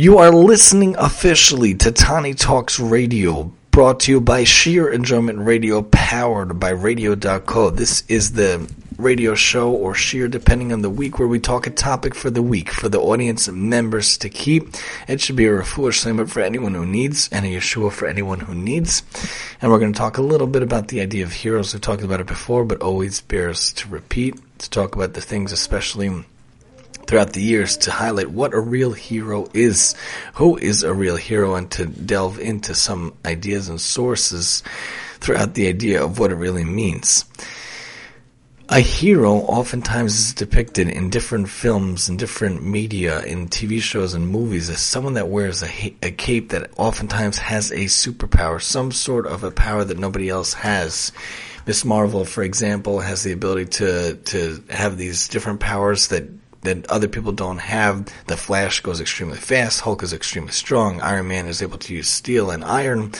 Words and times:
You 0.00 0.18
are 0.18 0.30
listening 0.30 0.94
officially 0.96 1.74
to 1.74 1.90
Tani 1.90 2.32
Talks 2.32 2.78
Radio, 2.78 3.50
brought 3.72 3.98
to 4.02 4.12
you 4.12 4.20
by 4.20 4.44
Sheer 4.44 4.88
Enjoyment 4.88 5.40
Radio, 5.40 5.82
powered 5.82 6.60
by 6.60 6.68
Radio.co. 6.68 7.70
This 7.70 8.04
is 8.06 8.34
the 8.34 8.72
radio 8.96 9.34
show 9.34 9.72
or 9.72 9.96
sheer, 9.96 10.28
depending 10.28 10.72
on 10.72 10.82
the 10.82 10.88
week, 10.88 11.18
where 11.18 11.26
we 11.26 11.40
talk 11.40 11.66
a 11.66 11.70
topic 11.70 12.14
for 12.14 12.30
the 12.30 12.44
week 12.44 12.70
for 12.70 12.88
the 12.88 13.00
audience 13.00 13.48
members 13.48 14.16
to 14.18 14.28
keep. 14.28 14.68
It 15.08 15.20
should 15.20 15.34
be 15.34 15.46
a 15.46 15.50
refuah 15.50 15.90
shleimah 15.90 16.30
for 16.30 16.42
anyone 16.42 16.74
who 16.74 16.86
needs 16.86 17.28
and 17.32 17.44
a 17.44 17.48
Yeshua 17.48 17.90
for 17.90 18.06
anyone 18.06 18.38
who 18.38 18.54
needs. 18.54 19.02
And 19.60 19.72
we're 19.72 19.80
going 19.80 19.92
to 19.92 19.98
talk 19.98 20.16
a 20.16 20.22
little 20.22 20.46
bit 20.46 20.62
about 20.62 20.86
the 20.86 21.00
idea 21.00 21.24
of 21.24 21.32
heroes. 21.32 21.74
We've 21.74 21.82
talked 21.82 22.04
about 22.04 22.20
it 22.20 22.28
before, 22.28 22.64
but 22.64 22.82
always 22.82 23.20
bears 23.20 23.72
to 23.72 23.88
repeat, 23.88 24.36
to 24.60 24.70
talk 24.70 24.94
about 24.94 25.14
the 25.14 25.20
things 25.20 25.50
especially 25.50 26.24
throughout 27.08 27.32
the 27.32 27.42
years 27.42 27.78
to 27.78 27.90
highlight 27.90 28.30
what 28.30 28.52
a 28.52 28.60
real 28.60 28.92
hero 28.92 29.48
is, 29.54 29.96
who 30.34 30.58
is 30.58 30.82
a 30.82 30.92
real 30.92 31.16
hero, 31.16 31.54
and 31.54 31.70
to 31.70 31.86
delve 31.86 32.38
into 32.38 32.74
some 32.74 33.14
ideas 33.24 33.68
and 33.70 33.80
sources 33.80 34.62
throughout 35.18 35.54
the 35.54 35.66
idea 35.66 36.04
of 36.04 36.18
what 36.18 36.30
it 36.30 36.36
really 36.36 36.64
means. 36.64 37.24
A 38.68 38.80
hero 38.80 39.36
oftentimes 39.36 40.18
is 40.18 40.34
depicted 40.34 40.88
in 40.90 41.08
different 41.08 41.48
films 41.48 42.10
and 42.10 42.18
different 42.18 42.62
media, 42.62 43.22
in 43.22 43.48
TV 43.48 43.80
shows 43.80 44.12
and 44.12 44.28
movies, 44.28 44.68
as 44.68 44.78
someone 44.78 45.14
that 45.14 45.28
wears 45.28 45.62
a, 45.62 45.96
a 46.02 46.10
cape 46.10 46.50
that 46.50 46.70
oftentimes 46.76 47.38
has 47.38 47.70
a 47.70 47.86
superpower, 47.86 48.60
some 48.60 48.92
sort 48.92 49.26
of 49.26 49.42
a 49.42 49.50
power 49.50 49.84
that 49.84 49.98
nobody 49.98 50.28
else 50.28 50.52
has. 50.52 51.12
Miss 51.66 51.86
Marvel, 51.86 52.26
for 52.26 52.42
example, 52.42 53.00
has 53.00 53.22
the 53.22 53.32
ability 53.32 53.64
to 53.66 54.16
to 54.16 54.62
have 54.68 54.98
these 54.98 55.28
different 55.28 55.60
powers 55.60 56.08
that 56.08 56.28
that 56.62 56.90
other 56.90 57.08
people 57.08 57.32
don't 57.32 57.58
have. 57.58 58.08
The 58.26 58.36
Flash 58.36 58.80
goes 58.80 59.00
extremely 59.00 59.38
fast. 59.38 59.80
Hulk 59.80 60.02
is 60.02 60.12
extremely 60.12 60.52
strong. 60.52 61.00
Iron 61.00 61.28
Man 61.28 61.46
is 61.46 61.62
able 61.62 61.78
to 61.78 61.94
use 61.94 62.08
steel 62.08 62.50
and 62.50 62.64
iron, 62.64 63.12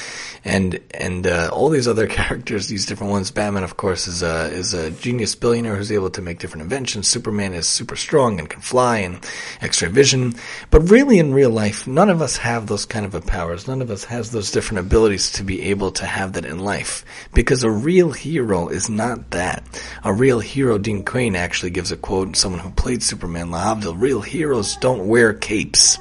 and 0.45 0.81
and 0.93 1.27
uh, 1.27 1.51
all 1.53 1.69
these 1.69 1.89
other 1.89 2.07
characters, 2.19 2.67
these 2.67 2.87
different 2.87 3.13
ones. 3.13 3.31
Batman, 3.31 3.65
of 3.65 3.77
course, 3.77 4.09
is 4.09 4.23
a 4.23 4.51
is 4.53 4.75
a 4.75 4.91
genius 4.91 5.35
billionaire 5.35 5.77
who's 5.77 5.93
able 5.93 6.11
to 6.11 6.23
make 6.23 6.39
different 6.39 6.63
inventions. 6.63 7.07
Superman 7.07 7.55
is 7.55 7.67
super 7.67 7.97
strong 7.97 8.39
and 8.39 8.51
can 8.51 8.61
fly 8.61 8.99
and 8.99 9.25
X-ray 9.61 9.89
vision. 9.89 10.35
But 10.71 10.91
really, 10.91 11.19
in 11.19 11.33
real 11.33 11.51
life, 11.51 11.87
none 11.87 12.11
of 12.11 12.21
us 12.21 12.39
have 12.39 12.67
those 12.67 12.85
kind 12.85 13.07
of 13.07 13.27
powers. 13.27 13.69
None 13.69 13.83
of 13.83 13.91
us 13.91 14.05
has 14.05 14.31
those 14.31 14.51
different 14.51 14.81
abilities 14.81 15.31
to 15.33 15.43
be 15.43 15.63
able 15.63 15.93
to 15.93 16.07
have 16.07 16.33
that 16.33 16.45
in 16.45 16.59
life. 16.59 17.05
Because 17.35 17.63
a 17.63 17.71
real 17.71 18.11
hero 18.13 18.69
is 18.69 18.89
not 18.89 19.31
that. 19.31 19.63
A 20.05 20.13
real 20.13 20.41
hero, 20.41 20.79
Dean 20.79 21.05
Cain, 21.05 21.37
actually 21.37 21.71
gives 21.71 21.93
a 21.93 21.97
quote. 21.97 22.37
Someone 22.37 22.61
who 22.61 22.71
played 22.71 23.03
Superman 23.03 23.28
Superman, 23.29 23.51
Lahavdil. 23.51 24.01
Real 24.01 24.23
heroes 24.23 24.77
don't 24.77 25.07
wear 25.07 25.35
capes. 25.35 25.99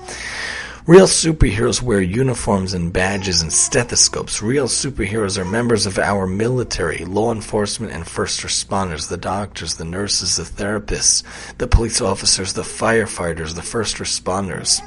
Real 0.85 1.07
superheroes 1.07 1.81
wear 1.81 1.99
uniforms 1.99 2.73
and 2.73 2.93
badges 2.93 3.41
and 3.41 3.51
stethoscopes. 3.51 4.41
Real 4.41 4.67
superheroes 4.69 5.37
are 5.37 5.43
members 5.43 5.85
of 5.85 5.99
our 5.99 6.25
military, 6.25 7.03
law 7.03 7.33
enforcement, 7.33 7.91
and 7.91 8.07
first 8.07 8.43
responders 8.43 9.09
the 9.09 9.17
doctors, 9.17 9.75
the 9.75 9.83
nurses, 9.83 10.37
the 10.37 10.43
therapists, 10.43 11.23
the 11.57 11.67
police 11.67 11.99
officers, 11.99 12.53
the 12.53 12.61
firefighters, 12.61 13.55
the 13.55 13.61
first 13.61 13.97
responders. 13.97 14.79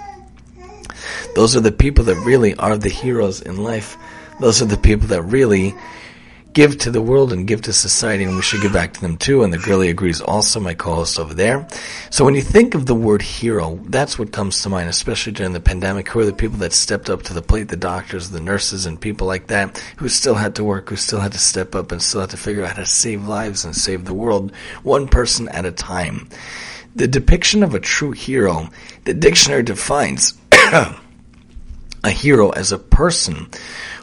Those 1.35 1.55
are 1.55 1.61
the 1.61 1.71
people 1.71 2.07
that 2.07 2.25
really 2.25 2.55
are 2.55 2.79
the 2.79 2.89
heroes 2.89 3.43
in 3.43 3.63
life. 3.63 3.99
Those 4.41 4.63
are 4.63 4.67
the 4.67 4.79
people 4.79 5.09
that 5.09 5.25
really 5.25 5.75
give 6.53 6.79
to 6.79 6.91
the 6.91 7.03
world 7.03 7.33
and 7.33 7.47
give 7.47 7.63
to 7.63 7.73
society, 7.73 8.25
and 8.25 8.35
we 8.35 8.43
should 8.43 8.63
give 8.63 8.73
back 8.73 8.93
to 8.95 9.01
them 9.01 9.17
too. 9.17 9.43
And 9.43 9.53
the 9.53 9.59
girlie 9.59 9.89
agrees 9.89 10.21
also, 10.21 10.61
my 10.61 10.75
co-host 10.75 11.19
over 11.19 11.35
there. 11.35 11.67
So 12.11 12.25
when 12.25 12.35
you 12.35 12.43
think 12.43 12.75
of 12.75 12.87
the 12.87 12.95
word 12.95 13.23
hero, 13.23 13.79
that's 13.85 14.19
what 14.19 14.33
comes 14.33 14.63
to 14.63 14.69
mind, 14.69 14.89
especially 14.89 15.33
during 15.33 15.53
the 15.53 15.61
pandemic. 15.61 16.09
Who 16.09 16.21
are 16.21 16.25
the 16.25 16.33
people 16.33 16.59
that 16.59 16.73
stepped 16.73 17.09
up 17.09 17.23
to 17.25 17.35
the 17.35 17.43
plate? 17.43 17.69
The 17.69 17.77
doctors, 17.77 18.31
the 18.31 18.41
nurses, 18.41 18.87
and 18.87 19.01
people 19.01 19.27
like 19.27 19.47
that 19.49 19.79
who 19.97 20.09
still 20.09 20.35
had 20.35 20.55
to 20.57 20.65
work, 20.65 20.89
who 20.89 20.97
still 20.97 21.21
had 21.21 21.33
to 21.33 21.39
step 21.39 21.75
up 21.75 21.93
and 21.93 22.03
still 22.03 22.23
had 22.23 22.31
to 22.31 22.37
figure 22.37 22.65
out 22.65 22.77
how 22.77 22.83
to 22.83 22.87
save 22.87 23.27
lives 23.27 23.65
and 23.65 23.77
save 23.77 24.05
the 24.05 24.15
world, 24.15 24.53
one 24.83 25.09
person 25.09 25.49
at 25.49 25.65
a 25.65 25.73
time. 25.73 26.29
The 26.97 27.07
depiction 27.07 27.63
of 27.63 27.75
a 27.75 27.81
true 27.81 28.11
hero, 28.11 28.69
the 29.05 29.15
dictionary 29.15 29.63
defines 29.63 30.37
a 32.03 32.11
hero 32.11 32.51
as 32.51 32.73
a 32.73 32.79
person 32.79 33.49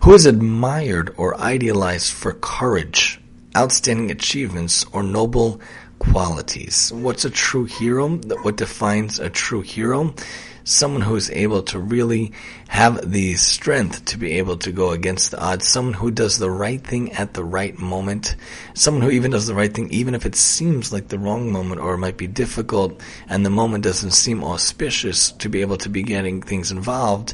who 0.04 0.14
is 0.14 0.26
admired 0.26 1.14
or 1.18 1.40
idealized 1.40 2.12
for 2.12 2.34
courage, 2.34 3.20
outstanding 3.56 4.12
achievements, 4.12 4.86
or 4.92 5.04
noble 5.04 5.60
qualities. 6.00 6.92
What's 6.94 7.26
a 7.26 7.30
true 7.30 7.66
hero? 7.66 8.10
What 8.18 8.58
defines 8.58 9.20
a 9.20 9.30
true 9.30 9.62
hero? 9.62 10.14
Someone 10.64 11.02
who 11.02 11.16
is 11.16 11.32
able 11.32 11.64
to 11.64 11.80
really 11.80 12.34
have 12.68 13.10
the 13.10 13.36
strength 13.36 14.04
to 14.06 14.18
be 14.18 14.34
able 14.34 14.58
to 14.58 14.74
go 14.74 14.92
against 14.92 15.32
the 15.32 15.40
odds. 15.40 15.66
Someone 15.66 15.94
who 15.94 16.12
does 16.12 16.40
the 16.40 16.52
right 16.52 16.86
thing 16.86 17.14
at 17.14 17.34
the 17.34 17.44
right 17.44 17.78
moment. 17.80 18.36
Someone 18.74 19.02
who 19.02 19.10
even 19.10 19.32
does 19.32 19.48
the 19.48 19.56
right 19.56 19.74
thing 19.74 19.90
even 19.92 20.14
if 20.14 20.26
it 20.26 20.36
seems 20.36 20.92
like 20.92 21.08
the 21.08 21.20
wrong 21.20 21.54
moment 21.54 21.80
or 21.80 21.94
it 21.94 22.00
might 22.00 22.18
be 22.18 22.28
difficult 22.28 23.02
and 23.30 23.46
the 23.46 23.50
moment 23.50 23.86
doesn't 23.86 24.12
seem 24.12 24.44
auspicious 24.44 25.32
to 25.32 25.48
be 25.48 25.62
able 25.62 25.78
to 25.78 25.90
be 25.90 26.04
getting 26.04 26.42
things 26.42 26.70
involved 26.70 27.34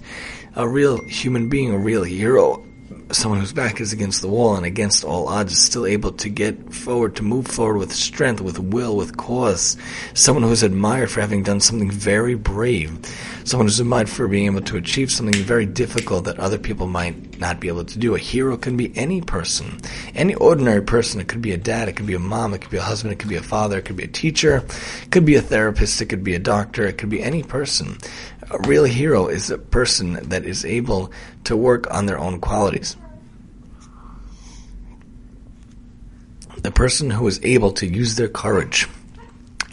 a 0.55 0.67
real 0.67 1.03
human 1.05 1.49
being, 1.49 1.71
a 1.71 1.77
real 1.77 2.03
hero, 2.03 2.63
someone 3.11 3.39
whose 3.39 3.53
back 3.53 3.79
is 3.79 3.93
against 3.93 4.21
the 4.21 4.27
wall 4.27 4.55
and 4.55 4.65
against 4.65 5.03
all 5.03 5.27
odds 5.27 5.51
is 5.51 5.61
still 5.61 5.85
able 5.85 6.11
to 6.11 6.29
get 6.29 6.73
forward, 6.73 7.15
to 7.15 7.23
move 7.23 7.47
forward 7.47 7.77
with 7.77 7.93
strength, 7.93 8.41
with 8.41 8.59
will, 8.59 8.95
with 8.95 9.17
cause. 9.17 9.77
Someone 10.13 10.43
who 10.43 10.51
is 10.51 10.63
admired 10.63 11.11
for 11.11 11.21
having 11.21 11.43
done 11.43 11.59
something 11.59 11.91
very 11.91 12.35
brave. 12.35 12.97
Someone 13.43 13.67
who's 13.67 13.79
admired 13.79 14.09
for 14.09 14.27
being 14.27 14.45
able 14.45 14.61
to 14.61 14.77
achieve 14.77 15.11
something 15.11 15.43
very 15.43 15.65
difficult 15.65 16.25
that 16.25 16.39
other 16.39 16.57
people 16.57 16.87
might 16.87 17.39
not 17.39 17.59
be 17.59 17.67
able 17.67 17.83
to 17.83 17.99
do. 17.99 18.15
A 18.15 18.19
hero 18.19 18.57
can 18.57 18.77
be 18.77 18.95
any 18.97 19.21
person, 19.21 19.79
any 20.15 20.33
ordinary 20.35 20.81
person. 20.81 21.19
It 21.19 21.27
could 21.27 21.41
be 21.41 21.51
a 21.51 21.57
dad, 21.57 21.89
it 21.89 21.95
could 21.95 22.07
be 22.07 22.13
a 22.13 22.19
mom, 22.19 22.53
it 22.53 22.61
could 22.61 22.71
be 22.71 22.77
a 22.77 22.81
husband, 22.81 23.13
it 23.13 23.19
could 23.19 23.29
be 23.29 23.35
a 23.35 23.43
father, 23.43 23.79
it 23.79 23.85
could 23.85 23.97
be 23.97 24.05
a 24.05 24.07
teacher, 24.07 24.63
it 25.03 25.11
could 25.11 25.25
be 25.25 25.35
a 25.35 25.41
therapist, 25.41 26.01
it 26.01 26.05
could 26.05 26.23
be 26.23 26.35
a 26.35 26.39
doctor, 26.39 26.85
it 26.85 26.97
could 26.97 27.09
be 27.09 27.21
any 27.21 27.43
person. 27.43 27.97
A 28.51 28.59
real 28.67 28.83
hero 28.83 29.27
is 29.27 29.49
a 29.49 29.57
person 29.57 30.13
that 30.29 30.45
is 30.45 30.65
able 30.65 31.11
to 31.45 31.55
work 31.55 31.91
on 31.93 32.05
their 32.05 32.19
own 32.19 32.39
qualities. 32.39 32.97
The 36.57 36.71
person 36.71 37.09
who 37.09 37.27
is 37.27 37.39
able 37.43 37.71
to 37.73 37.87
use 37.87 38.15
their 38.15 38.27
courage, 38.27 38.87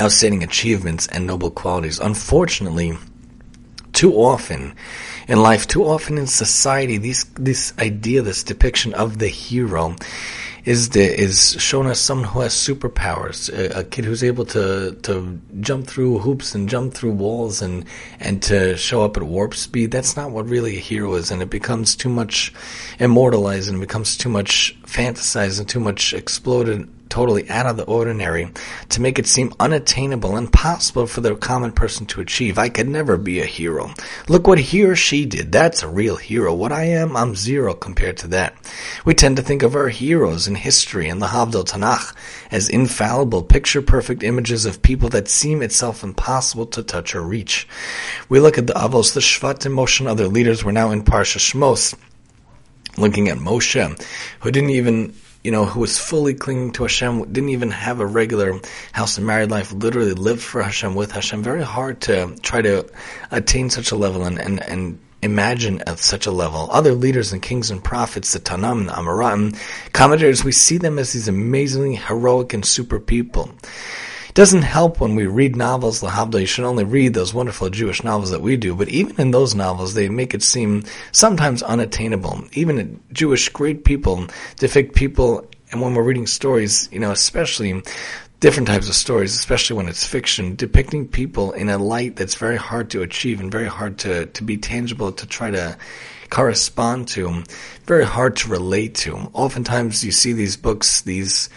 outstanding 0.01 0.43
achievements, 0.43 1.07
and 1.07 1.27
noble 1.27 1.51
qualities. 1.51 1.99
Unfortunately, 1.99 2.97
too 3.93 4.15
often 4.15 4.75
in 5.29 5.43
life, 5.43 5.67
too 5.67 5.85
often 5.85 6.19
in 6.19 6.27
society, 6.27 6.97
these, 6.97 7.25
this 7.35 7.73
idea, 7.79 8.23
this 8.23 8.43
depiction 8.43 8.95
of 8.95 9.19
the 9.19 9.29
hero 9.29 9.97
is 10.65 10.91
the, 10.91 11.21
is 11.21 11.57
shown 11.59 11.87
as 11.87 11.99
someone 11.99 12.29
who 12.29 12.41
has 12.41 12.53
superpowers, 12.53 13.49
a, 13.53 13.81
a, 13.81 13.85
kid 13.85 14.05
who's 14.05 14.23
able 14.23 14.45
to 14.47 14.97
to 15.03 15.41
jump 15.61 15.87
through 15.87 16.19
hoops 16.19 16.55
and 16.55 16.69
jump 16.69 16.95
through 16.95 17.13
walls 17.13 17.63
and 17.63 17.85
and 18.19 18.43
to 18.43 18.77
show 18.77 19.03
up 19.03 19.17
at 19.17 19.23
warp 19.23 19.55
speed. 19.55 19.91
That's 19.91 20.17
not 20.17 20.31
what 20.31 20.49
really 20.49 20.77
a 20.77 20.81
hero 20.81 21.15
is, 21.15 21.31
and 21.31 21.43
it 21.43 21.51
becomes 21.51 21.97
too 21.97 22.09
much 22.09 22.53
immortalized 22.99 23.69
and 23.69 23.81
becomes 23.81 24.17
too 24.17 24.29
much 24.29 24.77
fantasized 24.83 25.59
and 25.59 25.69
too 25.69 25.81
much 25.81 26.13
exploded 26.13 26.89
totally 27.11 27.51
out 27.51 27.67
of 27.67 27.77
the 27.77 27.85
ordinary 27.85 28.51
to 28.89 29.01
make 29.03 29.19
it 29.19 29.27
seem 29.27 29.53
unattainable, 29.61 30.37
impossible 30.37 31.07
for 31.07 31.21
the 31.21 31.35
common 31.35 31.73
person 31.73 32.07
to 32.07 32.21
achieve. 32.21 32.57
I 32.57 32.69
could 32.71 32.89
never 32.89 33.17
be 33.19 33.41
a 33.41 33.45
hero. 33.45 33.91
Look 34.29 34.47
what 34.47 34.59
he 34.59 34.85
or 34.85 34.97
she 34.97 35.27
did. 35.27 35.53
That's 35.53 35.83
a 35.83 35.89
real 35.89 36.17
hero. 36.17 36.55
What 36.55 36.73
I 36.73 36.85
am, 36.85 37.17
I'm 37.17 37.35
zero 37.35 37.75
compared 37.75 38.17
to 38.19 38.29
that. 38.29 38.55
We 39.05 39.13
tend 39.13 39.37
to 39.37 39.43
think 39.43 39.63
of 39.63 39.75
our 39.75 39.89
heroes 39.89 40.49
in 40.49 40.55
history 40.55 41.09
and 41.09 41.21
the 41.21 41.27
Havdil 41.27 41.65
Tanakh 41.65 42.15
as 42.51 42.69
infallible, 42.69 43.43
picture-perfect 43.43 44.23
images 44.23 44.65
of 44.65 44.83
people 44.83 45.09
that 45.11 45.29
seem 45.29 45.63
itself 45.63 46.03
impossible 46.03 46.67
to 46.67 46.83
touch 46.83 47.15
or 47.15 47.23
reach. 47.23 47.69
We 48.29 48.41
look 48.41 48.57
at 48.57 48.67
the 48.67 48.75
Avos, 48.75 49.13
the 49.15 49.21
Shvat, 49.21 49.67
and 50.01 50.09
other 50.09 50.29
leaders. 50.29 50.65
We're 50.65 50.73
now 50.73 50.91
in 50.91 51.03
Parsha 51.03 51.39
Shmos, 51.39 51.97
looking 52.97 53.29
at 53.29 53.39
Moshe, 53.39 54.07
who 54.41 54.51
didn't 54.51 54.71
even 54.71 55.15
you 55.43 55.51
know, 55.51 55.65
who 55.65 55.81
was 55.81 55.99
fully 55.99 56.35
clinging 56.35 56.73
to 56.73 56.83
Hashem, 56.83 57.33
didn't 57.33 57.51
even 57.51 57.71
have 57.71 58.01
a 58.01 58.07
regular 58.07 58.61
house 58.93 59.17
and 59.17 59.27
married 59.27 59.51
life, 59.51 59.73
literally 59.73 60.13
lived 60.13 60.43
for 60.43 60.63
Hashem, 60.63 60.95
with 60.95 61.13
Hashem. 61.13 61.43
Very 61.43 61.63
hard 61.63 62.01
to 62.03 62.37
try 62.43 62.61
to 62.63 62.87
attain 63.31 63.71
such 63.71 63.91
a 63.91 63.97
level 63.97 64.25
and, 64.25 64.39
and, 64.39 64.63
and 64.63 64.99
imagine 65.23 65.83
at 65.87 65.99
such 65.99 66.27
a 66.27 66.31
level. 66.31 66.69
Other 66.71 66.93
leaders 66.93 67.33
and 67.33 67.41
kings 67.41 67.71
and 67.71 67.83
prophets, 67.83 68.33
the 68.33 68.41
Tannaim 68.41 68.81
and 68.81 68.91
Amoraim, 68.91 69.57
commentators, 69.93 70.45
we 70.45 70.53
see 70.53 70.79
them 70.79 70.99
as 70.99 71.13
these 71.13 71.29
amazingly 71.29 71.95
heroic 71.95 72.53
and 72.53 72.65
super 72.65 73.01
people. 73.01 73.51
It 74.31 74.37
doesn't 74.37 74.63
help 74.63 75.01
when 75.01 75.17
we 75.17 75.27
read 75.27 75.57
novels, 75.57 76.03
Lahabda, 76.03 76.39
you 76.39 76.47
should 76.47 76.65
only 76.65 76.85
read 76.85 77.15
those 77.15 77.35
wonderful 77.35 77.69
Jewish 77.69 78.05
novels 78.05 78.31
that 78.31 78.41
we 78.41 78.57
do, 78.57 78.77
but 78.77 78.89
even 78.89 79.21
in 79.21 79.33
those 79.33 79.57
novels, 79.57 79.95
they 79.95 80.09
make 80.09 80.35
it 80.35 80.45
seem 80.45 80.85
sometimes 81.11 81.65
unattainable. 81.65 82.45
Even 82.53 83.01
Jewish 83.13 83.49
great 83.49 83.85
people 83.85 84.29
depict 84.55 84.95
people, 84.95 85.51
and 85.73 85.81
when 85.81 85.95
we're 85.95 86.05
reading 86.05 86.29
stories, 86.29 86.89
you 86.93 87.01
know, 87.01 87.11
especially 87.11 87.83
different 88.39 88.69
types 88.69 88.89
of 88.89 88.95
stories, 88.95 89.35
especially 89.35 89.77
when 89.77 89.89
it's 89.89 90.07
fiction, 90.07 90.55
depicting 90.55 91.09
people 91.09 91.51
in 91.51 91.69
a 91.69 91.77
light 91.77 92.15
that's 92.15 92.37
very 92.37 92.57
hard 92.57 92.89
to 92.91 93.03
achieve 93.03 93.41
and 93.41 93.51
very 93.51 93.67
hard 93.67 93.99
to, 93.99 94.27
to 94.27 94.45
be 94.45 94.57
tangible 94.57 95.11
to 95.11 95.27
try 95.27 95.51
to 95.51 95.77
correspond 96.31 97.09
to, 97.09 97.43
very 97.85 98.05
hard 98.05 98.37
to 98.37 98.49
relate 98.49 98.95
to. 98.95 99.13
Oftentimes 99.33 100.05
you 100.05 100.13
see 100.13 100.33
these 100.33 100.57
books, 100.57 101.01
these 101.01 101.51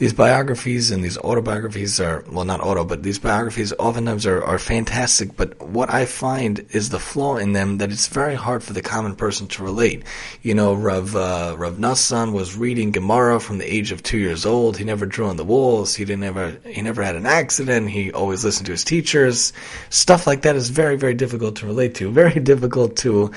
these 0.00 0.14
biographies 0.14 0.90
and 0.90 1.04
these 1.04 1.18
autobiographies 1.18 2.00
are 2.00 2.24
well 2.30 2.46
not 2.46 2.62
auto 2.62 2.84
but 2.84 3.02
these 3.02 3.18
biographies 3.18 3.70
oftentimes 3.78 4.24
are, 4.24 4.42
are 4.42 4.58
fantastic 4.58 5.36
but 5.36 5.60
what 5.60 5.92
i 5.92 6.06
find 6.06 6.64
is 6.70 6.88
the 6.88 6.98
flaw 6.98 7.36
in 7.36 7.52
them 7.52 7.76
that 7.76 7.92
it's 7.92 8.06
very 8.06 8.34
hard 8.34 8.62
for 8.62 8.72
the 8.72 8.80
common 8.80 9.14
person 9.14 9.46
to 9.46 9.62
relate. 9.62 10.02
You 10.42 10.54
know 10.54 10.72
rav 10.72 11.14
uh, 11.14 11.54
rav 11.58 11.74
nassan 11.74 12.32
was 12.32 12.56
reading 12.56 12.92
gemara 12.92 13.40
from 13.40 13.58
the 13.58 13.70
age 13.70 13.92
of 13.92 14.02
two 14.02 14.16
years 14.16 14.46
old. 14.46 14.78
He 14.78 14.84
never 14.84 15.04
drew 15.04 15.26
on 15.26 15.36
the 15.36 15.44
walls. 15.44 15.94
He 15.94 16.06
didn't 16.06 16.24
ever 16.24 16.56
he 16.64 16.80
never 16.80 17.02
had 17.02 17.14
an 17.14 17.26
accident. 17.26 17.90
He 17.90 18.10
always 18.10 18.42
listened 18.42 18.66
to 18.66 18.72
his 18.72 18.84
teachers. 18.84 19.52
Stuff 19.90 20.26
like 20.26 20.42
that 20.42 20.56
is 20.56 20.70
very 20.70 20.96
very 20.96 21.14
difficult 21.14 21.56
to 21.56 21.66
relate 21.66 21.94
to 21.96 22.10
very 22.10 22.40
difficult 22.52 22.96
to 23.04 23.32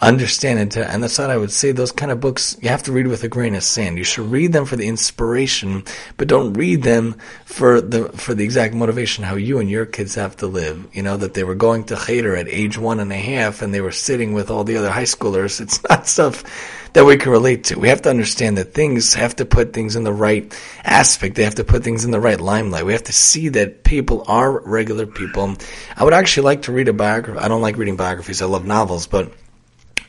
understand 0.00 0.58
and 0.58 0.72
to 0.72 0.90
and 0.90 1.00
that's 1.00 1.18
what 1.18 1.30
i 1.30 1.36
would 1.36 1.50
say 1.52 1.72
those 1.72 1.92
kind 1.92 2.10
of 2.10 2.20
books 2.20 2.56
you 2.60 2.68
have 2.68 2.82
to 2.82 2.92
read 2.92 3.06
with 3.06 3.22
a 3.22 3.28
grain 3.28 3.54
of 3.54 3.62
sand. 3.62 3.98
You 3.98 4.04
should 4.04 4.26
read 4.26 4.52
them 4.52 4.64
for 4.64 4.74
the 4.74 4.88
inspiration 4.88 5.84
but 6.16 6.28
don't 6.28 6.54
read 6.54 6.82
them 6.82 7.16
for 7.44 7.80
the 7.80 8.08
for 8.10 8.34
the 8.34 8.44
exact 8.44 8.74
motivation 8.74 9.24
how 9.24 9.36
you 9.36 9.58
and 9.58 9.70
your 9.70 9.86
kids 9.86 10.14
have 10.14 10.36
to 10.36 10.46
live. 10.46 10.88
You 10.92 11.02
know 11.02 11.16
that 11.16 11.34
they 11.34 11.44
were 11.44 11.54
going 11.54 11.84
to 11.84 11.96
cheder 11.96 12.36
at 12.36 12.48
age 12.48 12.78
one 12.78 13.00
and 13.00 13.12
a 13.12 13.16
half, 13.16 13.62
and 13.62 13.72
they 13.72 13.80
were 13.80 13.92
sitting 13.92 14.32
with 14.32 14.50
all 14.50 14.64
the 14.64 14.76
other 14.76 14.90
high 14.90 15.04
schoolers. 15.04 15.60
It's 15.60 15.82
not 15.88 16.06
stuff 16.06 16.44
that 16.92 17.04
we 17.04 17.16
can 17.16 17.32
relate 17.32 17.64
to. 17.64 17.78
We 17.78 17.88
have 17.88 18.02
to 18.02 18.10
understand 18.10 18.58
that 18.58 18.74
things 18.74 19.14
have 19.14 19.36
to 19.36 19.44
put 19.44 19.72
things 19.72 19.96
in 19.96 20.04
the 20.04 20.12
right 20.12 20.52
aspect. 20.84 21.34
They 21.34 21.44
have 21.44 21.56
to 21.56 21.64
put 21.64 21.84
things 21.84 22.04
in 22.04 22.10
the 22.10 22.20
right 22.20 22.40
limelight. 22.40 22.86
We 22.86 22.92
have 22.92 23.04
to 23.04 23.12
see 23.12 23.50
that 23.50 23.84
people 23.84 24.24
are 24.26 24.60
regular 24.60 25.06
people. 25.06 25.54
I 25.96 26.04
would 26.04 26.14
actually 26.14 26.44
like 26.44 26.62
to 26.62 26.72
read 26.72 26.88
a 26.88 26.92
biography. 26.92 27.38
I 27.38 27.48
don't 27.48 27.62
like 27.62 27.76
reading 27.76 27.96
biographies. 27.96 28.42
I 28.42 28.46
love 28.46 28.64
novels, 28.64 29.06
but 29.06 29.32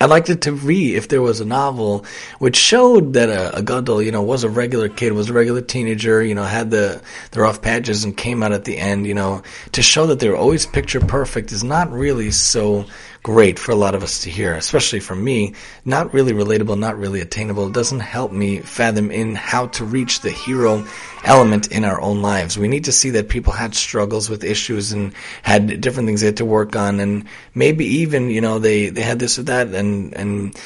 I'd 0.02 0.10
like 0.10 0.26
to 0.26 0.52
read 0.54 0.96
if 0.96 1.10
there 1.10 1.22
was 1.22 1.42
a 1.42 1.46
novel 1.46 2.06
which 2.40 2.56
showed 2.56 3.14
that 3.14 3.28
a, 3.28 3.58
a 3.58 3.62
you 4.02 4.12
know, 4.12 4.22
was 4.22 4.46
a 4.46 4.50
regular 4.50 4.88
kid, 4.88 5.12
was 5.12 5.30
a 5.30 5.34
regular 5.34 5.62
teenager, 5.62 6.24
you 6.24 6.36
know, 6.36 6.46
had 6.46 6.72
the, 6.72 7.02
the 7.32 7.42
rough 7.42 7.62
patches 7.62 8.06
and 8.06 8.16
came 8.16 8.42
out 8.42 8.54
at 8.54 8.64
the 8.64 8.78
end, 8.78 9.06
you 9.06 9.14
know, 9.14 9.44
to 9.74 9.82
show 9.82 10.08
that 10.08 10.20
they 10.22 10.30
were 10.30 10.38
always 10.38 10.66
picture 10.66 11.02
perfect 11.02 11.52
is 11.52 11.66
not 11.66 11.92
really 11.92 12.32
so 12.32 12.86
great 13.30 13.60
for 13.60 13.72
a 13.72 13.76
lot 13.76 13.94
of 13.94 14.02
us 14.02 14.24
to 14.24 14.30
hear, 14.32 14.56
especially 14.56 15.00
for 15.00 15.16
me. 15.16 15.54
Not 15.86 16.16
really 16.16 16.34
relatable, 16.34 16.80
not 16.80 16.98
really 16.98 17.22
attainable. 17.22 17.68
It 17.68 17.74
doesn't 17.74 18.00
help 18.00 18.32
me 18.32 18.58
fathom 18.62 19.12
in 19.12 19.36
how 19.36 19.68
to 19.68 19.86
reach 19.86 20.22
the 20.22 20.32
hero 20.32 20.84
element 21.24 21.72
in 21.72 21.86
our 21.86 22.02
own 22.02 22.24
lives. 22.24 22.58
We 22.58 22.68
need 22.68 22.86
to 22.86 22.92
see 22.92 23.12
that 23.12 23.30
people 23.30 23.54
had 23.54 23.76
struggles 23.76 24.32
with 24.32 24.44
issues 24.44 24.94
and 24.94 25.14
had 25.44 25.80
different 25.80 26.08
things 26.08 26.22
they 26.22 26.26
had 26.26 26.38
to 26.38 26.46
work 26.46 26.76
on 26.76 27.00
and 27.00 27.26
maybe 27.54 27.86
even, 28.02 28.32
you 28.32 28.42
know, 28.42 28.58
they, 28.58 28.90
they 28.90 29.04
had 29.04 29.20
this 29.20 29.38
or 29.38 29.44
that 29.44 29.68
and, 29.68 30.12
and, 30.16 30.60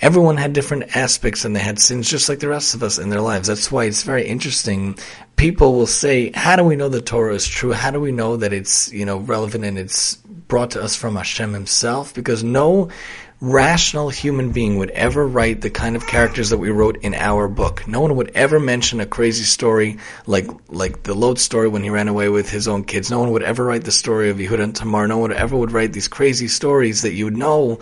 everyone 0.00 0.36
had 0.36 0.52
different 0.52 0.94
aspects 0.96 1.46
and 1.46 1.56
they 1.56 1.60
had 1.60 1.78
sins 1.78 2.10
just 2.10 2.28
like 2.28 2.40
the 2.40 2.48
rest 2.48 2.74
of 2.74 2.82
us 2.82 2.98
in 2.98 3.08
their 3.08 3.22
lives. 3.22 3.48
That's 3.48 3.72
why 3.72 3.84
it's 3.84 4.02
very 4.02 4.26
interesting. 4.26 4.98
People 5.36 5.72
will 5.72 5.86
say, 5.86 6.30
how 6.34 6.56
do 6.56 6.64
we 6.64 6.76
know 6.76 6.90
the 6.90 7.00
Torah 7.00 7.34
is 7.34 7.46
true? 7.46 7.72
How 7.72 7.90
do 7.90 8.00
we 8.00 8.12
know 8.12 8.36
that 8.36 8.52
it's, 8.52 8.92
you 8.92 9.06
know, 9.06 9.18
relevant 9.18 9.64
and 9.64 9.78
it's 9.78 10.18
brought 10.48 10.72
to 10.72 10.82
us 10.82 10.96
from 10.96 11.16
Hashem 11.16 11.52
himself? 11.52 12.14
Because 12.14 12.44
no 12.44 12.90
rational 13.40 14.08
human 14.08 14.52
being 14.52 14.78
would 14.78 14.90
ever 14.90 15.26
write 15.26 15.60
the 15.60 15.70
kind 15.70 15.96
of 15.96 16.06
characters 16.06 16.50
that 16.50 16.58
we 16.58 16.70
wrote 16.70 16.96
in 17.02 17.14
our 17.14 17.46
book. 17.48 17.86
No 17.86 18.00
one 18.00 18.16
would 18.16 18.30
ever 18.34 18.58
mention 18.58 19.00
a 19.00 19.06
crazy 19.06 19.44
story 19.44 19.98
like 20.26 20.46
like 20.68 21.02
the 21.02 21.14
Lot 21.14 21.38
story 21.38 21.68
when 21.68 21.82
he 21.82 21.90
ran 21.90 22.08
away 22.08 22.28
with 22.28 22.48
his 22.48 22.68
own 22.68 22.84
kids. 22.84 23.10
No 23.10 23.18
one 23.20 23.32
would 23.32 23.42
ever 23.42 23.64
write 23.64 23.84
the 23.84 23.92
story 23.92 24.30
of 24.30 24.38
Yehuda 24.38 24.62
and 24.62 24.74
Tamar. 24.76 25.08
No 25.08 25.18
one 25.18 25.32
ever 25.32 25.56
would 25.56 25.72
write 25.72 25.92
these 25.92 26.08
crazy 26.08 26.48
stories 26.48 27.02
that 27.02 27.12
you 27.12 27.26
would 27.26 27.36
know 27.36 27.80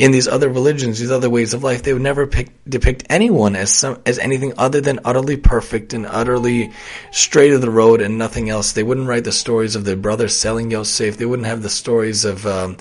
in 0.00 0.12
these 0.12 0.26
other 0.26 0.48
religions, 0.48 0.98
these 0.98 1.10
other 1.10 1.28
ways 1.28 1.52
of 1.52 1.62
life, 1.62 1.82
they 1.82 1.92
would 1.92 2.00
never 2.00 2.26
pick, 2.26 2.48
depict 2.66 3.04
anyone 3.10 3.54
as 3.54 3.70
some, 3.70 4.00
as 4.06 4.18
anything 4.18 4.54
other 4.56 4.80
than 4.80 4.98
utterly 5.04 5.36
perfect 5.36 5.92
and 5.92 6.06
utterly 6.06 6.72
straight 7.10 7.52
of 7.52 7.60
the 7.60 7.70
road 7.70 8.00
and 8.00 8.16
nothing 8.16 8.48
else. 8.48 8.72
They 8.72 8.82
wouldn't 8.82 9.08
write 9.08 9.24
the 9.24 9.32
stories 9.32 9.76
of 9.76 9.84
their 9.84 9.96
brothers 9.96 10.34
selling 10.34 10.70
Yosef. 10.70 11.18
They 11.18 11.26
wouldn't 11.26 11.48
have 11.48 11.62
the 11.62 11.68
stories 11.68 12.24
of 12.24 12.46
um, 12.46 12.78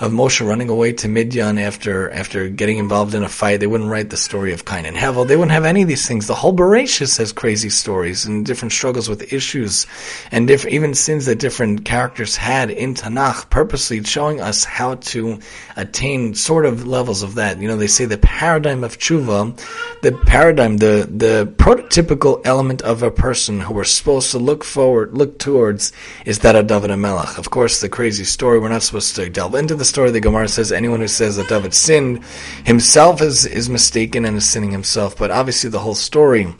of 0.00 0.12
Moshe 0.12 0.46
running 0.46 0.68
away 0.68 0.92
to 0.92 1.08
Midian 1.08 1.58
after 1.58 2.10
after 2.10 2.48
getting 2.48 2.78
involved 2.78 3.14
in 3.14 3.22
a 3.22 3.28
fight. 3.28 3.60
They 3.60 3.66
wouldn't 3.66 3.90
write 3.90 4.10
the 4.10 4.16
story 4.16 4.52
of 4.52 4.64
Cain 4.64 4.84
and 4.84 4.96
Hevel. 4.96 5.26
They 5.26 5.36
wouldn't 5.36 5.52
have 5.52 5.64
any 5.64 5.82
of 5.82 5.88
these 5.88 6.06
things. 6.06 6.26
The 6.26 6.34
whole 6.34 6.54
Bereshis 6.54 7.18
has 7.18 7.32
crazy 7.32 7.70
stories 7.70 8.24
and 8.24 8.44
different 8.44 8.72
struggles 8.72 9.08
with 9.08 9.32
issues 9.32 9.86
and 10.30 10.46
different, 10.46 10.74
even 10.74 10.94
sins 10.94 11.26
that 11.26 11.38
different 11.38 11.84
characters 11.84 12.36
had 12.36 12.70
in 12.70 12.94
Tanakh, 12.94 13.48
purposely 13.50 14.02
showing 14.04 14.40
us 14.40 14.64
how 14.64 14.96
to 14.96 15.38
attain 15.76 16.34
sort 16.34 16.66
of 16.66 16.86
levels 16.86 17.22
of 17.22 17.36
that. 17.36 17.58
You 17.58 17.68
know, 17.68 17.76
they 17.76 17.86
say 17.86 18.04
the 18.04 18.18
paradigm 18.18 18.84
of 18.84 18.98
tshuva, 18.98 19.58
the 20.02 20.12
paradigm, 20.12 20.76
the 20.78 21.08
the 21.10 21.52
prototypical 21.56 22.40
element 22.44 22.82
of 22.82 23.02
a 23.02 23.10
person 23.10 23.60
who 23.60 23.74
we're 23.74 23.84
supposed 23.84 24.30
to 24.32 24.38
look 24.38 24.62
forward, 24.62 25.16
look 25.16 25.38
towards, 25.38 25.92
is 26.24 26.40
that 26.40 26.56
of 26.56 26.66
David 26.66 26.90
HaMelech. 26.90 27.38
Of 27.38 27.50
course, 27.50 27.80
the 27.80 27.88
crazy 27.88 28.24
story. 28.24 28.58
We're 28.58 28.68
not 28.68 28.82
supposed 28.82 29.16
to 29.16 29.30
delve 29.30 29.54
into 29.54 29.74
the 29.74 29.85
story, 29.88 30.10
the 30.10 30.20
Gemara 30.20 30.48
says 30.48 30.72
anyone 30.72 31.00
who 31.00 31.08
says 31.08 31.36
that 31.36 31.48
David 31.48 31.74
sinned 31.74 32.24
himself 32.64 33.22
is, 33.22 33.46
is 33.46 33.68
mistaken 33.68 34.24
and 34.24 34.36
is 34.36 34.48
sinning 34.48 34.70
himself. 34.70 35.16
But 35.16 35.30
obviously, 35.30 35.70
the 35.70 35.80
whole 35.80 35.94
story 35.94 36.54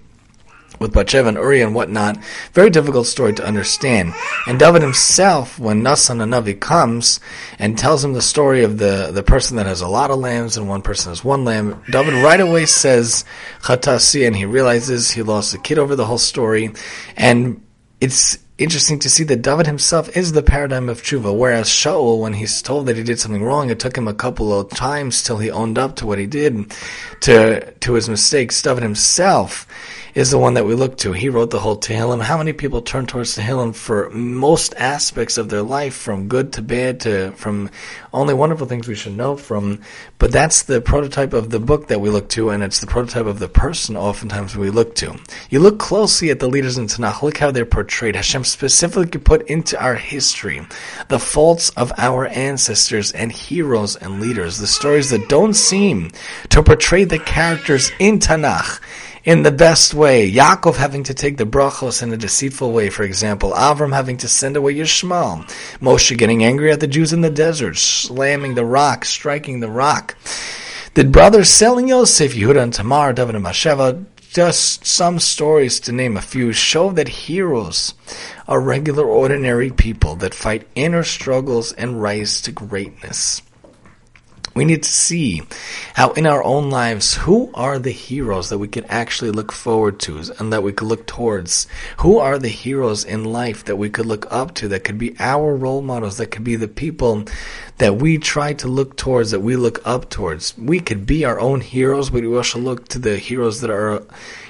with 0.78 0.92
Bathsheba 0.92 1.28
and 1.28 1.36
Uri 1.36 1.62
and 1.62 1.74
whatnot, 1.74 2.18
very 2.52 2.70
difficult 2.70 3.06
story 3.06 3.32
to 3.34 3.44
understand. 3.44 4.12
And 4.46 4.58
David 4.58 4.82
himself, 4.82 5.58
when 5.58 5.82
Nassan 5.82 6.18
Navi 6.18 6.58
comes 6.58 7.20
and 7.58 7.78
tells 7.78 8.04
him 8.04 8.12
the 8.12 8.22
story 8.22 8.62
of 8.62 8.78
the, 8.78 9.10
the 9.12 9.22
person 9.22 9.56
that 9.56 9.66
has 9.66 9.80
a 9.80 9.88
lot 9.88 10.10
of 10.10 10.18
lambs 10.18 10.56
and 10.56 10.68
one 10.68 10.82
person 10.82 11.10
has 11.10 11.24
one 11.24 11.44
lamb, 11.44 11.82
David 11.90 12.14
right 12.14 12.40
away 12.40 12.66
says 12.66 13.24
Chatasi, 13.62 14.26
and 14.26 14.36
he 14.36 14.44
realizes 14.44 15.10
he 15.10 15.22
lost 15.22 15.54
a 15.54 15.58
kid 15.58 15.78
over 15.78 15.96
the 15.96 16.06
whole 16.06 16.18
story. 16.18 16.72
And 17.16 17.62
it's 18.00 18.38
interesting 18.58 18.98
to 19.00 19.10
see 19.10 19.24
that 19.24 19.42
David 19.42 19.66
himself 19.66 20.16
is 20.16 20.32
the 20.32 20.42
paradigm 20.42 20.88
of 20.88 21.02
tshuva, 21.02 21.36
whereas 21.36 21.68
Shaul, 21.68 22.20
when 22.20 22.34
he's 22.34 22.62
told 22.62 22.86
that 22.86 22.96
he 22.96 23.02
did 23.02 23.20
something 23.20 23.42
wrong, 23.42 23.70
it 23.70 23.78
took 23.78 23.96
him 23.96 24.08
a 24.08 24.14
couple 24.14 24.58
of 24.58 24.70
times 24.70 25.22
till 25.22 25.38
he 25.38 25.50
owned 25.50 25.78
up 25.78 25.96
to 25.96 26.06
what 26.06 26.18
he 26.18 26.26
did, 26.26 26.72
to 27.20 27.72
to 27.72 27.92
his 27.94 28.08
mistakes. 28.08 28.62
David 28.62 28.82
himself 28.82 29.66
is 30.16 30.30
the 30.30 30.38
one 30.38 30.54
that 30.54 30.64
we 30.64 30.74
look 30.74 30.96
to. 30.96 31.12
He 31.12 31.28
wrote 31.28 31.50
the 31.50 31.60
whole 31.60 31.76
Tehillim. 31.76 32.22
How 32.22 32.38
many 32.38 32.54
people 32.54 32.80
turn 32.80 33.04
towards 33.04 33.36
Tehillim 33.36 33.74
for 33.74 34.08
most 34.08 34.72
aspects 34.78 35.36
of 35.36 35.50
their 35.50 35.60
life, 35.60 35.94
from 35.94 36.26
good 36.26 36.54
to 36.54 36.62
bad 36.62 37.00
to 37.00 37.32
from 37.32 37.68
only 38.14 38.32
wonderful 38.32 38.66
things 38.66 38.88
we 38.88 38.94
should 38.94 39.14
know 39.14 39.36
from. 39.36 39.82
But 40.18 40.32
that's 40.32 40.62
the 40.62 40.80
prototype 40.80 41.34
of 41.34 41.50
the 41.50 41.60
book 41.60 41.88
that 41.88 42.00
we 42.00 42.08
look 42.08 42.30
to, 42.30 42.48
and 42.48 42.62
it's 42.62 42.80
the 42.80 42.86
prototype 42.86 43.26
of 43.26 43.40
the 43.40 43.48
person 43.48 43.94
oftentimes 43.94 44.56
we 44.56 44.70
look 44.70 44.94
to. 44.96 45.18
You 45.50 45.60
look 45.60 45.78
closely 45.78 46.30
at 46.30 46.40
the 46.40 46.48
leaders 46.48 46.78
in 46.78 46.86
Tanakh, 46.86 47.20
look 47.20 47.36
how 47.36 47.50
they're 47.50 47.66
portrayed. 47.66 48.16
Hashem 48.16 48.44
specifically 48.44 49.20
put 49.20 49.46
into 49.50 49.78
our 49.78 49.96
history 49.96 50.66
the 51.08 51.18
faults 51.18 51.68
of 51.70 51.92
our 51.98 52.26
ancestors 52.28 53.12
and 53.12 53.30
heroes 53.30 53.96
and 53.96 54.18
leaders, 54.22 54.56
the 54.56 54.66
stories 54.66 55.10
that 55.10 55.28
don't 55.28 55.54
seem 55.54 56.10
to 56.48 56.62
portray 56.62 57.04
the 57.04 57.18
characters 57.18 57.92
in 57.98 58.18
Tanakh 58.18 58.80
in 59.26 59.42
the 59.42 59.50
best 59.50 59.92
way. 59.92 60.30
Yaakov 60.30 60.76
having 60.76 61.02
to 61.02 61.12
take 61.12 61.36
the 61.36 61.44
brachos 61.44 62.02
in 62.02 62.12
a 62.12 62.16
deceitful 62.16 62.72
way, 62.72 62.88
for 62.88 63.02
example. 63.02 63.50
Avram 63.50 63.92
having 63.92 64.16
to 64.18 64.28
send 64.28 64.56
away 64.56 64.76
Yishmael. 64.76 65.44
Moshe 65.80 66.16
getting 66.16 66.44
angry 66.44 66.70
at 66.70 66.80
the 66.80 66.86
Jews 66.86 67.12
in 67.12 67.20
the 67.20 67.30
desert, 67.30 67.76
slamming 67.76 68.54
the 68.54 68.64
rock, 68.64 69.04
striking 69.04 69.60
the 69.60 69.70
rock. 69.70 70.16
The 70.94 71.04
brothers 71.04 71.50
selling 71.50 71.88
Yosef, 71.88 72.34
Yehuda 72.34 72.62
and 72.62 72.72
Tamar, 72.72 73.12
David 73.12 73.34
and 73.34 73.44
Bathsheba, 73.44 74.04
just 74.32 74.86
some 74.86 75.18
stories 75.18 75.80
to 75.80 75.92
name 75.92 76.16
a 76.16 76.22
few, 76.22 76.52
show 76.52 76.92
that 76.92 77.08
heroes 77.08 77.94
are 78.46 78.60
regular, 78.60 79.04
ordinary 79.04 79.70
people 79.70 80.14
that 80.16 80.34
fight 80.34 80.68
inner 80.74 81.02
struggles 81.02 81.72
and 81.72 82.00
rise 82.00 82.40
to 82.42 82.52
greatness. 82.52 83.42
We 84.56 84.64
need 84.64 84.84
to 84.84 84.90
see 84.90 85.42
how 85.92 86.12
in 86.12 86.26
our 86.26 86.42
own 86.42 86.70
lives, 86.70 87.14
who 87.14 87.50
are 87.52 87.78
the 87.78 87.90
heroes 87.90 88.48
that 88.48 88.56
we 88.56 88.68
could 88.68 88.86
actually 88.88 89.30
look 89.30 89.52
forward 89.52 90.00
to 90.00 90.22
and 90.38 90.50
that 90.50 90.62
we 90.62 90.72
could 90.72 90.88
look 90.88 91.06
towards? 91.06 91.66
Who 91.98 92.16
are 92.16 92.38
the 92.38 92.48
heroes 92.48 93.04
in 93.04 93.24
life 93.24 93.66
that 93.66 93.76
we 93.76 93.90
could 93.90 94.06
look 94.06 94.26
up 94.30 94.54
to, 94.54 94.68
that 94.68 94.82
could 94.82 94.96
be 94.96 95.14
our 95.18 95.54
role 95.54 95.82
models, 95.82 96.16
that 96.16 96.30
could 96.30 96.42
be 96.44 96.56
the 96.56 96.68
people 96.68 97.24
that 97.76 97.96
we 97.96 98.16
try 98.16 98.54
to 98.54 98.66
look 98.66 98.96
towards, 98.96 99.30
that 99.32 99.40
we 99.40 99.56
look 99.56 99.86
up 99.86 100.08
towards? 100.08 100.56
We 100.56 100.80
could 100.80 101.04
be 101.04 101.26
our 101.26 101.38
own 101.38 101.60
heroes, 101.60 102.08
but 102.08 102.22
we 102.22 102.34
also 102.34 102.58
look 102.58 102.88
to 102.88 102.98
the 102.98 103.18
heroes 103.18 103.60
that 103.60 103.68
are 103.68 104.02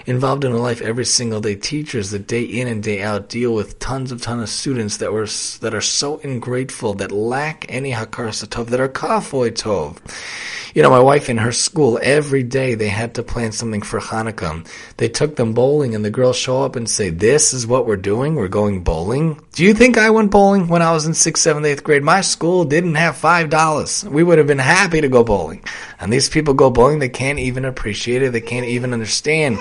involved 0.07 0.45
in 0.45 0.53
a 0.53 0.57
life 0.57 0.81
every 0.81 1.05
single 1.05 1.41
day. 1.41 1.57
Teachers 1.57 2.11
that 2.11 2.27
day 2.27 2.43
in 2.43 2.69
and 2.69 2.83
day 2.83 3.03
out 3.03 3.29
deal 3.29 3.53
with 3.53 3.79
tons 3.79 4.13
of 4.13 4.23
tons 4.23 4.43
of 4.43 4.49
students 4.49 4.99
that 4.99 5.13
were 5.13 5.27
that 5.61 5.75
are 5.75 5.81
so 5.81 6.21
ungrateful, 6.23 6.95
that 6.95 7.13
lack 7.13 7.67
any 7.69 7.93
hakaras 7.93 8.47
hatov, 8.47 8.67
that 8.67 8.81
are 8.81 8.89
kafoy 8.89 9.51
tov. 9.51 9.99
You 10.77 10.83
know, 10.83 10.91
my 10.91 11.01
wife 11.01 11.31
in 11.31 11.39
her 11.39 11.53
school, 11.53 11.99
every 12.03 12.43
day 12.43 12.75
they 12.75 12.89
had 12.89 13.15
to 13.15 13.23
plan 13.23 13.51
something 13.51 13.81
for 13.81 13.99
Hanukkah. 13.99 14.69
They 14.99 15.09
took 15.09 15.37
them 15.37 15.55
bowling 15.55 15.95
and 15.95 16.05
the 16.05 16.11
girls 16.11 16.37
show 16.37 16.63
up 16.63 16.77
and 16.77 16.87
say, 16.87 17.09
this 17.09 17.55
is 17.55 17.67
what 17.67 17.87
we're 17.87 17.97
doing? 17.97 18.35
We're 18.35 18.49
going 18.49 18.85
bowling? 18.85 19.41
Do 19.53 19.65
you 19.65 19.73
think 19.73 19.97
I 19.97 20.11
went 20.11 20.31
bowling 20.31 20.69
when 20.69 20.83
I 20.83 20.93
was 20.93 21.07
in 21.07 21.13
6th, 21.13 21.33
7th, 21.33 21.63
8th 21.63 21.83
grade? 21.83 22.03
My 22.03 22.21
school 22.21 22.67
didn't 22.67 22.97
have 22.97 23.17
$5. 23.17 24.11
We 24.11 24.23
would 24.23 24.37
have 24.37 24.47
been 24.47 24.59
happy 24.59 25.01
to 25.01 25.09
go 25.09 25.25
bowling. 25.25 25.65
And 25.99 26.13
these 26.13 26.29
people 26.29 26.53
go 26.53 26.71
bowling, 26.71 26.99
they 26.99 27.09
can't 27.09 27.39
even 27.39 27.65
appreciate 27.65 28.23
it. 28.23 28.33
They 28.33 28.41
can't 28.41 28.67
even 28.67 28.93
understand 28.93 29.59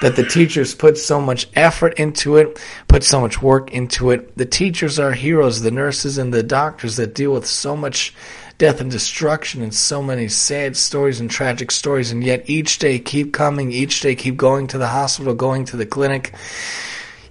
that 0.00 0.16
the 0.16 0.24
teachers 0.24 0.74
put 0.74 0.96
so 0.96 1.20
much 1.20 1.46
effort 1.54 1.94
into 1.98 2.36
it, 2.36 2.58
put 2.88 3.04
so 3.04 3.20
much 3.20 3.42
work 3.42 3.72
into 3.72 4.10
it. 4.10 4.36
The 4.36 4.46
teachers 4.46 4.98
are 4.98 5.12
heroes, 5.12 5.60
the 5.60 5.70
nurses 5.70 6.16
and 6.16 6.32
the 6.32 6.42
doctors 6.42 6.96
that 6.96 7.14
deal 7.14 7.32
with 7.32 7.46
so 7.46 7.76
much 7.76 8.14
death 8.56 8.80
and 8.80 8.90
destruction 8.90 9.62
and 9.62 9.74
so 9.74 10.02
many 10.02 10.28
sad 10.28 10.76
stories 10.76 11.20
and 11.20 11.30
tragic 11.30 11.70
stories, 11.70 12.12
and 12.12 12.22
yet 12.22 12.48
each 12.48 12.78
day 12.78 12.98
keep 12.98 13.32
coming, 13.32 13.72
each 13.72 14.00
day 14.00 14.14
keep 14.14 14.36
going 14.36 14.66
to 14.68 14.78
the 14.78 14.86
hospital, 14.88 15.34
going 15.34 15.64
to 15.64 15.76
the 15.76 15.86
clinic. 15.86 16.34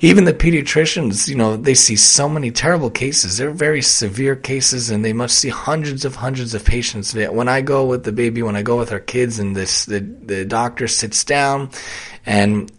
Even 0.04 0.26
the 0.26 0.34
pediatricians, 0.34 1.30
you 1.30 1.36
know, 1.36 1.56
they 1.56 1.74
see 1.74 1.96
so 1.96 2.28
many 2.28 2.52
terrible 2.52 2.90
cases. 2.90 3.38
They're 3.38 3.52
very 3.52 3.82
severe 3.82 4.36
cases, 4.36 4.90
and 4.90 5.06
they 5.06 5.14
must 5.14 5.40
see 5.40 5.48
hundreds 5.48 6.04
of 6.04 6.18
hundreds 6.18 6.54
of 6.54 6.66
patients. 6.66 7.14
When 7.14 7.48
I 7.48 7.62
go 7.62 7.86
with 7.86 8.04
the 8.04 8.12
baby, 8.12 8.44
when 8.44 8.58
I 8.58 8.64
go 8.64 8.78
with 8.78 8.92
our 8.92 9.00
kids, 9.00 9.40
and 9.40 9.56
this 9.56 9.86
the 9.86 10.02
the 10.02 10.44
doctor 10.44 10.90
sits 10.90 11.24
down, 11.24 11.70
and 12.26 12.70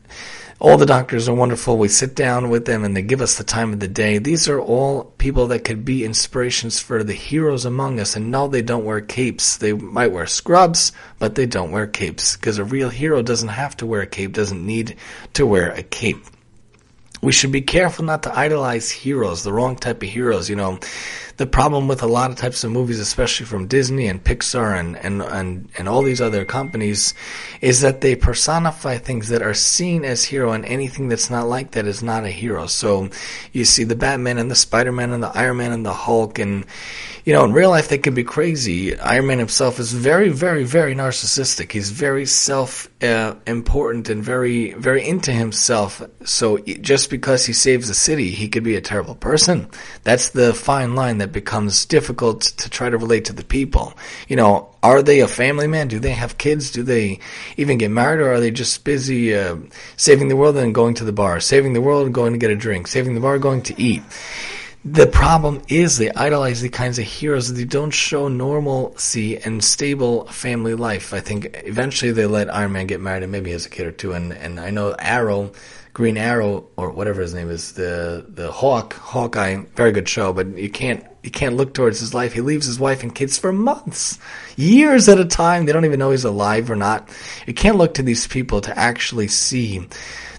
all 0.60 0.76
the 0.76 0.84
doctors 0.84 1.26
are 1.26 1.34
wonderful. 1.34 1.78
We 1.78 1.88
sit 1.88 2.14
down 2.14 2.50
with 2.50 2.66
them 2.66 2.84
and 2.84 2.94
they 2.94 3.00
give 3.00 3.22
us 3.22 3.38
the 3.38 3.44
time 3.44 3.72
of 3.72 3.80
the 3.80 3.88
day. 3.88 4.18
These 4.18 4.46
are 4.46 4.60
all 4.60 5.04
people 5.16 5.46
that 5.46 5.64
could 5.64 5.82
be 5.82 6.04
inspirations 6.04 6.78
for 6.78 7.02
the 7.02 7.14
heroes 7.14 7.64
among 7.64 8.00
us. 8.00 8.16
And 8.16 8.30
no, 8.30 8.48
they 8.48 8.62
don't 8.62 8.84
wear 8.84 9.00
capes. 9.00 9.56
They 9.56 9.72
might 9.72 10.12
wear 10.12 10.26
scrubs, 10.26 10.92
but 11.18 11.34
they 11.34 11.46
don't 11.46 11.72
wear 11.72 11.86
capes 11.86 12.36
because 12.36 12.58
a 12.58 12.64
real 12.64 12.90
hero 12.90 13.22
doesn't 13.22 13.48
have 13.48 13.76
to 13.78 13.86
wear 13.86 14.02
a 14.02 14.06
cape, 14.06 14.32
doesn't 14.34 14.64
need 14.64 14.96
to 15.32 15.46
wear 15.46 15.70
a 15.72 15.82
cape 15.82 16.24
we 17.24 17.32
should 17.32 17.50
be 17.50 17.62
careful 17.62 18.04
not 18.04 18.22
to 18.24 18.38
idolize 18.38 18.90
heroes, 18.90 19.42
the 19.42 19.52
wrong 19.52 19.76
type 19.76 20.02
of 20.02 20.08
heroes. 20.08 20.50
You 20.50 20.56
know, 20.56 20.78
the 21.38 21.46
problem 21.46 21.88
with 21.88 22.02
a 22.02 22.06
lot 22.06 22.30
of 22.30 22.36
types 22.36 22.62
of 22.64 22.70
movies, 22.70 23.00
especially 23.00 23.46
from 23.46 23.66
Disney 23.66 24.06
and 24.06 24.22
Pixar 24.22 24.78
and, 24.78 24.96
and, 24.98 25.22
and, 25.22 25.68
and 25.78 25.88
all 25.88 26.02
these 26.02 26.20
other 26.20 26.44
companies, 26.44 27.14
is 27.62 27.80
that 27.80 28.02
they 28.02 28.14
personify 28.14 28.98
things 28.98 29.30
that 29.30 29.40
are 29.40 29.54
seen 29.54 30.04
as 30.04 30.24
hero 30.24 30.52
and 30.52 30.66
anything 30.66 31.08
that's 31.08 31.30
not 31.30 31.48
like 31.48 31.70
that 31.72 31.86
is 31.86 32.02
not 32.02 32.24
a 32.24 32.30
hero. 32.30 32.66
So 32.66 33.08
you 33.52 33.64
see 33.64 33.84
the 33.84 33.96
Batman 33.96 34.36
and 34.36 34.50
the 34.50 34.54
Spider-Man 34.54 35.12
and 35.12 35.22
the 35.22 35.32
Iron 35.34 35.56
Man 35.56 35.72
and 35.72 35.86
the 35.86 35.94
Hulk 35.94 36.38
and, 36.38 36.66
you 37.24 37.32
know, 37.32 37.44
in 37.44 37.52
real 37.52 37.70
life 37.70 37.88
they 37.88 37.98
can 37.98 38.14
be 38.14 38.22
crazy. 38.22 38.98
Iron 38.98 39.26
Man 39.26 39.38
himself 39.38 39.80
is 39.80 39.92
very, 39.92 40.28
very, 40.28 40.64
very 40.64 40.94
narcissistic. 40.94 41.72
He's 41.72 41.90
very 41.90 42.26
self 42.26 42.88
uh, 43.02 43.34
important 43.46 44.10
and 44.10 44.22
very, 44.22 44.74
very 44.74 45.08
into 45.08 45.32
himself. 45.32 46.02
So 46.24 46.58
just 46.58 47.08
because 47.08 47.46
he 47.46 47.54
saves 47.54 47.88
the 47.88 47.94
city, 47.94 48.30
he 48.30 48.48
could 48.48 48.62
be 48.62 48.76
a 48.76 48.82
terrible 48.82 49.14
person. 49.14 49.68
That's 50.02 50.28
the 50.30 50.52
fine 50.52 50.94
line 50.94 51.18
that 51.18 51.32
becomes 51.32 51.86
difficult 51.86 52.42
to 52.42 52.68
try 52.68 52.90
to 52.90 52.98
relate 52.98 53.24
to 53.26 53.32
the 53.32 53.44
people. 53.44 53.94
You 54.28 54.36
know, 54.36 54.74
are 54.82 55.02
they 55.02 55.20
a 55.20 55.28
family 55.28 55.66
man? 55.66 55.88
Do 55.88 55.98
they 55.98 56.12
have 56.12 56.36
kids? 56.36 56.70
Do 56.70 56.82
they 56.82 57.20
even 57.56 57.78
get 57.78 57.90
married, 57.90 58.20
or 58.20 58.34
are 58.34 58.40
they 58.40 58.50
just 58.50 58.84
busy 58.84 59.34
uh, 59.34 59.56
saving 59.96 60.28
the 60.28 60.36
world 60.36 60.58
and 60.58 60.74
going 60.74 60.92
to 60.94 61.04
the 61.04 61.12
bar, 61.12 61.40
saving 61.40 61.72
the 61.72 61.80
world 61.80 62.04
and 62.04 62.14
going 62.14 62.32
to 62.32 62.38
get 62.38 62.50
a 62.50 62.56
drink, 62.56 62.86
saving 62.86 63.14
the 63.14 63.20
bar, 63.20 63.38
going 63.38 63.62
to 63.62 63.80
eat? 63.80 64.02
The 64.86 65.06
problem 65.06 65.62
is 65.68 65.96
they 65.96 66.10
idolize 66.10 66.60
the 66.60 66.68
kinds 66.68 66.98
of 66.98 67.06
heroes 67.06 67.50
that 67.50 67.70
don't 67.70 67.90
show 67.90 68.28
normalcy 68.28 69.38
and 69.38 69.64
stable 69.64 70.26
family 70.26 70.74
life. 70.74 71.14
I 71.14 71.20
think 71.20 71.62
eventually 71.64 72.12
they 72.12 72.26
let 72.26 72.54
Iron 72.54 72.72
Man 72.72 72.86
get 72.86 73.00
married 73.00 73.22
and 73.22 73.32
maybe 73.32 73.50
has 73.52 73.64
a 73.64 73.70
kid 73.70 73.86
or 73.86 73.92
two. 73.92 74.12
And, 74.12 74.34
and 74.34 74.60
I 74.60 74.68
know 74.68 74.94
Arrow, 74.98 75.52
Green 75.94 76.16
Arrow, 76.16 76.66
or 76.76 76.90
whatever 76.90 77.22
his 77.22 77.34
name 77.34 77.48
is, 77.48 77.72
the, 77.72 78.26
the 78.28 78.50
Hawk, 78.50 78.94
Hawkeye, 78.94 79.62
very 79.76 79.92
good 79.92 80.08
show, 80.08 80.32
but 80.32 80.58
you 80.58 80.68
can't, 80.68 81.04
you 81.22 81.30
can't 81.30 81.56
look 81.56 81.72
towards 81.72 82.00
his 82.00 82.12
life. 82.12 82.32
He 82.32 82.40
leaves 82.40 82.66
his 82.66 82.80
wife 82.80 83.04
and 83.04 83.14
kids 83.14 83.38
for 83.38 83.52
months, 83.52 84.18
years 84.56 85.08
at 85.08 85.20
a 85.20 85.24
time. 85.24 85.66
They 85.66 85.72
don't 85.72 85.84
even 85.84 86.00
know 86.00 86.10
he's 86.10 86.24
alive 86.24 86.68
or 86.68 86.74
not. 86.74 87.08
You 87.46 87.54
can't 87.54 87.76
look 87.76 87.94
to 87.94 88.02
these 88.02 88.26
people 88.26 88.60
to 88.62 88.76
actually 88.76 89.28
see 89.28 89.86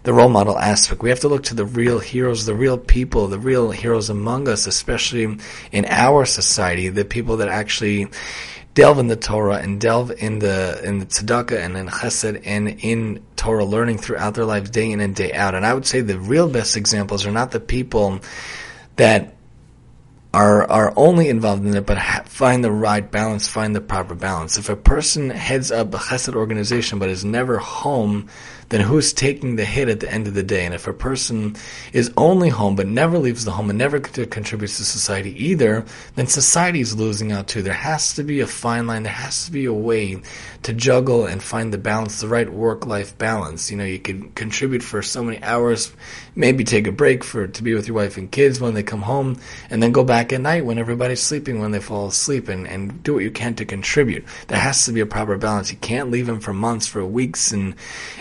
the 0.04 0.14
role 0.14 0.28
model 0.28 0.60
aspect. 0.60 1.02
We 1.02 1.10
have 1.10 1.22
to 1.22 1.30
look 1.30 1.44
to 1.44 1.56
the 1.56 1.66
real 1.66 2.00
heroes, 2.00 2.46
the 2.46 2.54
real 2.54 2.78
people, 2.78 3.28
the 3.28 3.40
real 3.40 3.72
heroes 3.72 4.10
among 4.10 4.50
us, 4.50 4.68
especially 4.68 5.38
in 5.72 5.86
our 5.86 6.26
society, 6.26 6.90
the 6.90 7.06
people 7.06 7.38
that 7.38 7.48
actually 7.48 8.08
delve 8.76 9.00
in 9.00 9.08
the 9.08 9.16
Torah 9.16 9.56
and 9.56 9.82
delve 9.82 10.12
in 10.12 10.40
the 10.40 10.80
in 10.84 11.00
the 11.00 11.06
tzedakah 11.06 11.58
and 11.58 11.76
in 11.76 11.88
chesed 11.88 12.42
and 12.46 12.68
in 12.68 13.24
Torah 13.36 13.66
learning 13.66 13.98
throughout 13.98 14.36
their 14.36 14.46
lives 14.46 14.70
day 14.70 14.92
in 14.92 15.00
and 15.00 15.16
day 15.16 15.34
out. 15.34 15.56
And 15.56 15.66
I 15.66 15.74
would 15.74 15.88
say 15.88 16.02
the 16.02 16.20
real 16.20 16.50
best 16.50 16.78
examples 16.78 17.26
are 17.26 17.32
not 17.32 17.52
the 17.52 17.60
people 17.60 18.20
that 18.98 19.34
are 20.34 20.70
are 20.70 20.94
only 20.98 21.30
involved 21.30 21.66
in 21.66 21.76
it, 21.76 21.86
but 21.86 21.98
ha- 21.98 22.24
find 22.26 22.64
the 22.64 22.72
right 22.72 23.10
balance, 23.10 23.48
find 23.48 23.74
the 23.74 23.82
proper 23.82 24.14
balance. 24.14 24.58
If 24.58 24.68
a 24.68 24.76
person 24.76 25.30
heads 25.30 25.72
up 25.72 25.94
a 25.94 25.98
chesed 25.98 26.36
organization 26.36 27.00
but 27.00 27.10
is 27.10 27.24
never 27.24 27.58
home 27.58 28.28
then 28.70 28.82
who's 28.82 29.14
taking 29.14 29.56
the 29.56 29.66
hit 29.66 29.90
at 29.90 30.00
the 30.00 30.12
end 30.12 30.28
of 30.28 30.34
the 30.34 30.44
day? 30.44 30.66
And 30.66 30.74
if 30.74 30.88
a 30.88 30.94
person 30.94 31.56
is 31.94 32.12
only 32.18 32.50
home 32.50 32.76
but 32.76 32.88
never 32.88 33.20
leaves 33.20 33.46
the 33.46 33.52
home 33.52 33.70
and 33.70 33.80
never 33.80 34.00
contributes 34.00 34.78
to 34.78 34.84
society 34.84 35.32
either, 35.46 35.86
then 36.16 36.28
society 36.28 36.80
is 36.80 36.96
losing 36.96 37.32
out 37.32 37.48
too. 37.48 37.62
There 37.62 37.74
has 37.74 38.14
to 38.16 38.24
be 38.24 38.40
a 38.40 38.48
fine 38.48 38.88
line. 38.88 39.04
There 39.04 39.12
has 39.12 39.46
to 39.46 39.52
be 39.52 39.66
a 39.66 39.74
way 39.74 40.22
to 40.64 40.74
juggle 40.74 41.26
and 41.26 41.44
find 41.44 41.72
the 41.72 41.78
balance, 41.78 42.22
the 42.22 42.28
right 42.28 42.52
work-life 42.52 43.18
balance. 43.18 43.70
You 43.70 43.78
know, 43.78 43.84
you 43.84 44.00
can 44.00 44.32
contribute 44.32 44.84
for 44.84 45.02
so 45.02 45.24
many 45.24 45.42
hours, 45.44 45.94
maybe 46.36 46.64
take 46.64 46.88
a 46.88 46.92
break 46.92 47.24
for 47.24 47.48
to 47.48 47.64
be 47.64 47.74
with 47.74 47.88
your 47.88 47.96
wife 47.96 48.18
and 48.18 48.32
kids 48.32 48.60
when 48.60 48.74
they 48.74 48.84
come 48.84 49.04
home, 49.04 49.40
and 49.70 49.84
then 49.84 49.92
go 49.92 50.04
back 50.04 50.34
at 50.34 50.42
night 50.42 50.66
when 50.66 50.80
everybody's 50.80 51.22
sleeping 51.22 51.60
when 51.60 51.72
they 51.72 51.80
fall 51.80 52.08
asleep, 52.08 52.48
and, 52.48 52.68
and 52.68 53.04
do 53.04 53.14
what 53.14 53.24
you 53.24 53.32
can 53.32 53.54
to 53.56 53.66
contribute. 53.66 54.26
There 54.48 54.60
has 54.60 54.86
to 54.86 54.92
be 54.92 55.02
a 55.02 55.06
proper 55.06 55.38
balance. 55.38 55.72
You 55.72 55.78
can't 55.78 56.10
leave 56.10 56.26
them 56.26 56.40
for 56.40 56.54
months, 56.54 56.88
for 56.88 57.06
weeks, 57.06 57.52
and 57.52 57.76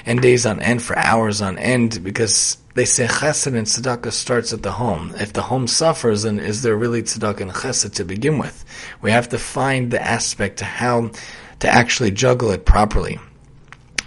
and 0.04 0.20
days 0.20 0.33
days 0.34 0.46
on 0.46 0.60
end, 0.60 0.82
for 0.82 0.98
hours 0.98 1.40
on 1.40 1.56
end, 1.58 2.02
because 2.02 2.58
they 2.74 2.84
say 2.84 3.06
chesed 3.06 3.46
and 3.46 3.66
tzedakah 3.66 4.10
starts 4.10 4.52
at 4.52 4.64
the 4.64 4.72
home. 4.72 5.14
If 5.16 5.32
the 5.32 5.42
home 5.42 5.68
suffers, 5.68 6.24
then 6.24 6.40
is 6.40 6.62
there 6.62 6.76
really 6.76 7.02
tzedakah 7.04 7.42
and 7.42 7.52
chesed 7.52 7.94
to 7.94 8.04
begin 8.04 8.38
with? 8.38 8.64
We 9.00 9.12
have 9.12 9.28
to 9.28 9.38
find 9.38 9.92
the 9.92 10.02
aspect 10.02 10.58
to 10.58 10.64
how 10.64 11.12
to 11.60 11.68
actually 11.68 12.10
juggle 12.10 12.50
it 12.50 12.64
properly. 12.64 13.20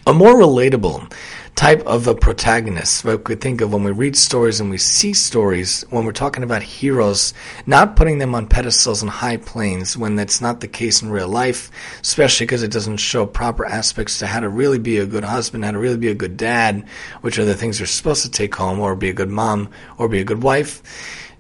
A 0.06 0.14
more 0.14 0.36
relatable 0.36 1.10
type 1.58 1.82
of 1.88 2.06
a 2.06 2.14
protagonist. 2.14 3.04
What 3.04 3.28
we 3.28 3.34
think 3.34 3.62
of 3.62 3.74
when 3.74 3.84
we 3.84 3.90
read 3.90 4.16
stories 4.16 4.60
and 4.60 4.70
we 4.70 4.78
see 4.78 5.12
stories, 5.12 5.84
when 5.90 6.06
we're 6.06 6.12
talking 6.12 6.44
about 6.44 6.62
heroes, 6.62 7.34
not 7.66 7.96
putting 7.96 8.20
them 8.20 8.36
on 8.36 8.46
pedestals 8.48 9.02
and 9.02 9.10
high 9.10 9.38
planes 9.38 9.98
when 9.98 10.16
that's 10.16 10.40
not 10.40 10.60
the 10.60 10.68
case 10.68 11.02
in 11.02 11.10
real 11.10 11.28
life, 11.28 11.72
especially 12.02 12.46
because 12.46 12.62
it 12.62 12.72
doesn't 12.72 12.98
show 12.98 13.26
proper 13.26 13.66
aspects 13.66 14.20
to 14.20 14.28
how 14.28 14.40
to 14.40 14.48
really 14.48 14.78
be 14.78 15.00
a 15.00 15.08
good 15.08 15.24
husband, 15.24 15.66
how 15.66 15.72
to 15.72 15.80
really 15.80 15.98
be 15.98 16.10
a 16.10 16.16
good 16.16 16.38
dad, 16.38 16.88
which 17.22 17.40
are 17.40 17.46
the 17.46 17.56
things 17.56 17.80
you're 17.80 17.88
supposed 17.88 18.22
to 18.22 18.30
take 18.30 18.54
home, 18.54 18.80
or 18.80 18.96
be 18.96 19.10
a 19.10 19.14
good 19.14 19.32
mom, 19.32 19.68
or 19.98 20.08
be 20.08 20.20
a 20.20 20.24
good 20.24 20.44
wife 20.44 20.84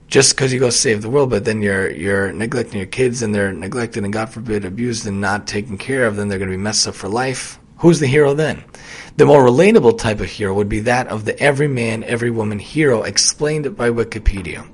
just 0.07 0.35
because 0.35 0.51
you 0.51 0.59
go 0.59 0.69
save 0.71 1.01
the 1.03 1.09
world, 1.09 1.29
but 1.29 1.45
then 1.45 1.61
you're 1.61 1.91
you're 1.91 2.31
neglecting 2.31 2.77
your 2.77 2.87
kids 2.87 3.21
and 3.21 3.35
they're 3.35 3.53
neglected 3.53 4.03
and 4.03 4.13
God 4.13 4.29
forbid 4.29 4.65
abused 4.65 5.05
and 5.05 5.21
not 5.21 5.45
taken 5.45 5.77
care 5.77 6.07
of, 6.07 6.15
then 6.15 6.27
they're 6.27 6.39
going 6.39 6.49
to 6.49 6.57
be 6.57 6.63
messed 6.63 6.87
up 6.87 6.95
for 6.95 7.07
life. 7.07 7.59
Who's 7.79 7.99
the 7.99 8.07
hero 8.07 8.33
then? 8.33 8.63
The 9.17 9.25
more 9.25 9.41
relatable 9.41 9.97
type 9.97 10.19
of 10.19 10.27
hero 10.27 10.53
would 10.53 10.69
be 10.69 10.81
that 10.81 11.07
of 11.07 11.25
the 11.25 11.39
every 11.39 11.67
man, 11.67 12.03
every 12.03 12.29
woman 12.29 12.59
hero 12.59 13.01
explained 13.01 13.75
by 13.75 13.89
Wikipedia. 13.89 14.67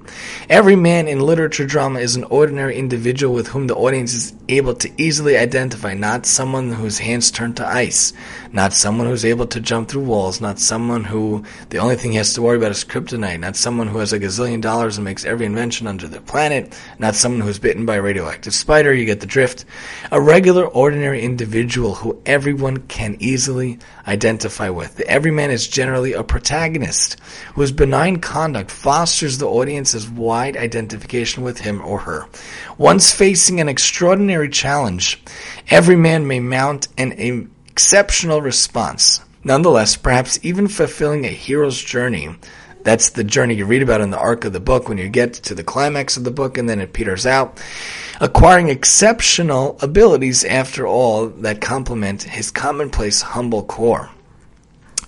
Every 0.49 0.75
man 0.75 1.07
in 1.07 1.19
literature 1.19 1.65
drama 1.65 1.99
is 1.99 2.15
an 2.15 2.23
ordinary 2.25 2.75
individual 2.75 3.33
with 3.33 3.47
whom 3.47 3.67
the 3.67 3.75
audience 3.75 4.13
is 4.13 4.33
able 4.49 4.73
to 4.75 4.91
easily 4.97 5.37
identify, 5.37 5.93
not 5.93 6.25
someone 6.25 6.71
whose 6.71 6.99
hands 6.99 7.31
turn 7.31 7.53
to 7.55 7.67
ice, 7.67 8.13
not 8.51 8.73
someone 8.73 9.07
who's 9.07 9.25
able 9.25 9.47
to 9.47 9.59
jump 9.59 9.89
through 9.89 10.03
walls, 10.03 10.41
not 10.41 10.59
someone 10.59 11.03
who 11.03 11.43
the 11.69 11.77
only 11.77 11.95
thing 11.95 12.11
he 12.11 12.17
has 12.17 12.33
to 12.33 12.41
worry 12.41 12.57
about 12.57 12.71
is 12.71 12.83
kryptonite, 12.83 13.39
not 13.39 13.55
someone 13.55 13.87
who 13.87 13.99
has 13.99 14.13
a 14.13 14.19
gazillion 14.19 14.61
dollars 14.61 14.97
and 14.97 15.05
makes 15.05 15.25
every 15.25 15.45
invention 15.45 15.87
under 15.87 16.07
the 16.07 16.21
planet, 16.21 16.77
not 16.99 17.15
someone 17.15 17.41
who's 17.41 17.59
bitten 17.59 17.85
by 17.85 17.95
a 17.95 18.01
radioactive 18.01 18.53
spider, 18.53 18.93
you 18.93 19.05
get 19.05 19.19
the 19.19 19.25
drift. 19.25 19.65
A 20.11 20.21
regular, 20.21 20.65
ordinary 20.67 21.21
individual 21.21 21.95
who 21.95 22.21
everyone 22.25 22.77
can 22.77 23.17
easily 23.19 23.79
identify 24.07 24.69
with. 24.69 24.95
The 24.95 25.07
everyman 25.07 25.51
is 25.51 25.67
generally 25.67 26.13
a 26.13 26.23
protagonist 26.23 27.19
whose 27.55 27.71
benign 27.71 28.19
conduct 28.19 28.71
fosters 28.71 29.37
the 29.37 29.47
audience's 29.47 30.02
wide 30.09 30.57
identification 30.57 31.43
with 31.43 31.59
him 31.59 31.81
or 31.81 31.99
her. 31.99 32.27
Once 32.77 33.13
facing 33.13 33.59
an 33.59 33.69
extraordinary 33.69 34.49
challenge, 34.49 35.23
every 35.69 35.95
man 35.95 36.27
may 36.27 36.39
mount 36.39 36.87
an 36.97 37.11
exceptional 37.69 38.41
response. 38.41 39.21
Nonetheless, 39.43 39.95
perhaps 39.97 40.39
even 40.43 40.67
fulfilling 40.67 41.25
a 41.25 41.29
hero's 41.29 41.81
journey 41.81 42.35
that's 42.83 43.11
the 43.11 43.23
journey 43.23 43.55
you 43.55 43.65
read 43.65 43.81
about 43.81 44.01
in 44.01 44.11
the 44.11 44.19
arc 44.19 44.43
of 44.43 44.51
the 44.51 44.59
book 44.59 44.89
when 44.89 44.97
you 44.97 45.07
get 45.07 45.33
to 45.35 45.55
the 45.55 45.63
climax 45.63 46.17
of 46.17 46.25
the 46.25 46.31
book 46.31 46.57
and 46.57 46.69
then 46.69 46.81
it 46.81 46.93
peters 46.93 47.25
out. 47.25 47.61
acquiring 48.19 48.69
exceptional 48.69 49.77
abilities 49.81 50.45
after 50.45 50.85
all 50.85 51.27
that 51.27 51.61
complement 51.61 52.23
his 52.23 52.51
commonplace 52.51 53.21
humble 53.21 53.63
core. 53.63 54.09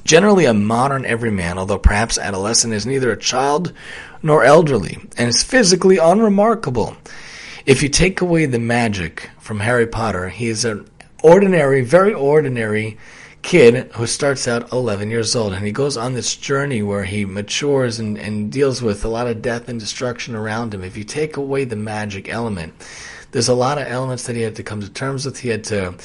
Generally 0.05 0.45
a 0.45 0.53
modern 0.53 1.03
everyman, 1.03 1.57
although 1.57 1.79
perhaps 1.79 2.19
adolescent, 2.19 2.73
is 2.73 2.85
neither 2.85 3.11
a 3.11 3.17
child 3.17 3.73
nor 4.21 4.43
elderly, 4.43 4.99
and 5.17 5.29
is 5.29 5.43
physically 5.43 5.97
unremarkable. 5.97 6.95
If 7.65 7.81
you 7.81 7.89
take 7.89 8.21
away 8.21 8.45
the 8.45 8.59
magic 8.59 9.31
from 9.39 9.59
Harry 9.61 9.87
Potter, 9.87 10.29
he 10.29 10.47
is 10.47 10.63
an 10.63 10.87
ordinary, 11.23 11.81
very 11.81 12.13
ordinary 12.13 12.99
kid 13.41 13.91
who 13.93 14.05
starts 14.05 14.47
out 14.47 14.71
11 14.71 15.09
years 15.09 15.35
old 15.35 15.53
and 15.53 15.63
he 15.65 15.71
goes 15.71 15.97
on 15.97 16.13
this 16.13 16.35
journey 16.35 16.81
where 16.81 17.03
he 17.03 17.25
matures 17.25 17.99
and, 17.99 18.17
and 18.17 18.51
deals 18.51 18.81
with 18.81 19.05
a 19.05 19.07
lot 19.07 19.27
of 19.27 19.41
death 19.41 19.69
and 19.69 19.79
destruction 19.79 20.35
around 20.35 20.73
him. 20.73 20.83
If 20.83 20.97
you 20.97 21.03
take 21.03 21.37
away 21.37 21.63
the 21.63 21.75
magic 21.75 22.27
element, 22.27 22.73
there's 23.31 23.47
a 23.47 23.53
lot 23.53 23.77
of 23.77 23.87
elements 23.87 24.23
that 24.27 24.35
he 24.35 24.41
had 24.41 24.55
to 24.55 24.63
come 24.63 24.81
to 24.81 24.89
terms 24.89 25.25
with. 25.25 25.39
He 25.39 25.49
had 25.49 25.63
to 25.65 25.95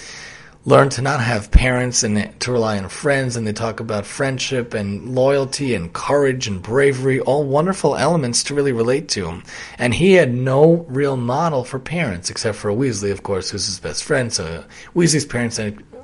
learn 0.66 0.90
to 0.90 1.00
not 1.00 1.20
have 1.20 1.50
parents 1.50 2.02
and 2.02 2.38
to 2.40 2.52
rely 2.52 2.76
on 2.76 2.88
friends 2.88 3.34
and 3.34 3.46
they 3.46 3.52
talk 3.52 3.80
about 3.80 4.04
friendship 4.04 4.74
and 4.74 5.14
loyalty 5.14 5.74
and 5.74 5.92
courage 5.92 6.46
and 6.46 6.62
bravery 6.62 7.18
all 7.20 7.44
wonderful 7.44 7.96
elements 7.96 8.44
to 8.44 8.54
really 8.54 8.72
relate 8.72 9.08
to 9.08 9.42
and 9.78 9.94
he 9.94 10.12
had 10.12 10.34
no 10.34 10.84
real 10.88 11.16
model 11.16 11.64
for 11.64 11.78
parents 11.78 12.28
except 12.28 12.58
for 12.58 12.70
weasley 12.70 13.10
of 13.10 13.22
course 13.22 13.50
who's 13.50 13.64
his 13.64 13.80
best 13.80 14.04
friend 14.04 14.34
so 14.34 14.62
weasley's 14.94 15.24
parents 15.24 15.58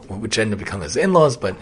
which 0.09 0.39
end 0.39 0.53
up 0.53 0.59
becoming 0.59 0.85
his 0.85 0.97
in-laws. 0.97 1.37
But 1.37 1.57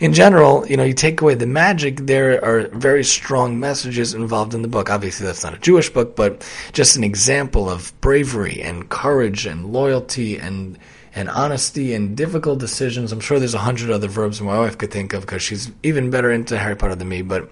in 0.00 0.12
general, 0.12 0.66
you 0.66 0.76
know, 0.76 0.84
you 0.84 0.94
take 0.94 1.20
away 1.20 1.34
the 1.34 1.46
magic, 1.46 1.98
there 1.98 2.42
are 2.44 2.68
very 2.68 3.04
strong 3.04 3.58
messages 3.58 4.14
involved 4.14 4.54
in 4.54 4.62
the 4.62 4.68
book. 4.68 4.90
Obviously, 4.90 5.26
that's 5.26 5.44
not 5.44 5.54
a 5.54 5.58
Jewish 5.58 5.90
book, 5.90 6.16
but 6.16 6.48
just 6.72 6.96
an 6.96 7.04
example 7.04 7.68
of 7.68 7.98
bravery 8.00 8.62
and 8.62 8.88
courage 8.88 9.46
and 9.46 9.72
loyalty 9.72 10.38
and 10.38 10.78
and 11.14 11.28
honesty 11.28 11.94
and 11.94 12.16
difficult 12.16 12.58
decisions. 12.58 13.12
I'm 13.12 13.20
sure 13.20 13.38
there's 13.38 13.54
a 13.54 13.58
hundred 13.58 13.90
other 13.90 14.08
verbs 14.08 14.40
my 14.40 14.58
wife 14.58 14.78
could 14.78 14.90
think 14.90 15.12
of 15.12 15.22
because 15.22 15.42
she's 15.42 15.70
even 15.82 16.10
better 16.10 16.30
into 16.30 16.58
Harry 16.58 16.76
Potter 16.76 16.94
than 16.94 17.08
me. 17.08 17.22
But 17.22 17.48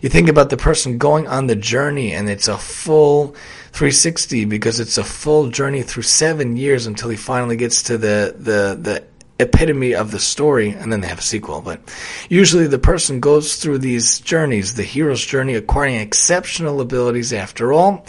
you 0.00 0.08
think 0.08 0.28
about 0.28 0.50
the 0.50 0.56
person 0.56 0.98
going 0.98 1.26
on 1.28 1.46
the 1.46 1.56
journey, 1.56 2.12
and 2.12 2.28
it's 2.28 2.48
a 2.48 2.58
full 2.58 3.34
360 3.72 4.44
because 4.44 4.80
it's 4.80 4.98
a 4.98 5.04
full 5.04 5.48
journey 5.48 5.82
through 5.82 6.02
seven 6.02 6.56
years 6.56 6.86
until 6.86 7.08
he 7.08 7.16
finally 7.16 7.56
gets 7.56 7.82
to 7.84 7.98
the 7.98 8.34
the 8.38 8.78
the 8.80 9.04
epitome 9.42 9.94
of 9.94 10.10
the 10.10 10.18
story, 10.18 10.70
and 10.70 10.92
then 10.92 11.00
they 11.00 11.08
have 11.08 11.18
a 11.18 11.22
sequel. 11.22 11.60
But 11.60 11.80
usually 12.28 12.66
the 12.66 12.78
person 12.78 13.20
goes 13.20 13.56
through 13.56 13.78
these 13.78 14.20
journeys, 14.20 14.74
the 14.74 14.82
hero's 14.82 15.24
journey, 15.24 15.54
acquiring 15.54 15.96
exceptional 15.96 16.80
abilities 16.80 17.32
after 17.32 17.72
all, 17.72 18.06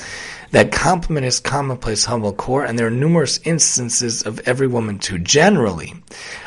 that 0.53 0.71
compliment 0.71 1.25
his 1.25 1.39
commonplace 1.39 2.05
humble 2.05 2.31
core, 2.31 2.63
and 2.63 2.77
there 2.77 2.85
are 2.85 2.91
numerous 2.91 3.39
instances 3.43 4.21
of 4.21 4.39
every 4.47 4.67
woman 4.67 4.99
too. 4.99 5.17
Generally, 5.17 5.95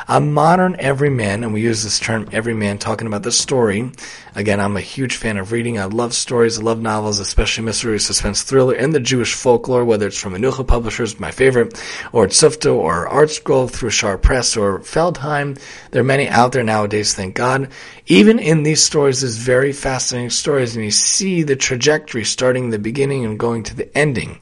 a 0.09 0.21
modern 0.21 0.77
everyman, 0.79 1.43
and 1.43 1.53
we 1.53 1.61
use 1.61 1.83
this 1.83 1.99
term 1.99 2.29
everyman 2.31 2.79
talking 2.79 3.09
about 3.09 3.25
the 3.25 3.33
story. 3.33 3.91
Again, 4.37 4.61
I'm 4.61 4.77
a 4.77 4.81
huge 4.81 5.17
fan 5.17 5.37
of 5.37 5.51
reading. 5.51 5.81
I 5.81 5.87
love 5.87 6.15
stories, 6.15 6.59
I 6.59 6.63
love 6.63 6.81
novels, 6.81 7.19
especially 7.19 7.65
mystery, 7.65 7.99
suspense, 7.99 8.43
thriller, 8.43 8.75
and 8.75 8.95
the 8.95 9.01
Jewish 9.01 9.35
folklore, 9.35 9.85
whether 9.85 10.07
it's 10.07 10.21
from 10.21 10.35
Menucha 10.35 10.67
Publishers, 10.67 11.19
my 11.19 11.33
favorite, 11.33 11.83
or 12.13 12.29
Tzufta, 12.29 12.73
or 12.73 13.09
ArtScroll 13.09 13.69
through 13.69 13.91
Shaar 13.91 14.17
Press, 14.17 14.57
or 14.57 14.79
Feldheim. 14.81 15.59
There 15.91 16.03
are 16.03 16.05
many 16.05 16.29
out 16.29 16.53
there 16.53 16.63
nowadays, 16.63 17.15
thank 17.15 17.35
God. 17.35 17.71
Even 18.07 18.39
in 18.39 18.63
these 18.63 18.85
stories, 18.85 19.23
there's 19.23 19.37
very 19.37 19.73
fascinating 19.73 20.31
stories, 20.31 20.77
and 20.77 20.85
you 20.85 20.93
see 20.93 21.43
the 21.43 21.57
trajectory 21.57 22.25
starting 22.25 22.71
the 22.71 22.79
beginning 22.79 23.25
and 23.25 23.39
going 23.39 23.65
to 23.65 23.75
the 23.75 23.97
ending. 23.99 24.39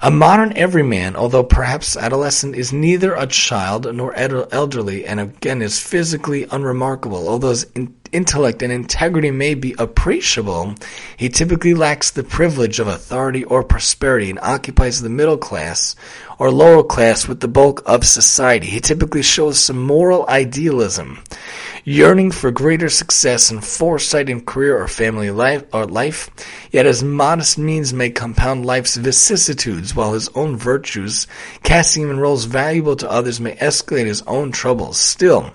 A 0.00 0.12
modern 0.12 0.56
everyman, 0.56 1.16
although 1.16 1.42
perhaps 1.42 1.96
adolescent, 1.96 2.54
is 2.54 2.72
neither 2.72 3.14
a 3.14 3.26
child 3.26 3.92
nor 3.92 4.14
elderly, 4.14 5.04
and 5.04 5.18
again 5.18 5.60
is 5.60 5.80
physically 5.80 6.46
unremarkable. 6.52 7.28
Although 7.28 7.48
his 7.48 7.66
intellect 8.12 8.62
and 8.62 8.72
integrity 8.72 9.32
may 9.32 9.54
be 9.54 9.74
appreciable, 9.76 10.76
he 11.16 11.28
typically 11.28 11.74
lacks 11.74 12.12
the 12.12 12.22
privilege 12.22 12.78
of 12.78 12.86
authority 12.86 13.42
or 13.42 13.64
prosperity 13.64 14.30
and 14.30 14.38
occupies 14.38 15.02
the 15.02 15.08
middle 15.08 15.36
class 15.36 15.96
or 16.38 16.52
lower 16.52 16.84
class 16.84 17.26
with 17.26 17.40
the 17.40 17.48
bulk 17.48 17.82
of 17.84 18.06
society. 18.06 18.68
He 18.68 18.78
typically 18.78 19.22
shows 19.22 19.58
some 19.58 19.82
moral 19.82 20.24
idealism 20.28 21.18
yearning 21.84 22.30
for 22.30 22.50
greater 22.50 22.88
success 22.88 23.50
and 23.50 23.64
foresight 23.64 24.28
in 24.28 24.40
career 24.44 24.80
or 24.80 24.88
family 24.88 25.30
life, 25.30 25.64
or 25.72 25.86
life, 25.86 26.30
yet 26.70 26.86
his 26.86 27.02
modest 27.02 27.58
means 27.58 27.92
may 27.92 28.10
compound 28.10 28.64
life's 28.64 28.96
vicissitudes, 28.96 29.94
while 29.94 30.12
his 30.12 30.28
own 30.30 30.56
virtues, 30.56 31.26
casting 31.62 32.04
him 32.04 32.10
in 32.10 32.20
roles 32.20 32.44
valuable 32.44 32.96
to 32.96 33.10
others, 33.10 33.40
may 33.40 33.54
escalate 33.56 34.06
his 34.06 34.22
own 34.22 34.52
troubles. 34.52 34.98
Still, 34.98 35.52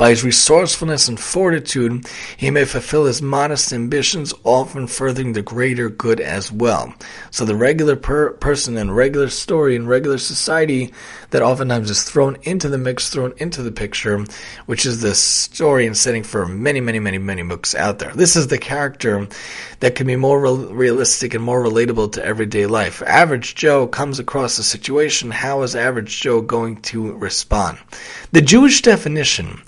by 0.00 0.08
his 0.08 0.24
resourcefulness 0.24 1.08
and 1.08 1.20
fortitude, 1.20 2.06
he 2.38 2.50
may 2.50 2.64
fulfill 2.64 3.04
his 3.04 3.20
modest 3.20 3.70
ambitions, 3.70 4.32
often 4.44 4.86
furthering 4.86 5.34
the 5.34 5.42
greater 5.42 5.90
good 5.90 6.20
as 6.20 6.50
well. 6.50 6.94
So 7.30 7.44
the 7.44 7.54
regular 7.54 7.96
per- 7.96 8.30
person 8.30 8.78
and 8.78 8.96
regular 8.96 9.28
story 9.28 9.76
and 9.76 9.86
regular 9.86 10.16
society 10.16 10.94
that 11.32 11.42
oftentimes 11.42 11.90
is 11.90 12.02
thrown 12.02 12.38
into 12.44 12.70
the 12.70 12.78
mix, 12.78 13.10
thrown 13.10 13.34
into 13.36 13.62
the 13.62 13.72
picture, 13.72 14.24
which 14.64 14.86
is 14.86 15.02
the 15.02 15.14
story 15.14 15.86
and 15.86 15.94
setting 15.94 16.22
for 16.22 16.46
many, 16.46 16.80
many, 16.80 16.98
many, 16.98 17.18
many 17.18 17.42
books 17.42 17.74
out 17.74 17.98
there. 17.98 18.14
This 18.14 18.36
is 18.36 18.46
the 18.46 18.56
character 18.56 19.28
that 19.80 19.96
can 19.96 20.06
be 20.06 20.16
more 20.16 20.40
re- 20.40 20.72
realistic 20.72 21.34
and 21.34 21.44
more 21.44 21.62
relatable 21.62 22.12
to 22.12 22.24
everyday 22.24 22.64
life. 22.64 23.02
Average 23.02 23.54
Joe 23.54 23.86
comes 23.86 24.18
across 24.18 24.58
a 24.58 24.62
situation. 24.62 25.30
How 25.30 25.60
is 25.60 25.76
Average 25.76 26.22
Joe 26.22 26.40
going 26.40 26.80
to 26.82 27.12
respond? 27.12 27.76
The 28.32 28.40
Jewish 28.40 28.80
definition 28.80 29.60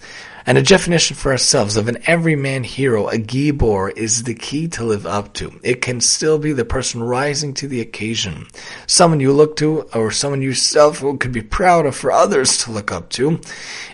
and 0.47 0.59
a 0.59 0.63
definition 0.63 1.17
for 1.17 1.33
ourselves 1.33 1.77
of 1.77 1.89
an 1.89 1.99
everyman 2.07 2.65
hero, 2.65 3.09
a 3.09 3.17
gibor, 3.17 3.97
is 3.97 4.25
the 4.25 4.35
key 4.35 4.69
to 4.69 4.85
live 4.85 5.07
up 5.07 5.33
to. 5.35 5.59
It 5.63 5.81
can 5.81 6.01
still 6.01 6.39
be 6.39 6.53
the 6.53 6.65
person 6.65 7.03
rising 7.03 7.55
to 7.55 7.69
the 7.69 7.81
occasion, 7.81 8.47
someone 8.87 9.21
you 9.21 9.33
look 9.33 9.57
to, 9.57 9.83
or 9.95 10.11
someone 10.11 10.43
yourself 10.43 10.99
who 10.99 11.17
could 11.17 11.33
be 11.33 11.43
proud 11.43 11.87
of 11.87 11.95
for 11.95 12.11
others 12.11 12.59
to 12.59 12.73
look 12.73 12.91
up 12.91 13.09
to, 13.11 13.41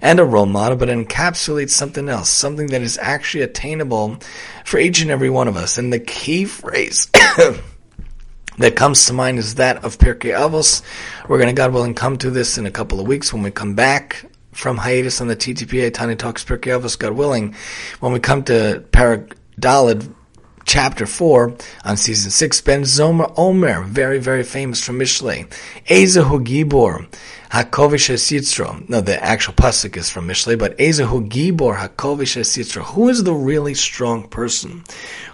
and 0.01 0.19
a 0.19 0.25
role 0.25 0.47
model, 0.47 0.79
but 0.79 0.89
encapsulates 0.89 1.71
something 1.71 2.09
else, 2.09 2.31
something 2.31 2.69
that 2.69 2.83
is 2.83 2.99
actually 2.99 3.43
attainable 3.43 4.19
for 4.65 4.79
each 4.79 5.01
and 5.01 5.11
every 5.11 5.31
one 5.31 5.49
of 5.49 5.57
us. 5.57 5.79
And 5.79 5.93
the 5.93 6.01
key 6.01 6.45
phrase 6.45 7.07
that 8.59 8.77
comes 8.77 9.07
to 9.07 9.13
mind 9.13 9.39
is 9.39 9.57
that 9.57 9.85
of 9.85 9.99
Pirkei 9.99 10.37
Avos. 10.37 10.83
We're 11.29 11.39
going 11.39 11.49
to, 11.49 11.55
God 11.55 11.73
willing, 11.73 11.95
come 11.95 12.17
to 12.19 12.31
this 12.31 12.59
in 12.59 12.67
a 12.67 12.71
couple 12.71 13.01
of 13.01 13.07
weeks 13.07 13.33
when 13.33 13.43
we 13.43 13.51
come 13.51 13.75
back 13.75 14.25
from 14.59 14.77
hiatus 14.77 15.21
on 15.21 15.29
the 15.29 15.37
TTPA 15.37 15.95
Tani 15.95 16.17
Talks 16.17 16.45
Pirkei 16.45 16.77
Avos, 16.77 16.99
God 16.99 17.13
willing, 17.13 17.55
when 18.01 18.13
we 18.13 18.19
come 18.19 18.43
to 18.45 18.85
Perek 18.91 19.33
Daled, 19.61 20.13
chapter 20.65 21.07
4 21.07 21.55
on 21.85 21.97
season 21.97 22.33
6, 22.33 22.61
Ben 22.63 22.83
Zoma 22.83 23.33
Omer, 23.37 23.83
very, 23.85 24.19
very 24.19 24.43
famous 24.43 24.85
from 24.85 24.99
Mishlei. 24.99 25.49
Ezehu 25.87 26.45
Gibor, 26.45 27.07
Hakovish 27.51 28.11
Yitzro. 28.11 28.87
No, 28.91 29.01
the 29.01 29.23
actual 29.25 29.55
pasuk 29.55 29.97
is 29.97 30.11
from 30.11 30.29
Mishlei, 30.29 30.59
but 30.59 30.77
Ezehu 30.77 31.29
Gibor 31.31 31.79
Hakovish 31.79 32.37
Yitzro. 32.37 32.83
Who 32.83 33.09
is 33.09 33.25
the 33.25 33.33
really 33.33 33.73
strong 33.73 34.29
person? 34.29 34.85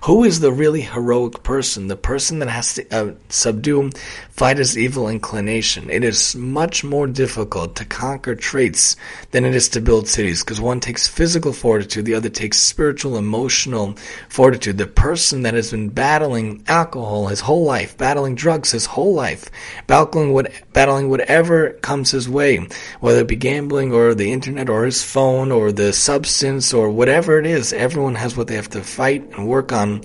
Who 0.05 0.23
is 0.23 0.39
the 0.39 0.53
really 0.53 0.83
heroic 0.83 1.43
person? 1.43 1.89
The 1.89 1.97
person 1.97 2.39
that 2.39 2.49
has 2.49 2.75
to 2.75 2.87
uh, 2.95 3.15
subdue, 3.31 3.91
fight 4.31 4.59
his 4.59 4.79
evil 4.79 5.09
inclination. 5.09 5.91
It 5.91 6.05
is 6.05 6.37
much 6.37 6.85
more 6.85 7.09
difficult 7.09 7.75
to 7.77 7.85
conquer 7.85 8.37
traits 8.37 8.97
than 9.33 9.45
it 9.45 9.57
is 9.57 9.69
to 9.71 9.81
build 9.81 10.07
cities, 10.07 10.45
because 10.45 10.61
one 10.61 10.79
takes 10.79 11.09
physical 11.09 11.53
fortitude, 11.53 12.05
the 12.05 12.15
other 12.15 12.29
takes 12.29 12.61
spiritual, 12.61 13.17
emotional 13.17 13.97
fortitude. 14.29 14.79
The 14.79 14.87
person 14.87 15.43
that 15.43 15.55
has 15.55 15.73
been 15.73 15.89
battling 15.89 16.63
alcohol 16.69 17.27
his 17.27 17.41
whole 17.41 17.65
life, 17.65 17.99
battling 17.99 18.37
drugs 18.37 18.71
his 18.71 18.87
whole 18.87 19.15
life, 19.15 19.51
battling 19.89 20.33
what, 20.33 20.53
battling 20.73 21.09
whatever 21.09 21.71
comes 21.71 22.04
his 22.11 22.29
way, 22.29 22.67
whether 23.01 23.21
it 23.21 23.29
be 23.29 23.37
gambling 23.37 23.93
or 23.93 24.15
the 24.15 24.33
internet 24.33 24.69
or 24.69 24.85
his 24.85 25.03
phone 25.03 25.53
or 25.53 25.73
the 25.73 25.93
substance 25.93 26.73
or 26.73 26.91
whatever 26.91 27.39
it 27.39 27.47
is. 27.47 27.73
Everyone 27.73 28.15
has 28.15 28.37
what 28.37 28.49
they 28.49 28.57
have 28.57 28.71
to 28.71 28.83
fight 28.83 29.23
and 29.37 29.49
work 29.49 29.73
on. 29.73 30.03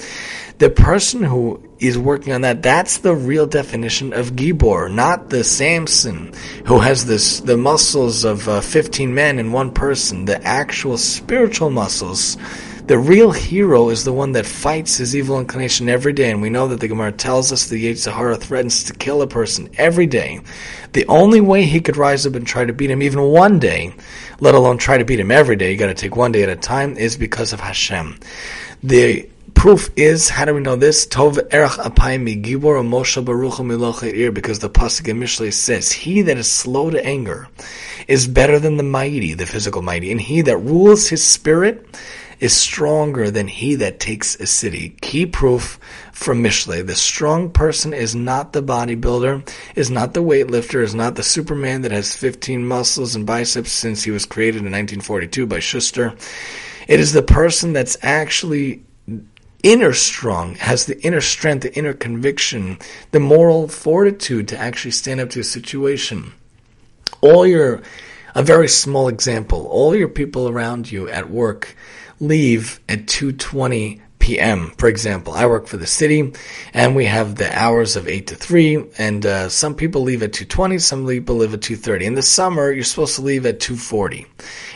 The 0.60 0.70
person 0.70 1.24
who 1.24 1.64
is 1.80 1.98
working 1.98 2.34
on 2.34 2.42
that, 2.42 2.62
that's 2.62 2.98
the 2.98 3.16
real 3.16 3.48
definition 3.48 4.12
of 4.12 4.32
Gibor, 4.32 4.92
not 4.94 5.30
the 5.30 5.44
Samson 5.44 6.34
who 6.66 6.80
has 6.80 7.06
this, 7.06 7.40
the 7.40 7.56
muscles 7.56 8.26
of 8.26 8.48
uh, 8.50 8.60
15 8.60 9.14
men 9.14 9.40
in 9.40 9.52
one 9.52 9.72
person, 9.72 10.26
the 10.26 10.44
actual 10.44 10.98
spiritual 10.98 11.70
muscles 11.70 12.38
the 12.90 12.98
real 12.98 13.30
hero 13.30 13.90
is 13.90 14.04
the 14.04 14.12
one 14.12 14.32
that 14.32 14.48
fights 14.48 14.98
his 14.98 15.16
evil 15.16 15.40
inclination 15.40 15.88
every 15.88 16.12
day, 16.12 16.32
and 16.32 16.42
we 16.42 16.50
know 16.50 16.68
that 16.70 16.80
the 16.80 16.88
Gemara 16.88 17.12
tells 17.12 17.52
us 17.52 17.68
the 17.68 17.86
Yetzer 17.86 18.12
Hara 18.12 18.36
threatens 18.36 18.86
to 18.86 18.94
kill 18.94 19.22
a 19.22 19.28
person 19.28 19.70
every 19.78 20.08
day. 20.08 20.42
The 20.94 21.06
only 21.06 21.40
way 21.40 21.66
he 21.66 21.82
could 21.82 21.98
rise 21.98 22.26
up 22.26 22.34
and 22.34 22.48
try 22.48 22.66
to 22.66 22.74
beat 22.74 22.90
him 22.90 23.04
even 23.04 23.22
one 23.22 23.60
day, 23.60 23.94
let 24.40 24.56
alone 24.56 24.80
try 24.80 24.98
to 24.98 25.06
beat 25.06 25.20
him 25.20 25.30
every 25.30 25.56
day, 25.56 25.72
you 25.72 25.78
gotta 25.78 25.94
take 25.94 26.16
one 26.16 26.32
day 26.32 26.42
at 26.42 26.50
a 26.50 26.56
time, 26.56 26.98
is 26.98 27.16
because 27.16 27.54
of 27.54 27.60
Hashem. 27.60 28.18
The 28.82 29.30
proof 29.54 29.92
is, 29.96 30.30
how 30.30 30.46
do 30.46 30.56
we 30.56 30.62
know 30.62 30.76
this? 30.76 31.06
Tov 31.06 31.38
erach 31.54 31.78
apayim 31.78 32.44
gibor 32.44 32.84
Moshe 32.84 33.24
baruch 33.24 34.04
ir, 34.04 34.32
because 34.32 34.58
the 34.58 34.70
pasuk 34.70 35.10
in 35.10 35.20
Mishlei 35.20 35.54
says, 35.54 35.92
"He 35.92 36.24
that 36.24 36.40
is 36.40 36.50
slow 36.50 36.90
to 36.90 37.06
anger 37.06 37.50
is 38.08 38.26
better 38.26 38.58
than 38.58 38.78
the 38.78 38.84
mighty, 38.84 39.36
the 39.36 39.46
physical 39.46 39.84
mighty, 39.84 40.12
and 40.12 40.20
he 40.20 40.42
that 40.42 40.58
rules 40.58 41.10
his 41.10 41.24
spirit." 41.24 41.86
Is 42.40 42.56
stronger 42.56 43.30
than 43.30 43.48
he 43.48 43.76
that 43.76 44.00
takes 44.00 44.40
a 44.40 44.48
city. 44.48 44.96
Key 45.02 45.26
proof 45.26 45.78
from 46.14 46.42
Mishlei. 46.42 46.86
The 46.86 46.96
strong 46.96 47.50
person 47.50 47.94
is 47.94 48.16
not 48.16 48.54
the 48.54 48.64
bodybuilder, 48.64 49.50
is 49.76 49.90
not 49.90 50.14
the 50.14 50.24
weightlifter, 50.24 50.82
is 50.82 50.96
not 50.96 51.16
the 51.16 51.24
Superman 51.24 51.82
that 51.82 51.92
has 51.92 52.16
15 52.16 52.66
muscles 52.66 53.14
and 53.14 53.26
biceps 53.26 53.74
since 53.74 54.04
he 54.04 54.12
was 54.12 54.26
created 54.26 54.60
in 54.60 54.72
1942 54.72 55.48
by 55.48 55.60
Shuster. 55.60 56.16
It 56.88 57.00
is 57.02 57.12
the 57.12 57.22
person 57.22 57.74
that's 57.74 57.98
actually 58.02 58.84
inner 59.64 59.94
strong, 59.94 60.56
has 60.56 60.86
the 60.86 61.02
inner 61.02 61.22
strength, 61.22 61.64
the 61.64 61.78
inner 61.78 61.94
conviction, 61.94 62.80
the 63.12 63.20
moral 63.20 63.68
fortitude 63.68 64.48
to 64.48 64.58
actually 64.58 64.92
stand 64.92 65.20
up 65.20 65.30
to 65.32 65.42
a 65.42 65.44
situation. 65.44 66.34
All 67.22 67.46
your, 67.46 67.82
a 68.34 68.44
very 68.44 68.68
small 68.68 69.08
example, 69.08 69.68
all 69.68 69.96
your 69.96 70.08
people 70.08 70.48
around 70.48 70.92
you 70.92 71.10
at 71.10 71.30
work 71.30 71.76
leave 72.20 72.80
at 72.90 73.08
220 73.08 74.02
p.m. 74.30 74.72
For 74.78 74.88
example, 74.88 75.34
I 75.34 75.48
work 75.48 75.66
for 75.66 75.78
the 75.78 75.88
city, 75.88 76.32
and 76.72 76.96
we 76.96 77.06
have 77.06 77.34
the 77.34 77.50
hours 77.58 77.96
of 77.96 78.08
eight 78.08 78.28
to 78.28 78.36
three. 78.36 78.86
And 79.00 79.26
uh, 79.26 79.50
some 79.50 79.74
people 79.74 80.04
leave 80.04 80.22
at 80.22 80.34
two 80.34 80.46
twenty, 80.46 80.78
some 80.78 81.08
people 81.08 81.38
leave 81.38 81.56
at 81.56 81.64
two 81.64 81.76
thirty. 81.76 82.06
In 82.06 82.14
the 82.14 82.22
summer, 82.22 82.72
you're 82.72 82.84
supposed 82.84 83.16
to 83.16 83.24
leave 83.24 83.48
at 83.48 83.60
two 83.60 83.76
forty. 83.76 84.28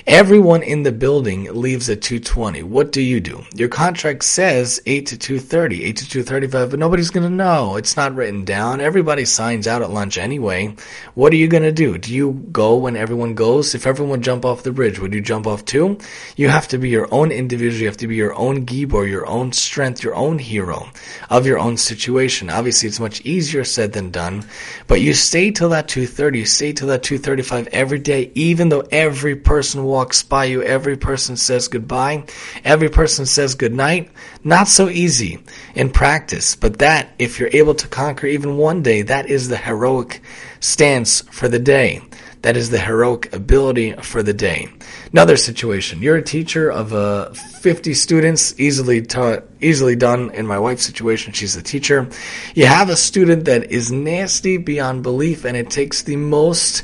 Everyone 0.05 0.63
in 0.63 0.83
the 0.83 0.91
building 0.91 1.45
leaves 1.53 1.89
at 1.89 2.01
2:20. 2.01 2.61
What 2.63 2.91
do 2.91 3.01
you 3.01 3.21
do? 3.21 3.45
Your 3.55 3.69
contract 3.69 4.25
says 4.25 4.81
8 4.85 5.05
to 5.05 5.17
2:30, 5.17 5.85
8 5.85 5.95
to 5.95 6.05
2:35, 6.05 6.71
but 6.71 6.79
nobody's 6.79 7.09
going 7.09 7.23
to 7.23 7.33
know. 7.33 7.77
It's 7.77 7.95
not 7.95 8.13
written 8.13 8.43
down. 8.43 8.81
Everybody 8.81 9.23
signs 9.23 9.65
out 9.65 9.81
at 9.81 9.91
lunch 9.91 10.17
anyway. 10.17 10.75
What 11.13 11.31
are 11.31 11.37
you 11.37 11.47
going 11.47 11.63
to 11.63 11.71
do? 11.71 11.97
Do 11.97 12.13
you 12.13 12.33
go 12.51 12.75
when 12.75 12.97
everyone 12.97 13.33
goes? 13.33 13.75
If 13.75 13.87
everyone 13.87 14.21
jump 14.21 14.43
off 14.43 14.63
the 14.63 14.73
bridge, 14.73 14.99
would 14.99 15.13
you 15.13 15.21
jump 15.21 15.47
off 15.47 15.63
too? 15.63 15.97
You 16.35 16.49
have 16.49 16.67
to 16.69 16.77
be 16.77 16.89
your 16.89 17.07
own 17.13 17.31
individual. 17.31 17.79
You 17.79 17.87
have 17.87 17.97
to 17.97 18.07
be 18.07 18.17
your 18.17 18.35
own 18.35 18.65
gibor, 18.65 19.09
your 19.09 19.25
own 19.43 19.51
strength, 19.51 20.03
your 20.03 20.15
own 20.15 20.39
hero 20.39 20.89
of 21.29 21.45
your 21.45 21.59
own 21.59 21.75
situation. 21.75 22.49
Obviously, 22.49 22.87
it's 22.87 22.99
much 22.99 23.19
easier 23.21 23.65
said 23.65 23.91
than 23.91 24.09
done, 24.09 24.45
but 24.87 25.01
you 25.01 25.13
stay 25.13 25.51
till 25.51 25.69
that 25.69 25.89
2:30. 25.89 26.39
You 26.39 26.45
stay 26.45 26.71
till 26.71 26.87
that 26.87 27.03
2:35 27.03 27.67
every 27.73 27.99
day, 27.99 28.31
even 28.35 28.69
though 28.69 28.85
every 28.89 29.35
person 29.35 29.83
walks 29.83 30.23
by 30.23 30.45
you, 30.45 30.63
every 30.63 30.95
person 30.95 31.35
says 31.35 31.67
goodbye, 31.67 32.23
every 32.63 32.89
person 32.89 33.25
says 33.25 33.55
goodnight. 33.55 34.09
Not 34.45 34.69
so 34.69 34.87
easy 34.87 35.39
in 35.75 35.89
practice, 35.89 36.55
but 36.55 36.79
that, 36.79 37.09
if 37.19 37.39
you're 37.39 37.49
able 37.51 37.75
to 37.75 37.87
conquer 37.87 38.27
even 38.27 38.57
one 38.57 38.81
day, 38.81 39.01
that 39.01 39.29
is 39.29 39.49
the 39.49 39.57
heroic 39.57 40.21
stance 40.61 41.21
for 41.31 41.49
the 41.49 41.59
day. 41.59 42.01
That 42.43 42.57
is 42.57 42.69
the 42.69 42.79
heroic 42.79 43.33
ability 43.33 43.93
for 44.01 44.21
the 44.21 44.33
day. 44.33 44.67
Another 45.13 45.37
situation. 45.37 46.01
You're 46.01 46.15
a 46.15 46.23
teacher 46.23 46.71
of 46.71 46.91
uh, 46.91 47.33
50 47.33 47.93
students, 47.93 48.59
easily 48.59 49.03
taught, 49.03 49.43
easily 49.61 49.95
done 49.95 50.31
in 50.31 50.47
my 50.47 50.57
wife's 50.57 50.87
situation. 50.87 51.33
She's 51.33 51.55
a 51.55 51.61
teacher. 51.61 52.09
You 52.55 52.65
have 52.65 52.89
a 52.89 52.95
student 52.95 53.45
that 53.45 53.69
is 53.71 53.91
nasty 53.91 54.57
beyond 54.57 55.03
belief, 55.03 55.45
and 55.45 55.55
it 55.55 55.69
takes 55.69 56.01
the 56.01 56.15
most 56.15 56.81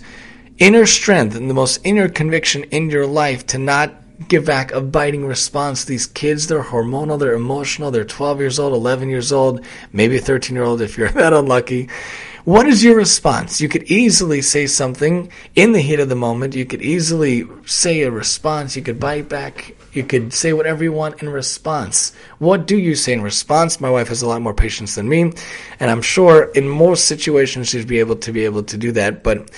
inner 0.59 0.85
strength 0.85 1.35
and 1.35 1.49
the 1.49 1.55
most 1.55 1.79
inner 1.83 2.07
conviction 2.07 2.65
in 2.65 2.91
your 2.91 3.07
life 3.07 3.47
to 3.47 3.57
not 3.57 3.95
give 4.27 4.45
back 4.45 4.73
a 4.73 4.81
biting 4.81 5.25
response. 5.25 5.85
These 5.85 6.05
kids, 6.05 6.45
they're 6.45 6.61
hormonal, 6.61 7.17
they're 7.17 7.33
emotional, 7.33 7.89
they're 7.89 8.05
12 8.05 8.41
years 8.41 8.59
old, 8.59 8.73
11 8.73 9.09
years 9.09 9.31
old, 9.31 9.65
maybe 9.91 10.19
13 10.19 10.55
year 10.55 10.65
old 10.65 10.81
if 10.81 10.99
you're 10.99 11.09
that 11.13 11.33
unlucky. 11.33 11.89
What 12.45 12.67
is 12.67 12.83
your 12.83 12.95
response? 12.95 13.59
You 13.59 13.67
could 13.67 13.83
easily 13.83 14.41
say 14.41 14.65
something 14.65 15.31
in 15.55 15.73
the 15.73 15.81
heat 15.81 15.99
of 15.99 16.09
the 16.09 16.15
moment. 16.15 16.55
You 16.55 16.65
could 16.65 16.81
easily 16.81 17.45
say 17.65 18.01
a 18.03 18.11
response. 18.11 18.75
You 18.75 18.81
could 18.81 18.99
bite 18.99 19.27
back. 19.27 19.75
You 19.91 20.03
could 20.03 20.33
say 20.33 20.53
whatever 20.53 20.83
you 20.83 20.93
want 20.93 21.21
in 21.21 21.29
response. 21.29 22.13
What 22.37 22.67
do 22.67 22.77
you 22.77 22.95
say 22.95 23.13
in 23.13 23.21
response? 23.21 23.81
My 23.81 23.89
wife 23.89 24.07
has 24.07 24.21
a 24.21 24.27
lot 24.27 24.41
more 24.41 24.53
patience 24.53 24.95
than 24.95 25.09
me, 25.09 25.33
and 25.79 25.91
I'm 25.91 26.01
sure 26.01 26.51
in 26.51 26.67
most 26.67 27.05
situations 27.05 27.69
she'd 27.69 27.87
be 27.87 27.99
able 27.99 28.15
to 28.17 28.31
be 28.31 28.45
able 28.45 28.63
to 28.63 28.77
do 28.77 28.91
that. 28.93 29.23
But 29.23 29.49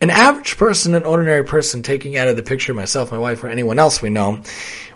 an 0.00 0.10
average 0.10 0.56
person, 0.56 0.94
an 0.94 1.04
ordinary 1.04 1.44
person, 1.44 1.82
taking 1.82 2.16
out 2.16 2.28
of 2.28 2.36
the 2.36 2.42
picture 2.42 2.74
myself, 2.74 3.12
my 3.12 3.18
wife, 3.18 3.44
or 3.44 3.48
anyone 3.48 3.78
else 3.78 4.02
we 4.02 4.10
know, 4.10 4.42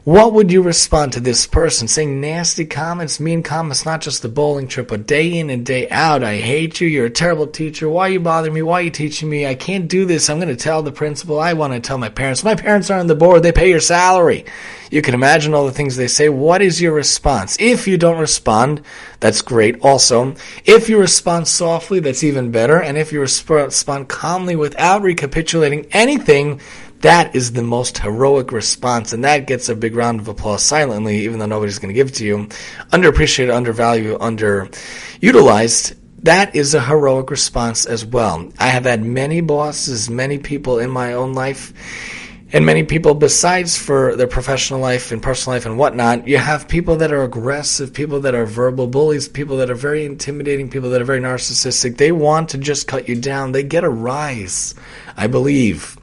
what 0.05 0.35
would 0.35 0.53
you 0.53 0.61
respond 0.61 1.15
to 1.15 1.21
this 1.21 1.47
person 1.47 1.89
saying 1.89 2.21
nasty 2.21 2.67
comments, 2.67 3.19
mean 3.19 3.43
comments, 3.43 3.87
not 3.87 4.03
just 4.03 4.21
the 4.21 4.29
bowling 4.29 4.69
trip, 4.69 4.89
but 4.89 5.07
day 5.07 5.39
in 5.39 5.49
and 5.49 5.65
day 5.65 5.89
out? 5.89 6.23
I 6.23 6.37
hate 6.37 6.79
you. 6.79 6.89
You're 6.89 7.07
a 7.07 7.11
terrible 7.11 7.47
teacher. 7.47 7.89
Why 7.89 8.09
are 8.09 8.13
you 8.13 8.21
bothering 8.21 8.53
me? 8.53 8.61
Why 8.61 8.81
are 8.81 8.83
you 8.83 8.91
teaching 8.91 9.31
me? 9.31 9.47
I 9.47 9.55
can't 9.55 9.89
do 9.89 10.05
this. 10.05 10.29
I'm 10.29 10.37
going 10.37 10.55
to 10.55 10.57
tell 10.57 10.83
the 10.83 10.93
principal. 10.93 11.41
I 11.41 11.55
want 11.55 11.73
to 11.73 11.81
tell 11.81 11.97
my 11.97 12.11
parents. 12.11 12.45
My 12.45 12.55
parents 12.55 12.91
are 12.91 12.99
on 12.99 13.07
the 13.07 13.15
board. 13.15 13.43
They 13.43 13.53
pay 13.53 13.71
your 13.71 13.81
salary. 13.81 14.45
You 14.91 15.01
can 15.01 15.15
imagine 15.15 15.55
all 15.55 15.65
the 15.65 15.73
things 15.73 15.97
they 15.97 16.07
say. 16.07 16.29
What 16.29 16.61
is 16.61 16.83
your 16.83 16.93
response? 16.93 17.57
If 17.59 17.89
you 17.89 17.97
don't 17.97 18.21
respond, 18.21 18.83
that's 19.21 19.41
great. 19.41 19.81
Also, 19.81 20.35
if 20.67 20.91
you 20.91 21.01
respond 21.01 21.49
softly, 21.49 22.01
that's 22.01 22.23
even 22.23 22.51
better. 22.51 22.81
And 22.81 22.99
if 22.99 23.11
you 23.11 23.21
respond 23.21 24.09
calmly 24.11 24.55
without 24.55 25.01
recapitulating 25.01 25.87
anything, 25.93 26.61
that 27.05 27.37
is 27.37 27.53
the 27.53 27.63
most 27.63 27.99
heroic 27.99 28.51
response, 28.51 29.13
and 29.13 29.25
that 29.25 29.47
gets 29.47 29.69
a 29.69 29.77
big 29.77 29.95
round 29.95 30.21
of 30.21 30.29
applause 30.29 30.63
silently, 30.63 31.19
even 31.25 31.39
though 31.39 31.45
nobody's 31.45 31.79
going 31.79 31.93
to 31.93 31.95
give 31.95 32.09
it 32.09 32.15
to 32.15 32.25
you. 32.25 32.47
Underappreciated, 32.93 33.55
undervalued, 33.55 34.19
underutilized. 34.21 35.99
That 36.23 36.57
is 36.57 36.73
a 36.73 36.81
heroic 36.81 37.31
response 37.31 37.85
as 37.85 38.07
well. 38.07 38.51
I 38.59 38.69
have 38.69 38.85
had 38.85 39.05
many 39.05 39.43
bosses, 39.43 40.09
many 40.09 40.39
people 40.39 40.79
in 40.79 40.89
my 40.89 41.13
own 41.13 41.35
life, 41.35 41.75
and 42.55 42.65
many 42.65 42.85
people 42.85 43.13
besides 43.13 43.77
for 43.77 44.17
their 44.17 44.27
professional 44.27 44.81
life 44.81 45.13
and 45.13 45.23
personal 45.23 45.57
life 45.57 45.67
and 45.67 45.77
whatnot. 45.77 46.27
You 46.27 46.39
have 46.39 46.69
people 46.69 46.97
that 46.97 47.13
are 47.13 47.23
aggressive, 47.23 47.93
people 47.93 48.21
that 48.21 48.35
are 48.35 48.47
verbal 48.47 48.87
bullies, 48.87 49.29
people 49.29 49.59
that 49.59 49.69
are 49.69 49.75
very 49.75 50.07
intimidating, 50.07 50.71
people 50.71 50.89
that 50.89 51.03
are 51.03 51.05
very 51.05 51.21
narcissistic. 51.21 51.99
They 51.99 52.13
want 52.13 52.49
to 52.49 52.59
just 52.59 52.89
cut 52.89 53.11
you 53.11 53.21
down. 53.21 53.53
They 53.53 53.63
get 53.63 53.85
a 53.85 53.91
rise, 53.91 54.75
I 55.19 55.27
believe 55.27 55.99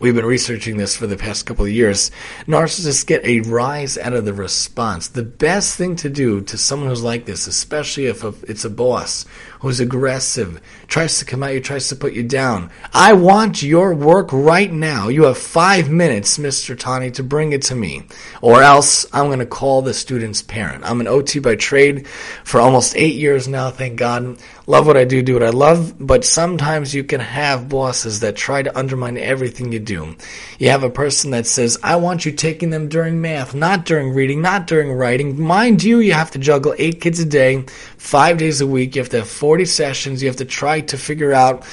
We've 0.00 0.14
been 0.14 0.24
researching 0.24 0.78
this 0.78 0.96
for 0.96 1.06
the 1.06 1.18
past 1.18 1.44
couple 1.44 1.66
of 1.66 1.70
years. 1.70 2.10
Narcissists 2.46 3.06
get 3.06 3.22
a 3.22 3.40
rise 3.40 3.98
out 3.98 4.14
of 4.14 4.24
the 4.24 4.32
response. 4.32 5.08
The 5.08 5.22
best 5.22 5.76
thing 5.76 5.94
to 5.96 6.08
do 6.08 6.40
to 6.40 6.56
someone 6.56 6.88
who's 6.88 7.02
like 7.02 7.26
this, 7.26 7.46
especially 7.46 8.06
if 8.06 8.24
it's 8.48 8.64
a 8.64 8.70
boss 8.70 9.26
who's 9.60 9.78
aggressive, 9.78 10.58
tries 10.86 11.18
to 11.18 11.26
come 11.26 11.42
at 11.42 11.52
you, 11.52 11.60
tries 11.60 11.88
to 11.90 11.96
put 11.96 12.14
you 12.14 12.22
down. 12.22 12.70
I 12.94 13.12
want 13.12 13.62
your 13.62 13.94
work 13.94 14.30
right 14.32 14.72
now. 14.72 15.08
You 15.08 15.24
have 15.24 15.36
five 15.36 15.90
minutes, 15.90 16.38
Mr. 16.38 16.78
Tani, 16.78 17.10
to 17.10 17.22
bring 17.22 17.52
it 17.52 17.60
to 17.64 17.74
me. 17.74 18.04
Or 18.40 18.62
else 18.62 19.04
I'm 19.12 19.26
going 19.26 19.40
to 19.40 19.44
call 19.44 19.82
the 19.82 19.92
student's 19.92 20.40
parent. 20.40 20.82
I'm 20.82 21.02
an 21.02 21.08
OT 21.08 21.40
by 21.40 21.56
trade 21.56 22.06
for 22.42 22.58
almost 22.58 22.96
eight 22.96 23.16
years 23.16 23.48
now, 23.48 23.70
thank 23.70 23.98
God. 23.98 24.38
Love 24.70 24.86
what 24.86 24.96
I 24.96 25.04
do, 25.04 25.20
do 25.20 25.34
what 25.34 25.42
I 25.42 25.50
love, 25.50 25.94
but 25.98 26.24
sometimes 26.24 26.94
you 26.94 27.02
can 27.02 27.18
have 27.18 27.68
bosses 27.68 28.20
that 28.20 28.36
try 28.36 28.62
to 28.62 28.78
undermine 28.78 29.18
everything 29.18 29.72
you 29.72 29.80
do. 29.80 30.14
You 30.60 30.68
have 30.68 30.84
a 30.84 30.90
person 30.90 31.32
that 31.32 31.48
says, 31.48 31.76
I 31.82 31.96
want 31.96 32.24
you 32.24 32.30
taking 32.30 32.70
them 32.70 32.88
during 32.88 33.20
math, 33.20 33.52
not 33.52 33.84
during 33.84 34.14
reading, 34.14 34.42
not 34.42 34.68
during 34.68 34.92
writing. 34.92 35.42
Mind 35.42 35.82
you, 35.82 35.98
you 35.98 36.12
have 36.12 36.30
to 36.30 36.38
juggle 36.38 36.72
eight 36.78 37.00
kids 37.00 37.18
a 37.18 37.24
day, 37.24 37.64
five 37.98 38.38
days 38.38 38.60
a 38.60 38.66
week. 38.68 38.94
You 38.94 39.02
have 39.02 39.08
to 39.08 39.18
have 39.18 39.28
40 39.28 39.64
sessions. 39.64 40.22
You 40.22 40.28
have 40.28 40.36
to 40.36 40.44
try 40.44 40.82
to 40.82 40.96
figure 40.96 41.32
out 41.32 41.66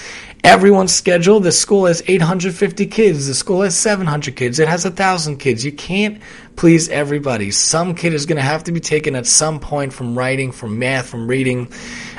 everyone's 0.43 0.93
schedule. 0.93 1.39
The 1.39 1.51
school 1.51 1.85
has 1.85 2.03
850 2.07 2.85
kids. 2.87 3.27
The 3.27 3.33
school 3.33 3.61
has 3.61 3.77
700 3.77 4.35
kids. 4.35 4.59
It 4.59 4.67
has 4.67 4.83
1,000 4.85 5.37
kids. 5.37 5.65
You 5.65 5.71
can't 5.71 6.21
please 6.55 6.89
everybody. 6.89 7.51
Some 7.51 7.95
kid 7.95 8.13
is 8.13 8.25
going 8.25 8.37
to 8.37 8.41
have 8.41 8.63
to 8.65 8.71
be 8.71 8.79
taken 8.79 9.15
at 9.15 9.27
some 9.27 9.59
point 9.59 9.93
from 9.93 10.17
writing, 10.17 10.51
from 10.51 10.79
math, 10.79 11.07
from 11.09 11.27
reading. 11.27 11.71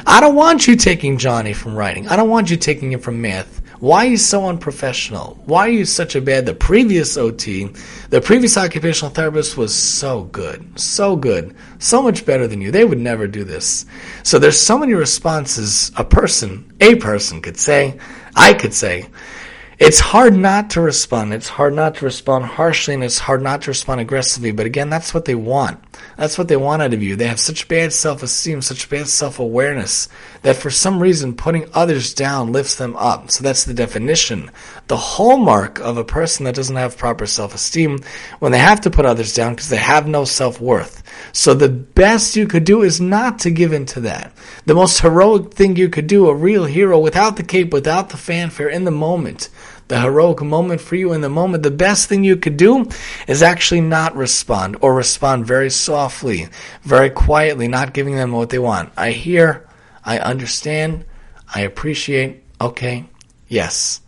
I 0.07 0.21
don't 0.21 0.35
want 0.35 0.67
you 0.67 0.77
taking 0.77 1.19
Johnny 1.19 1.53
from 1.53 1.75
writing. 1.75 2.09
I 2.09 2.17
don't 2.17 2.31
want 2.31 2.51
you 2.51 2.57
taking 2.57 2.93
him 2.93 3.01
from 3.01 3.21
math. 3.21 3.58
Why 3.81 4.07
are 4.07 4.11
you 4.11 4.17
so 4.17 4.47
unprofessional? 4.47 5.41
Why 5.45 5.67
are 5.69 5.73
you 5.73 5.85
such 5.85 6.17
a 6.17 6.21
bad? 6.21 6.47
The 6.47 6.55
previous 6.55 7.17
OT, 7.17 7.71
the 8.11 8.21
previous 8.21 8.59
occupational 8.59 9.15
therapist 9.15 9.57
was 9.57 9.73
so 9.73 10.25
good, 10.25 10.79
so 10.79 11.15
good, 11.15 11.55
so 11.79 12.03
much 12.03 12.27
better 12.27 12.49
than 12.49 12.61
you. 12.61 12.73
They 12.73 12.85
would 12.85 12.99
never 12.99 13.29
do 13.29 13.45
this. 13.45 13.87
So 14.25 14.41
there's 14.41 14.59
so 14.59 14.79
many 14.79 14.95
responses 14.95 15.93
a 15.97 16.05
person, 16.05 16.73
a 16.81 16.97
person 16.97 17.41
could 17.41 17.57
say, 17.57 18.01
I 18.35 18.53
could 18.53 18.75
say, 18.75 19.07
it's 19.79 20.01
hard 20.01 20.35
not 20.35 20.71
to 20.71 20.81
respond. 20.81 21.33
It's 21.33 21.49
hard 21.49 21.73
not 21.73 21.95
to 21.97 22.05
respond 22.05 22.45
harshly 22.47 22.95
and 22.95 23.05
it's 23.05 23.21
hard 23.21 23.43
not 23.43 23.63
to 23.63 23.71
respond 23.71 24.01
aggressively. 24.01 24.51
But 24.51 24.67
again, 24.67 24.91
that's 24.91 25.15
what 25.15 25.25
they 25.25 25.37
want. 25.37 25.79
That's 26.17 26.37
what 26.37 26.49
they 26.49 26.57
want 26.57 26.83
out 26.83 26.95
of 26.95 27.03
you. 27.03 27.15
They 27.15 27.29
have 27.29 27.39
such 27.39 27.69
bad 27.69 27.93
self-esteem, 27.93 28.61
such 28.61 28.91
bad 28.91 29.07
self-awareness 29.07 30.09
that 30.43 30.57
for 30.57 30.71
some 30.71 31.01
reason 31.01 31.37
putting 31.37 31.71
others 31.75 32.13
down 32.13 32.51
lifts 32.51 32.75
them 32.75 32.97
up. 32.97 33.31
So 33.31 33.45
that's 33.45 33.65
the 33.65 33.75
definition. 33.75 34.51
The 34.89 34.97
hallmark 34.97 35.79
of 35.79 35.97
a 35.97 36.05
person 36.05 36.45
that 36.45 36.57
doesn't 36.57 36.75
have 36.75 36.99
proper 36.99 37.27
self-esteem 37.27 38.01
when 38.41 38.51
they 38.51 38.59
have 38.59 38.81
to 38.81 38.91
put 38.91 39.07
others 39.07 39.33
down 39.33 39.55
because 39.55 39.69
they 39.69 39.77
have 39.77 40.09
no 40.09 40.25
self-worth. 40.25 41.05
So 41.33 41.55
the 41.55 41.69
best 41.69 42.37
you 42.37 42.47
could 42.47 42.65
do 42.65 42.83
is 42.83 43.01
not 43.01 43.39
to 43.41 43.51
give 43.51 43.73
in 43.73 43.87
to 43.87 44.01
that. 44.01 44.33
The 44.67 44.75
most 44.75 45.01
heroic 45.01 45.53
thing 45.53 45.77
you 45.77 45.89
could 45.89 46.07
do, 46.07 46.29
a 46.29 46.35
real 46.35 46.65
hero 46.65 46.99
without 46.99 47.37
the 47.37 47.43
cape, 47.43 47.73
without 47.73 48.11
the 48.11 48.17
fanfare, 48.17 48.69
in 48.69 48.85
the 48.85 48.91
moment, 48.91 49.49
the 49.89 50.01
heroic 50.01 50.43
moment 50.43 50.81
for 50.81 50.97
you 50.97 51.13
in 51.13 51.23
the 51.23 51.29
moment, 51.29 51.63
the 51.63 51.71
best 51.71 52.09
thing 52.09 52.23
you 52.23 52.37
could 52.37 52.57
do 52.57 52.87
is 53.27 53.43
actually 53.43 53.81
not 53.81 54.15
respond 54.17 54.77
or 54.81 54.95
respond 54.95 55.47
very 55.47 55.71
softly, 55.71 56.49
very 56.83 57.11
quietly, 57.11 57.69
not 57.69 57.95
giving 57.95 58.15
them 58.15 58.33
what 58.33 58.51
they 58.51 58.59
want. 58.59 58.93
I 58.97 59.13
hear, 59.13 59.67
I 60.05 60.19
understand, 60.19 61.05
I 61.55 61.63
appreciate, 61.63 62.45
okay, 62.61 63.09
yes. 63.49 64.03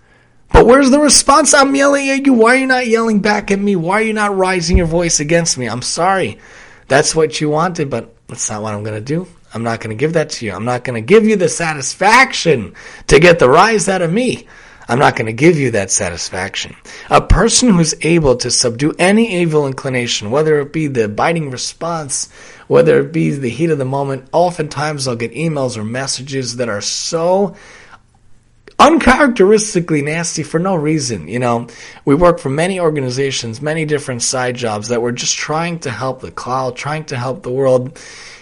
But 0.53 0.67
where's 0.67 0.91
the 0.91 0.99
response? 0.99 1.55
I'm 1.55 1.75
yelling 1.75 2.11
at 2.11 2.27
you. 2.27 2.35
Why 2.35 2.57
are 2.57 2.59
you 2.59 2.67
not 2.67 2.87
yelling 2.87 3.21
back 3.21 3.51
at 3.51 3.59
me? 3.59 3.77
Why 3.77 4.01
are 4.01 4.05
you 4.05 4.13
not 4.13 4.37
raising 4.37 4.77
your 4.77 4.87
voice 4.87 5.21
against 5.21 5.57
me? 5.57 5.67
I'm 5.67 5.83
sorry. 5.83 6.39
That's 6.91 7.15
what 7.15 7.41
you 7.41 7.49
wanted, 7.49 7.89
but 7.89 8.13
that's 8.27 8.51
not 8.51 8.63
what 8.63 8.75
I'm 8.75 8.83
going 8.83 8.97
to 8.97 9.01
do. 9.01 9.29
I'm 9.55 9.63
not 9.63 9.79
going 9.79 9.97
to 9.97 10.01
give 10.01 10.15
that 10.15 10.31
to 10.31 10.45
you. 10.45 10.53
I'm 10.53 10.65
not 10.65 10.83
going 10.83 11.01
to 11.01 11.07
give 11.07 11.25
you 11.25 11.37
the 11.37 11.49
satisfaction 11.49 12.75
to 13.07 13.21
get 13.21 13.39
the 13.39 13.49
rise 13.49 13.89
out 13.89 14.03
of 14.03 14.13
me. 14.13 14.49
I'm 14.89 14.99
not 14.99 15.15
going 15.15 15.27
to 15.27 15.33
give 15.33 15.57
you 15.57 15.71
that 15.71 15.93
satisfaction. 15.93 16.75
A 17.09 17.21
person 17.21 17.69
who's 17.69 17.95
able 18.05 18.35
to 18.39 18.51
subdue 18.51 18.93
any 18.99 19.41
evil 19.41 19.69
inclination, 19.69 20.33
whether 20.33 20.59
it 20.59 20.73
be 20.73 20.89
the 20.89 21.09
biting 21.09 21.53
response, 21.53 22.29
whether 22.67 22.99
it 22.99 23.13
be 23.13 23.31
the 23.31 23.51
heat 23.51 23.71
of 23.71 23.79
the 23.79 23.85
moment, 23.85 24.29
oftentimes 24.33 25.05
they'll 25.05 25.15
get 25.15 25.33
emails 25.33 25.77
or 25.77 25.85
messages 25.85 26.57
that 26.57 26.69
are 26.69 26.81
so 26.81 27.55
uncharacteristically 28.81 30.01
nasty 30.01 30.43
for 30.43 30.59
no 30.59 30.75
reason. 30.75 31.29
You 31.29 31.39
know, 31.39 31.69
we 32.05 32.15
work 32.15 32.41
for 32.41 32.49
many 32.49 32.81
organizations, 32.81 33.61
many 33.61 33.85
different 33.85 34.23
side 34.23 34.57
jobs 34.57 34.89
that 34.89 35.03
we're 35.03 35.13
just 35.13 35.37
trying 35.37 35.81
to 35.81 35.91
help 35.91 36.21
the 36.21 36.31
cloud, 36.31 36.77
trying 36.77 37.05
to 37.07 37.17
help 37.17 37.43
the 37.43 37.53
world 37.53 37.99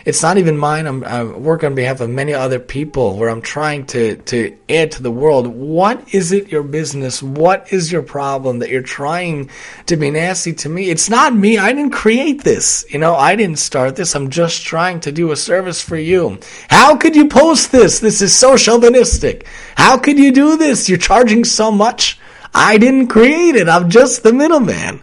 it's 0.08 0.22
not 0.22 0.38
even 0.38 0.56
mine. 0.56 0.86
I'm, 0.86 1.04
I 1.04 1.22
work 1.22 1.62
on 1.64 1.74
behalf 1.74 2.00
of 2.00 2.08
many 2.08 2.32
other 2.32 2.58
people 2.58 3.18
where 3.18 3.28
I'm 3.28 3.42
trying 3.42 3.84
to, 3.88 4.16
to 4.16 4.56
add 4.66 4.92
to 4.92 5.02
the 5.02 5.10
world. 5.10 5.46
What 5.48 6.14
is 6.14 6.32
it 6.32 6.50
your 6.50 6.62
business? 6.62 7.22
What 7.22 7.74
is 7.74 7.92
your 7.92 8.00
problem 8.00 8.60
that 8.60 8.70
you're 8.70 8.80
trying 8.80 9.50
to 9.84 9.98
be 9.98 10.10
nasty 10.10 10.54
to 10.54 10.68
me? 10.70 10.88
It's 10.88 11.10
not 11.10 11.34
me. 11.34 11.58
I 11.58 11.74
didn't 11.74 11.92
create 11.92 12.42
this. 12.42 12.86
You 12.88 12.98
know, 12.98 13.14
I 13.16 13.36
didn't 13.36 13.58
start 13.58 13.96
this. 13.96 14.14
I'm 14.14 14.30
just 14.30 14.64
trying 14.64 15.00
to 15.00 15.12
do 15.12 15.30
a 15.30 15.36
service 15.36 15.82
for 15.82 15.96
you. 15.96 16.38
How 16.70 16.96
could 16.96 17.14
you 17.14 17.28
post 17.28 17.70
this? 17.70 18.00
This 18.00 18.22
is 18.22 18.34
so 18.34 18.56
chauvinistic. 18.56 19.46
How 19.76 19.98
could 19.98 20.18
you 20.18 20.27
do 20.32 20.56
this? 20.56 20.88
You're 20.88 20.98
charging 20.98 21.44
so 21.44 21.70
much. 21.70 22.18
I 22.54 22.78
didn't 22.78 23.08
create 23.08 23.56
it. 23.56 23.68
I'm 23.68 23.90
just 23.90 24.22
the 24.22 24.32
middleman 24.32 25.02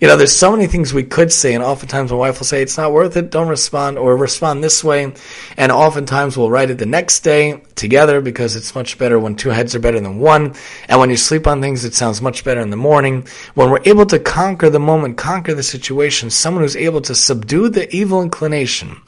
you 0.00 0.08
know, 0.08 0.16
there's 0.16 0.36
so 0.36 0.50
many 0.50 0.66
things 0.66 0.92
we 0.92 1.04
could 1.04 1.32
say, 1.32 1.54
and 1.54 1.62
oftentimes 1.62 2.10
my 2.10 2.18
wife 2.18 2.38
will 2.38 2.46
say, 2.46 2.60
it's 2.60 2.76
not 2.76 2.92
worth 2.92 3.16
it, 3.16 3.30
don't 3.30 3.48
respond, 3.48 3.96
or 3.96 4.16
respond 4.16 4.62
this 4.62 4.82
way. 4.82 5.14
And 5.56 5.72
oftentimes 5.72 6.36
we'll 6.36 6.50
write 6.50 6.68
it 6.68 6.76
the 6.76 6.84
next 6.84 7.20
day 7.20 7.62
together 7.74 8.20
because 8.20 8.54
it's 8.56 8.74
much 8.74 8.98
better 8.98 9.18
when 9.18 9.36
two 9.36 9.48
heads 9.48 9.74
are 9.74 9.78
better 9.80 10.00
than 10.00 10.18
one. 10.18 10.56
And 10.88 11.00
when 11.00 11.10
you 11.10 11.16
sleep 11.16 11.46
on 11.46 11.60
things, 11.60 11.86
it 11.86 11.94
sounds 11.94 12.20
much 12.20 12.44
better 12.44 12.60
in 12.60 12.68
the 12.68 12.76
morning. 12.76 13.26
When 13.54 13.70
we're 13.70 13.80
able 13.84 14.06
to 14.06 14.18
conquer 14.18 14.68
the 14.68 14.80
moment, 14.80 15.16
conquer 15.16 15.54
the 15.54 15.62
situation, 15.62 16.28
someone 16.28 16.64
who's 16.64 16.76
able 16.76 17.00
to 17.00 17.14
subdue 17.14 17.68
the 17.68 17.90
evil 17.94 18.20
inclination. 18.20 19.00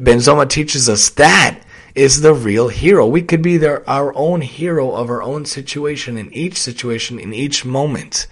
Benzoma 0.00 0.48
teaches 0.48 0.88
us 0.88 1.10
that 1.10 1.60
is 1.94 2.20
the 2.20 2.34
real 2.34 2.68
hero. 2.68 3.06
We 3.06 3.22
could 3.22 3.42
be 3.42 3.56
their, 3.56 3.88
our 3.88 4.14
own 4.14 4.40
hero 4.40 4.92
of 4.92 5.10
our 5.10 5.22
own 5.22 5.44
situation 5.44 6.16
in 6.16 6.32
each 6.32 6.56
situation, 6.56 7.18
in 7.18 7.34
each 7.34 7.64
moment. 7.64 8.26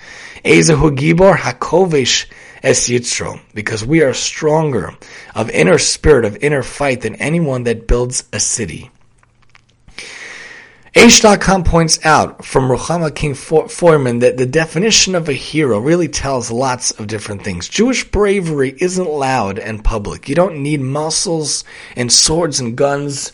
Ezehu 0.44 0.96
Gibor 0.96 1.36
Hakovish 1.36 2.26
Es 2.62 2.88
Yitzro, 2.88 3.40
because 3.54 3.84
we 3.84 4.02
are 4.02 4.14
stronger 4.14 4.94
of 5.34 5.50
inner 5.50 5.78
spirit, 5.78 6.24
of 6.24 6.42
inner 6.42 6.62
fight 6.62 7.02
than 7.02 7.14
anyone 7.16 7.64
that 7.64 7.86
builds 7.86 8.24
a 8.32 8.40
city. 8.40 8.90
Aish.com 10.94 11.62
points 11.62 12.04
out 12.04 12.44
from 12.44 12.68
Ruchama 12.68 13.14
King 13.14 13.34
Feuerman 13.34 14.20
that 14.20 14.36
the 14.36 14.46
definition 14.46 15.14
of 15.14 15.28
a 15.28 15.32
hero 15.32 15.78
really 15.78 16.08
tells 16.08 16.50
lots 16.50 16.90
of 16.90 17.06
different 17.06 17.44
things. 17.44 17.68
Jewish 17.68 18.10
bravery 18.10 18.74
isn't 18.76 19.08
loud 19.08 19.60
and 19.60 19.84
public. 19.84 20.28
You 20.28 20.34
don't 20.34 20.64
need 20.64 20.80
muscles 20.80 21.62
and 21.94 22.12
swords 22.12 22.58
and 22.58 22.76
guns. 22.76 23.32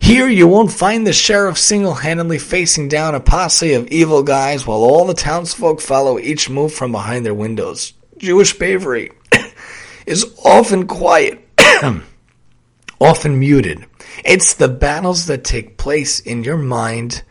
Here 0.00 0.28
you 0.28 0.48
won't 0.48 0.72
find 0.72 1.06
the 1.06 1.12
sheriff 1.12 1.58
single-handedly 1.58 2.40
facing 2.40 2.88
down 2.88 3.14
a 3.14 3.20
posse 3.20 3.74
of 3.74 3.86
evil 3.86 4.24
guys 4.24 4.66
while 4.66 4.80
all 4.80 5.06
the 5.06 5.14
townsfolk 5.14 5.80
follow 5.80 6.18
each 6.18 6.50
move 6.50 6.74
from 6.74 6.90
behind 6.90 7.24
their 7.24 7.34
windows. 7.34 7.92
Jewish 8.18 8.58
bravery 8.58 9.12
is 10.06 10.26
often 10.44 10.88
quiet, 10.88 11.48
often 13.00 13.38
muted. 13.38 13.86
It's 14.24 14.54
the 14.54 14.68
battles 14.68 15.26
that 15.26 15.44
take 15.44 15.76
place 15.76 16.20
in 16.20 16.44
your 16.44 16.58
mind, 16.58 17.22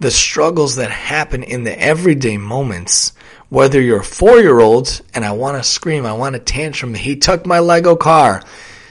the 0.00 0.10
struggles 0.10 0.76
that 0.76 0.90
happen 0.90 1.42
in 1.42 1.64
the 1.64 1.80
everyday 1.80 2.36
moments. 2.36 3.12
Whether 3.48 3.80
you're 3.80 4.00
a 4.00 4.04
four-year-old 4.04 5.00
and 5.14 5.24
I 5.24 5.32
want 5.32 5.56
to 5.56 5.68
scream, 5.68 6.06
I 6.06 6.12
want 6.12 6.34
to 6.34 6.40
tantrum, 6.40 6.94
he 6.94 7.16
took 7.16 7.46
my 7.46 7.60
Lego 7.60 7.96
car. 7.96 8.42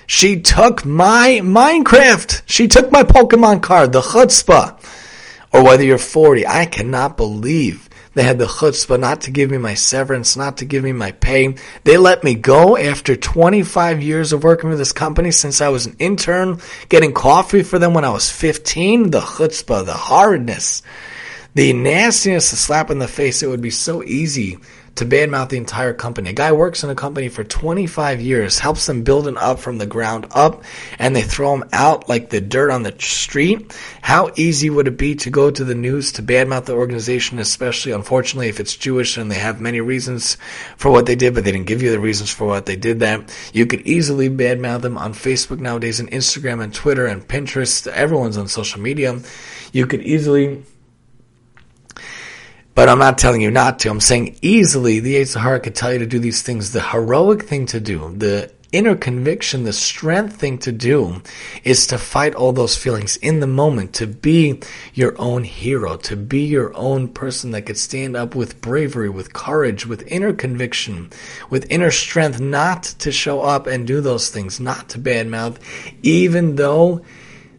She 0.07 0.41
took 0.41 0.85
my 0.85 1.41
Minecraft. 1.43 2.43
She 2.45 2.67
took 2.67 2.91
my 2.91 3.03
Pokemon 3.03 3.61
card, 3.61 3.91
the 3.91 4.01
chutzpah. 4.01 4.79
Or 5.51 5.63
whether 5.63 5.83
you're 5.83 5.97
40, 5.97 6.47
I 6.47 6.65
cannot 6.65 7.17
believe 7.17 7.89
they 8.13 8.23
had 8.23 8.37
the 8.37 8.45
chutzpah 8.45 8.99
not 8.99 9.21
to 9.21 9.31
give 9.31 9.49
me 9.49 9.57
my 9.57 9.73
severance, 9.73 10.37
not 10.37 10.57
to 10.57 10.65
give 10.65 10.83
me 10.83 10.91
my 10.91 11.11
pay. 11.13 11.55
They 11.83 11.97
let 11.97 12.23
me 12.23 12.35
go 12.35 12.77
after 12.77 13.15
25 13.15 14.03
years 14.03 14.33
of 14.33 14.43
working 14.43 14.69
for 14.69 14.75
this 14.75 14.91
company 14.91 15.31
since 15.31 15.61
I 15.61 15.69
was 15.69 15.87
an 15.87 15.95
intern, 15.97 16.59
getting 16.89 17.13
coffee 17.13 17.63
for 17.63 17.79
them 17.79 17.93
when 17.93 18.05
I 18.05 18.11
was 18.11 18.29
15. 18.29 19.09
The 19.09 19.19
chutzpah, 19.19 19.85
the 19.85 19.93
horridness, 19.93 20.83
the 21.55 21.73
nastiness, 21.73 22.51
the 22.51 22.57
slap 22.57 22.91
in 22.91 22.99
the 22.99 23.07
face. 23.07 23.41
It 23.41 23.47
would 23.47 23.61
be 23.61 23.71
so 23.71 24.03
easy 24.03 24.59
to 24.95 25.05
badmouth 25.05 25.49
the 25.49 25.57
entire 25.57 25.93
company. 25.93 26.29
A 26.29 26.33
guy 26.33 26.51
works 26.51 26.83
in 26.83 26.89
a 26.89 26.95
company 26.95 27.29
for 27.29 27.43
25 27.43 28.21
years, 28.21 28.59
helps 28.59 28.85
them 28.85 29.03
build 29.03 29.27
it 29.27 29.37
up 29.37 29.59
from 29.59 29.77
the 29.77 29.85
ground 29.85 30.27
up, 30.31 30.63
and 30.99 31.15
they 31.15 31.23
throw 31.23 31.53
him 31.53 31.63
out 31.73 32.07
like 32.07 32.29
the 32.29 32.41
dirt 32.41 32.69
on 32.69 32.83
the 32.83 32.93
street. 32.99 33.75
How 34.01 34.31
easy 34.35 34.69
would 34.69 34.87
it 34.87 34.97
be 34.97 35.15
to 35.15 35.29
go 35.29 35.49
to 35.49 35.63
the 35.63 35.73
news 35.73 36.11
to 36.13 36.23
badmouth 36.23 36.65
the 36.65 36.73
organization, 36.73 37.39
especially, 37.39 37.91
unfortunately, 37.91 38.49
if 38.49 38.59
it's 38.59 38.75
Jewish 38.75 39.17
and 39.17 39.31
they 39.31 39.35
have 39.35 39.59
many 39.59 39.81
reasons 39.81 40.37
for 40.77 40.91
what 40.91 41.07
they 41.07 41.15
did, 41.15 41.33
but 41.33 41.43
they 41.43 41.51
didn't 41.51 41.67
give 41.67 41.81
you 41.81 41.91
the 41.91 41.99
reasons 41.99 42.29
for 42.29 42.45
what 42.45 42.67
they 42.67 42.75
did 42.75 42.99
that. 42.99 43.35
You 43.51 43.65
could 43.65 43.81
easily 43.81 44.29
badmouth 44.29 44.81
them 44.81 44.97
on 44.97 45.13
Facebook 45.13 45.59
nowadays 45.59 45.99
and 45.99 46.11
Instagram 46.11 46.63
and 46.63 46.73
Twitter 46.73 47.07
and 47.07 47.27
Pinterest. 47.27 47.87
Everyone's 47.87 48.37
on 48.37 48.47
social 48.47 48.79
media. 48.79 49.19
You 49.71 49.87
could 49.87 50.03
easily 50.03 50.63
but 52.75 52.89
I'm 52.89 52.99
not 52.99 53.17
telling 53.17 53.41
you 53.41 53.51
not 53.51 53.79
to. 53.79 53.89
I'm 53.89 53.99
saying 53.99 54.37
easily 54.41 54.99
the 54.99 55.15
Yetzer 55.15 55.41
Hara 55.41 55.59
could 55.59 55.75
tell 55.75 55.93
you 55.93 55.99
to 55.99 56.05
do 56.05 56.19
these 56.19 56.41
things. 56.41 56.71
The 56.71 56.81
heroic 56.81 57.43
thing 57.43 57.65
to 57.67 57.79
do, 57.79 58.13
the 58.17 58.51
inner 58.73 58.95
conviction, 58.95 59.63
the 59.63 59.71
strength 59.71 60.35
thing 60.37 60.57
to 60.57 60.71
do 60.71 61.21
is 61.63 61.85
to 61.87 61.97
fight 61.97 62.33
all 62.33 62.51
those 62.51 62.75
feelings 62.75 63.15
in 63.17 63.39
the 63.39 63.47
moment, 63.47 63.93
to 63.93 64.07
be 64.07 64.59
your 64.95 65.13
own 65.21 65.43
hero, 65.43 65.95
to 65.95 66.15
be 66.15 66.41
your 66.41 66.75
own 66.75 67.07
person 67.07 67.51
that 67.51 67.61
could 67.67 67.77
stand 67.77 68.17
up 68.17 68.33
with 68.33 68.59
bravery, 68.59 69.09
with 69.09 69.31
courage, 69.31 69.85
with 69.85 70.05
inner 70.07 70.33
conviction, 70.33 71.11
with 71.51 71.71
inner 71.71 71.91
strength, 71.91 72.39
not 72.39 72.83
to 72.83 73.11
show 73.11 73.41
up 73.41 73.67
and 73.67 73.85
do 73.85 74.01
those 74.01 74.29
things, 74.29 74.59
not 74.59 74.89
to 74.89 74.97
badmouth, 74.97 75.57
even 76.01 76.55
though 76.55 77.05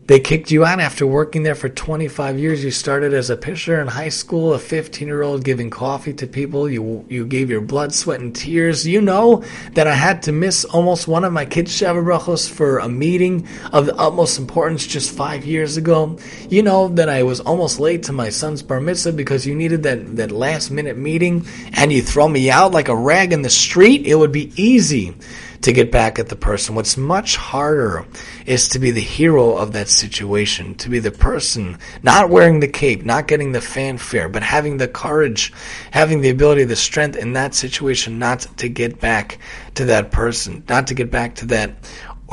they 0.06 0.20
kicked 0.20 0.50
you 0.50 0.66
out 0.66 0.80
after 0.80 1.06
working 1.06 1.44
there 1.44 1.54
for 1.54 1.70
25 1.70 2.38
years. 2.38 2.62
You 2.62 2.70
started 2.70 3.14
as 3.14 3.30
a 3.30 3.38
pitcher 3.38 3.80
in 3.80 3.86
high 3.86 4.10
school, 4.10 4.52
a 4.52 4.58
15 4.58 5.08
year 5.08 5.22
old 5.22 5.44
giving 5.44 5.70
coffee 5.70 6.12
to 6.14 6.26
people. 6.26 6.68
You, 6.68 7.06
you 7.08 7.24
gave 7.24 7.48
your 7.48 7.62
blood, 7.62 7.94
sweat, 7.94 8.20
and 8.20 8.36
tears. 8.36 8.86
You 8.86 9.00
know 9.00 9.42
that 9.72 9.86
I 9.86 9.94
had 9.94 10.22
to 10.24 10.32
miss 10.32 10.66
almost 10.66 11.08
one 11.08 11.24
of 11.24 11.32
my 11.32 11.46
kids' 11.46 11.80
brachos 11.80 12.50
for 12.50 12.80
a 12.80 12.88
meeting 12.88 13.48
of 13.72 13.86
the 13.86 13.96
utmost 13.96 14.38
importance 14.38 14.86
just 14.86 15.10
five 15.10 15.46
years 15.46 15.78
ago. 15.78 16.18
You 16.50 16.62
know 16.62 16.88
that 16.88 17.08
I 17.08 17.22
was 17.22 17.40
almost 17.40 17.80
late 17.80 18.02
to 18.04 18.12
my 18.12 18.28
son's 18.28 18.62
bar 18.62 18.82
mitzvah 18.82 19.12
because 19.12 19.46
you 19.46 19.54
needed 19.54 19.84
that, 19.84 20.16
that 20.16 20.30
last 20.30 20.70
minute 20.70 20.98
meeting 20.98 21.46
and 21.72 21.90
you 21.90 22.02
throw 22.02 22.28
me 22.28 22.50
out 22.50 22.72
like 22.72 22.88
a 22.88 22.96
rag 22.96 23.32
in 23.32 23.40
the 23.40 23.48
street. 23.48 24.06
It 24.06 24.16
would 24.16 24.32
be 24.32 24.52
easy 24.62 25.14
to 25.62 25.72
get 25.72 25.90
back 25.90 26.18
at 26.18 26.28
the 26.28 26.36
person. 26.36 26.74
What's 26.74 26.96
much 26.96 27.36
harder 27.36 28.06
is 28.46 28.68
to 28.68 28.78
be 28.78 28.90
the 28.90 29.00
hero 29.00 29.56
of 29.56 29.72
that 29.72 29.88
situation, 29.88 30.74
to 30.76 30.88
be 30.88 30.98
the 30.98 31.10
person 31.10 31.78
not 32.02 32.30
wearing 32.30 32.60
the 32.60 32.68
cape, 32.68 33.04
not 33.04 33.26
getting 33.26 33.52
the 33.52 33.60
fanfare, 33.60 34.28
but 34.28 34.42
having 34.42 34.76
the 34.76 34.88
courage, 34.88 35.52
having 35.90 36.20
the 36.20 36.30
ability, 36.30 36.64
the 36.64 36.76
strength 36.76 37.16
in 37.16 37.32
that 37.34 37.54
situation 37.54 38.18
not 38.18 38.40
to 38.58 38.68
get 38.68 39.00
back 39.00 39.38
to 39.74 39.84
that 39.86 40.10
person, 40.10 40.62
not 40.68 40.86
to 40.88 40.94
get 40.94 41.10
back 41.10 41.34
to 41.36 41.46
that 41.46 41.74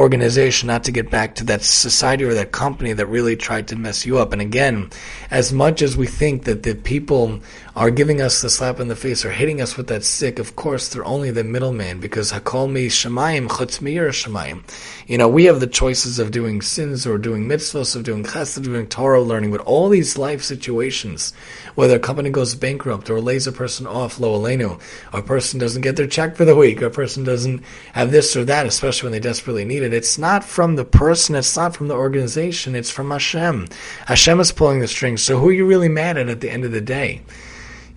organization, 0.02 0.68
not 0.68 0.84
to 0.86 0.92
get 0.92 1.12
back 1.12 1.36
to 1.36 1.44
that 1.46 1.62
society 1.62 2.24
or 2.24 2.34
that 2.34 2.52
company 2.52 2.92
that 2.92 3.06
really 3.06 3.36
tried 3.36 3.68
to 3.68 3.76
mess 3.76 4.06
you 4.06 4.18
up. 4.18 4.34
And 4.34 4.42
again, 4.42 4.90
as 5.30 5.54
much 5.54 5.84
as 5.84 5.96
we 5.96 6.08
think 6.08 6.46
that 6.46 6.64
the 6.64 6.74
people 6.74 7.40
are 7.76 7.92
giving 7.92 8.20
us 8.20 8.42
the 8.42 8.50
slap 8.50 8.80
in 8.80 8.88
the 8.88 8.96
face 8.96 9.24
or 9.24 9.32
hitting 9.32 9.62
us 9.62 9.78
with 9.78 9.88
that 9.88 10.04
stick, 10.04 10.40
of 10.40 10.56
course, 10.56 10.90
they're 10.90 11.06
only 11.06 11.30
the 11.30 11.44
middleman 11.44 12.00
because 12.00 12.32
hakol 12.32 12.70
mi 12.70 12.88
shemayim 12.88 13.48
chutz 13.48 13.80
mir 13.80 14.10
shemayim. 14.10 14.64
You 15.08 15.20
know, 15.20 15.30
we 15.30 15.46
have 15.46 15.60
the 15.60 15.68
choices 15.68 16.18
of 16.18 16.32
doing 16.32 16.62
sins 16.62 17.06
or 17.06 17.18
doing 17.20 17.48
mitzvahs, 17.48 17.96
of 17.96 18.04
doing 18.04 18.24
chesed, 18.24 18.64
doing 18.64 18.88
Torah 18.88 19.22
learning, 19.22 19.52
but 19.52 19.62
all 19.62 19.88
these 19.88 20.18
life 20.18 20.42
situations, 20.42 21.32
whether 21.76 21.98
a 21.98 22.00
company 22.00 22.32
goes 22.32 22.56
bankrupt 22.56 23.10
or 23.10 23.22
lays 23.22 23.46
a 23.46 23.52
person 23.52 23.86
off, 23.86 24.20
lo 24.20 24.40
alenu, 24.40 24.82
a 25.14 25.22
person 25.22 25.60
doesn't 25.60 25.84
get 25.84 25.96
their 25.96 26.08
check 26.08 26.36
for 26.36 26.46
the 26.46 26.56
week, 26.56 26.82
a 26.82 26.90
person 26.90 27.24
doesn't 27.24 27.62
have 27.94 28.12
this 28.12 28.36
or 28.36 28.44
that, 28.46 28.66
especially 28.66 29.08
when 29.08 29.14
they 29.14 29.20
desperately 29.20 29.64
need 29.64 29.84
it, 29.84 29.92
it. 29.94 29.98
It's 29.98 30.18
not 30.18 30.44
from 30.44 30.76
the 30.76 30.86
person, 30.86 31.36
it's 31.36 31.56
not 31.56 31.76
from 31.76 31.88
the 31.88 31.96
organization, 31.96 32.76
it's 32.76 32.90
from 32.90 33.12
Hashem. 33.12 33.68
Hashem 34.08 34.40
is 34.40 34.52
pulling 34.52 34.80
the 34.80 34.88
strings. 34.88 35.22
So 35.24 35.40
who 35.40 35.50
are 35.50 35.54
you 35.54 35.66
really 35.66 35.90
mad 35.90 36.18
at 36.18 36.30
at 36.30 36.42
the 36.42 36.50
end 36.50 36.66
of 36.66 36.72
the 36.72 36.82
day? 36.82 37.22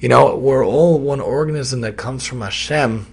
You 0.00 0.08
know, 0.08 0.36
we're 0.36 0.66
all 0.66 0.98
one 0.98 1.20
organism 1.20 1.80
that 1.82 1.96
comes 1.96 2.26
from 2.26 2.40
Hashem. 2.40 3.06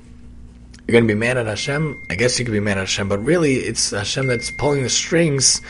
You're 0.91 0.99
going 0.99 1.07
to 1.07 1.13
be 1.13 1.19
mad 1.21 1.37
at 1.37 1.45
Hashem? 1.45 2.01
I 2.09 2.15
guess 2.15 2.37
you 2.37 2.43
could 2.43 2.51
be 2.51 2.59
mad 2.59 2.77
at 2.77 2.81
Hashem, 2.81 3.07
but 3.07 3.19
really 3.19 3.53
it's 3.53 3.91
Hashem 3.91 4.27
that's 4.27 4.51
pulling 4.51 4.83
the 4.83 4.89
strings. 4.89 5.61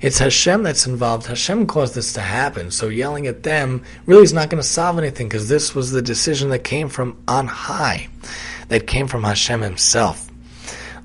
It's 0.00 0.18
Hashem 0.18 0.62
that's 0.62 0.86
involved. 0.86 1.26
Hashem 1.26 1.66
caused 1.66 1.94
this 1.94 2.14
to 2.14 2.22
happen. 2.22 2.70
So 2.70 2.88
yelling 2.88 3.26
at 3.26 3.42
them 3.42 3.84
really 4.06 4.22
is 4.22 4.32
not 4.32 4.48
going 4.48 4.62
to 4.62 4.66
solve 4.66 4.96
anything 4.96 5.28
because 5.28 5.46
this 5.50 5.74
was 5.74 5.90
the 5.90 6.00
decision 6.00 6.48
that 6.48 6.60
came 6.60 6.88
from 6.88 7.22
on 7.28 7.48
high, 7.48 8.08
that 8.68 8.86
came 8.86 9.08
from 9.08 9.24
Hashem 9.24 9.60
himself. 9.60 10.30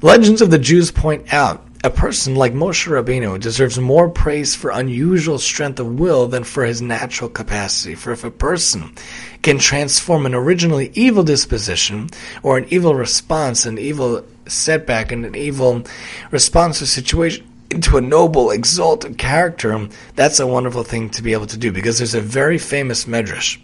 Legends 0.02 0.42
of 0.42 0.50
the 0.50 0.60
Jews 0.60 0.90
point 0.90 1.34
out 1.34 1.68
a 1.84 1.90
person 1.90 2.36
like 2.36 2.54
Moshe 2.54 2.88
Rabbeinu 2.88 3.38
deserves 3.40 3.78
more 3.78 4.10
praise 4.10 4.56
for 4.56 4.72
unusual 4.72 5.40
strength 5.40 5.80
of 5.82 6.00
will 6.00 6.28
than 6.28 6.46
for 6.46 6.64
his 6.64 6.82
natural 6.82 7.30
capacity. 7.30 7.96
For 7.96 8.14
if 8.14 8.24
a 8.24 8.32
person 8.32 8.94
can 9.42 9.58
transform 9.58 10.26
an 10.26 10.34
originally 10.34 10.92
evil 10.94 11.24
disposition 11.24 12.10
or 12.44 12.58
an 12.58 12.66
evil 12.70 12.96
response, 12.96 13.66
an 13.66 13.78
evil 13.78 14.26
setback, 14.48 15.12
and 15.12 15.26
an 15.26 15.36
evil 15.36 15.84
response 16.32 16.82
a 16.82 16.88
situation 16.88 17.46
into 17.70 17.98
a 17.98 18.02
noble, 18.02 18.52
exalted 18.52 19.18
character, 19.18 19.90
that's 20.16 20.40
a 20.40 20.48
wonderful 20.48 20.84
thing 20.84 21.10
to 21.10 21.22
be 21.22 21.34
able 21.34 21.48
to 21.48 21.58
do 21.58 21.72
because 21.72 21.98
there's 21.98 22.14
a 22.14 22.22
very 22.22 22.58
famous 22.58 23.06
medrash, 23.06 23.60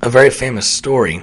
a 0.00 0.08
very 0.08 0.30
famous 0.30 0.66
story 0.66 1.22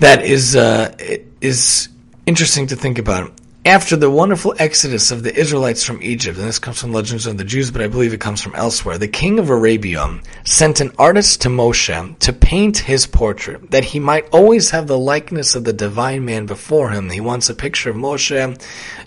that 0.00 0.22
is 0.22 0.56
uh, 0.56 0.96
is 1.40 1.88
interesting 2.26 2.66
to 2.68 2.76
think 2.76 2.98
about. 2.98 3.32
After 3.68 3.96
the 3.96 4.08
wonderful 4.08 4.54
exodus 4.58 5.10
of 5.10 5.22
the 5.22 5.38
Israelites 5.38 5.84
from 5.84 6.02
Egypt, 6.02 6.38
and 6.38 6.48
this 6.48 6.58
comes 6.58 6.80
from 6.80 6.94
Legends 6.94 7.26
of 7.26 7.36
the 7.36 7.44
Jews, 7.44 7.70
but 7.70 7.82
I 7.82 7.86
believe 7.86 8.14
it 8.14 8.18
comes 8.18 8.40
from 8.40 8.54
elsewhere, 8.54 8.96
the 8.96 9.08
king 9.08 9.38
of 9.38 9.50
Arabia 9.50 10.20
sent 10.42 10.80
an 10.80 10.90
artist 10.98 11.42
to 11.42 11.50
Moshe 11.50 12.18
to 12.18 12.32
paint 12.32 12.78
his 12.78 13.06
portrait, 13.06 13.70
that 13.70 13.84
he 13.84 14.00
might 14.00 14.26
always 14.30 14.70
have 14.70 14.86
the 14.86 14.96
likeness 14.96 15.54
of 15.54 15.64
the 15.64 15.74
divine 15.74 16.24
man 16.24 16.46
before 16.46 16.92
him. 16.92 17.10
He 17.10 17.20
wants 17.20 17.50
a 17.50 17.54
picture 17.54 17.90
of 17.90 17.96
Moshe 17.96 18.58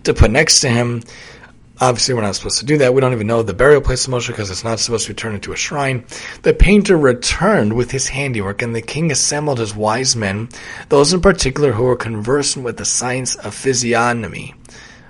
to 0.03 0.13
put 0.13 0.29
next 0.29 0.59
to 0.59 0.69
him 0.69 1.01
Obviously, 1.81 2.13
we're 2.13 2.21
not 2.21 2.35
supposed 2.35 2.59
to 2.59 2.65
do 2.65 2.77
that. 2.77 2.93
We 2.93 3.01
don't 3.01 3.11
even 3.11 3.25
know 3.25 3.41
the 3.41 3.55
burial 3.55 3.81
place 3.81 4.05
of 4.05 4.13
Moshe 4.13 4.27
because 4.27 4.51
it's 4.51 4.63
not 4.63 4.79
supposed 4.79 5.07
to 5.07 5.13
be 5.13 5.15
turned 5.15 5.33
into 5.33 5.51
a 5.51 5.55
shrine. 5.55 6.05
The 6.43 6.53
painter 6.53 6.95
returned 6.95 7.73
with 7.73 7.89
his 7.89 8.07
handiwork, 8.07 8.61
and 8.61 8.75
the 8.75 8.83
king 8.83 9.11
assembled 9.11 9.57
his 9.57 9.75
wise 9.75 10.15
men, 10.15 10.49
those 10.89 11.11
in 11.11 11.21
particular 11.21 11.71
who 11.71 11.85
were 11.85 11.95
conversant 11.95 12.63
with 12.63 12.77
the 12.77 12.85
science 12.85 13.33
of 13.33 13.55
physiognomy. 13.55 14.53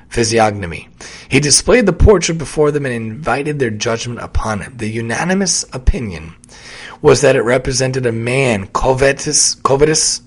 Physiognomy. 0.08 0.88
He 1.28 1.42
displayed 1.42 1.86
the 1.86 1.94
portrait 1.94 2.38
before 2.38 2.72
them 2.72 2.86
and 2.86 2.96
invited 2.96 3.60
their 3.60 3.70
judgment 3.70 4.22
upon 4.22 4.62
it. 4.62 4.78
The 4.78 4.90
unanimous 4.90 5.66
opinion 5.74 6.36
was 7.02 7.20
that 7.20 7.36
it 7.36 7.42
represented 7.42 8.06
a 8.06 8.14
man 8.14 8.68
covetous, 8.68 9.56
covetous, 9.56 10.22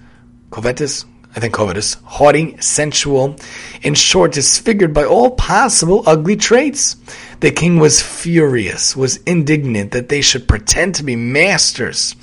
covetous, 0.50 1.07
I 1.37 1.40
think 1.40 1.55
covetous, 1.55 1.94
haughty, 2.05 2.57
sensual, 2.61 3.37
in 3.83 3.94
short, 3.94 4.33
disfigured 4.33 4.94
by 4.94 5.05
all 5.05 5.33
possible 5.33 6.05
ugly 6.07 6.37
traits. 6.37 6.97
The 7.40 7.51
king 7.51 7.81
was 7.81 8.01
furious, 8.01 8.94
was 8.97 9.16
indignant 9.25 9.90
that 9.90 10.09
they 10.09 10.20
should 10.20 10.47
pretend 10.47 10.94
to 10.94 11.03
be 11.03 11.16
masters 11.16 12.14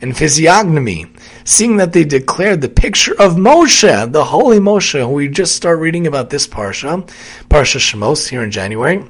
in 0.00 0.12
physiognomy, 0.12 1.06
seeing 1.42 1.78
that 1.78 1.92
they 1.92 2.04
declared 2.04 2.60
the 2.60 2.68
picture 2.68 3.12
of 3.20 3.34
Moshe, 3.34 4.12
the 4.12 4.24
holy 4.24 4.58
Moshe, 4.58 5.00
who 5.00 5.08
we 5.08 5.26
just 5.26 5.56
start 5.56 5.80
reading 5.80 6.06
about 6.06 6.30
this 6.30 6.46
parsha, 6.46 7.02
Parsha 7.48 7.80
Shemos 7.80 8.28
here 8.28 8.44
in 8.44 8.52
January, 8.52 9.04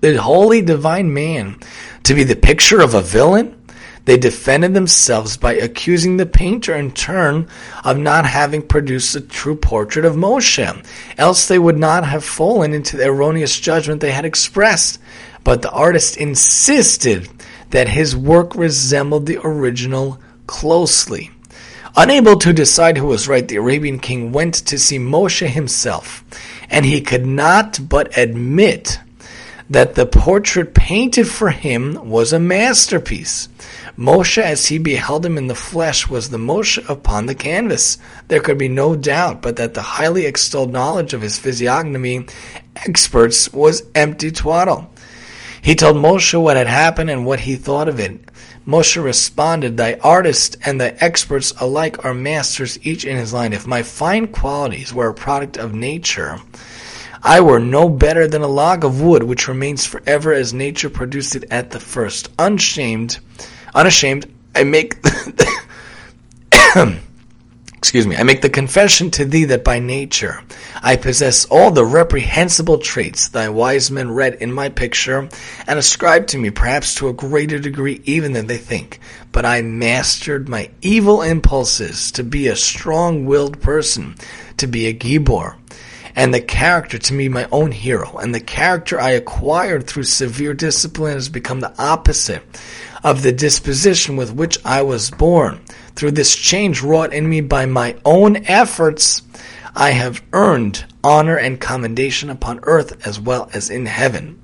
the 0.00 0.14
holy 0.16 0.62
divine 0.62 1.12
man, 1.12 1.56
to 2.04 2.14
be 2.14 2.24
the 2.24 2.36
picture 2.36 2.80
of 2.80 2.94
a 2.94 3.02
villain, 3.02 3.57
they 4.08 4.16
defended 4.16 4.72
themselves 4.72 5.36
by 5.36 5.52
accusing 5.52 6.16
the 6.16 6.24
painter 6.24 6.74
in 6.74 6.90
turn 6.92 7.46
of 7.84 7.98
not 7.98 8.24
having 8.24 8.62
produced 8.62 9.14
a 9.14 9.20
true 9.20 9.54
portrait 9.54 10.06
of 10.06 10.16
Moshe, 10.16 10.86
else 11.18 11.46
they 11.46 11.58
would 11.58 11.76
not 11.76 12.06
have 12.06 12.24
fallen 12.24 12.72
into 12.72 12.96
the 12.96 13.04
erroneous 13.04 13.60
judgment 13.60 14.00
they 14.00 14.12
had 14.12 14.24
expressed. 14.24 14.98
But 15.44 15.60
the 15.60 15.70
artist 15.70 16.16
insisted 16.16 17.28
that 17.68 17.90
his 17.90 18.16
work 18.16 18.54
resembled 18.54 19.26
the 19.26 19.40
original 19.44 20.18
closely. 20.46 21.30
Unable 21.94 22.36
to 22.38 22.54
decide 22.54 22.96
who 22.96 23.08
was 23.08 23.28
right, 23.28 23.46
the 23.46 23.56
Arabian 23.56 23.98
king 23.98 24.32
went 24.32 24.54
to 24.54 24.78
see 24.78 24.98
Moshe 24.98 25.46
himself, 25.46 26.24
and 26.70 26.86
he 26.86 27.02
could 27.02 27.26
not 27.26 27.78
but 27.86 28.16
admit 28.16 29.00
that 29.68 29.96
the 29.96 30.06
portrait 30.06 30.72
painted 30.72 31.28
for 31.28 31.50
him 31.50 32.08
was 32.08 32.32
a 32.32 32.40
masterpiece. 32.40 33.48
Moshe, 33.98 34.38
as 34.38 34.66
he 34.66 34.78
beheld 34.78 35.26
him 35.26 35.36
in 35.36 35.48
the 35.48 35.56
flesh, 35.56 36.08
was 36.08 36.30
the 36.30 36.38
Moshe 36.38 36.78
upon 36.88 37.26
the 37.26 37.34
canvas. 37.34 37.98
There 38.28 38.38
could 38.38 38.56
be 38.56 38.68
no 38.68 38.94
doubt 38.94 39.42
but 39.42 39.56
that 39.56 39.74
the 39.74 39.82
highly 39.82 40.24
extolled 40.24 40.72
knowledge 40.72 41.14
of 41.14 41.22
his 41.22 41.36
physiognomy 41.36 42.26
experts 42.76 43.52
was 43.52 43.82
empty 43.96 44.30
twaddle. 44.30 44.88
He 45.60 45.74
told 45.74 45.96
Moshe 45.96 46.40
what 46.40 46.56
had 46.56 46.68
happened 46.68 47.10
and 47.10 47.26
what 47.26 47.40
he 47.40 47.56
thought 47.56 47.88
of 47.88 47.98
it. 47.98 48.20
Moshe 48.64 49.02
responded, 49.02 49.76
Thy 49.76 49.94
artists 49.94 50.56
and 50.64 50.80
thy 50.80 50.94
experts 51.00 51.52
alike 51.58 52.04
are 52.04 52.14
masters, 52.14 52.78
each 52.86 53.04
in 53.04 53.16
his 53.16 53.32
line. 53.32 53.52
If 53.52 53.66
my 53.66 53.82
fine 53.82 54.28
qualities 54.28 54.94
were 54.94 55.08
a 55.08 55.14
product 55.14 55.56
of 55.56 55.74
nature, 55.74 56.38
I 57.20 57.40
were 57.40 57.58
no 57.58 57.88
better 57.88 58.28
than 58.28 58.42
a 58.42 58.46
log 58.46 58.84
of 58.84 59.00
wood 59.00 59.24
which 59.24 59.48
remains 59.48 59.84
forever 59.84 60.32
as 60.32 60.54
nature 60.54 60.88
produced 60.88 61.34
it 61.34 61.46
at 61.50 61.72
the 61.72 61.80
first, 61.80 62.28
unshamed 62.38 63.18
Unashamed, 63.74 64.32
I 64.54 64.64
make 64.64 64.96
excuse 67.78 68.06
me, 68.06 68.16
I 68.16 68.22
make 68.22 68.42
the 68.42 68.50
confession 68.50 69.10
to 69.12 69.24
thee 69.24 69.44
that 69.46 69.64
by 69.64 69.78
nature 69.78 70.42
I 70.82 70.96
possess 70.96 71.44
all 71.46 71.70
the 71.70 71.84
reprehensible 71.84 72.78
traits 72.78 73.28
thy 73.28 73.48
wise 73.48 73.90
men 73.90 74.10
read 74.10 74.34
in 74.34 74.52
my 74.52 74.68
picture 74.68 75.28
and 75.66 75.78
ascribe 75.78 76.26
to 76.28 76.38
me 76.38 76.50
perhaps 76.50 76.94
to 76.96 77.08
a 77.08 77.12
greater 77.12 77.58
degree 77.58 78.00
even 78.04 78.32
than 78.32 78.46
they 78.46 78.58
think. 78.58 79.00
But 79.32 79.46
I 79.46 79.62
mastered 79.62 80.48
my 80.48 80.70
evil 80.82 81.22
impulses 81.22 82.12
to 82.12 82.24
be 82.24 82.48
a 82.48 82.56
strong-willed 82.56 83.60
person, 83.60 84.16
to 84.56 84.66
be 84.66 84.86
a 84.86 84.94
gibor, 84.94 85.56
and 86.14 86.34
the 86.34 86.40
character 86.40 86.98
to 86.98 87.16
be 87.16 87.28
my 87.28 87.46
own 87.52 87.70
hero, 87.70 88.18
and 88.18 88.34
the 88.34 88.40
character 88.40 89.00
I 89.00 89.10
acquired 89.10 89.86
through 89.86 90.02
severe 90.02 90.52
discipline 90.52 91.14
has 91.14 91.28
become 91.28 91.60
the 91.60 91.72
opposite 91.80 92.42
of 93.02 93.22
the 93.22 93.32
disposition 93.32 94.16
with 94.16 94.34
which 94.34 94.58
I 94.64 94.82
was 94.82 95.10
born. 95.10 95.60
Through 95.94 96.12
this 96.12 96.36
change 96.36 96.82
wrought 96.82 97.12
in 97.12 97.28
me 97.28 97.40
by 97.40 97.66
my 97.66 97.96
own 98.04 98.44
efforts, 98.46 99.22
I 99.74 99.90
have 99.90 100.22
earned 100.32 100.84
honor 101.04 101.36
and 101.36 101.60
commendation 101.60 102.30
upon 102.30 102.60
earth 102.64 103.06
as 103.06 103.20
well 103.20 103.48
as 103.52 103.70
in 103.70 103.86
heaven. 103.86 104.40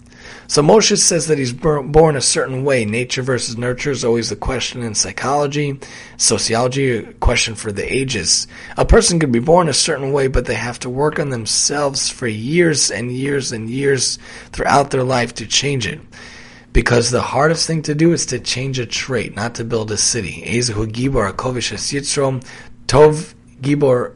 So 0.46 0.62
Moshe 0.62 0.96
says 0.98 1.26
that 1.26 1.38
he's 1.38 1.52
born 1.52 2.16
a 2.16 2.20
certain 2.20 2.64
way. 2.64 2.84
Nature 2.84 3.22
versus 3.22 3.56
nurture 3.56 3.90
is 3.90 4.04
always 4.04 4.28
the 4.28 4.36
question 4.36 4.82
in 4.82 4.94
psychology, 4.94 5.78
sociology, 6.18 6.98
a 6.98 7.12
question 7.14 7.54
for 7.54 7.72
the 7.72 7.92
ages. 7.92 8.46
A 8.76 8.84
person 8.84 9.18
could 9.18 9.32
be 9.32 9.38
born 9.38 9.68
a 9.68 9.74
certain 9.74 10.12
way, 10.12 10.28
but 10.28 10.44
they 10.44 10.54
have 10.54 10.78
to 10.80 10.90
work 10.90 11.18
on 11.18 11.30
themselves 11.30 12.10
for 12.10 12.26
years 12.26 12.90
and 12.90 13.10
years 13.10 13.52
and 13.52 13.70
years 13.70 14.18
throughout 14.52 14.90
their 14.90 15.04
life 15.04 15.34
to 15.34 15.46
change 15.46 15.86
it. 15.86 16.00
Because 16.74 17.10
the 17.10 17.22
hardest 17.22 17.66
thing 17.68 17.82
to 17.82 17.94
do 17.94 18.12
is 18.12 18.26
to 18.26 18.40
change 18.40 18.78
a 18.80 18.84
trait, 18.84 19.34
not 19.34 19.54
to 19.54 19.64
build 19.64 19.92
a 19.92 19.96
city. 19.96 20.42
Ezehu 20.44 20.86
Gibor 20.92 21.32
Akovish 21.32 21.72
Yitzrom 21.72 22.44
Tov 22.86 23.32
Gibor 23.62 24.12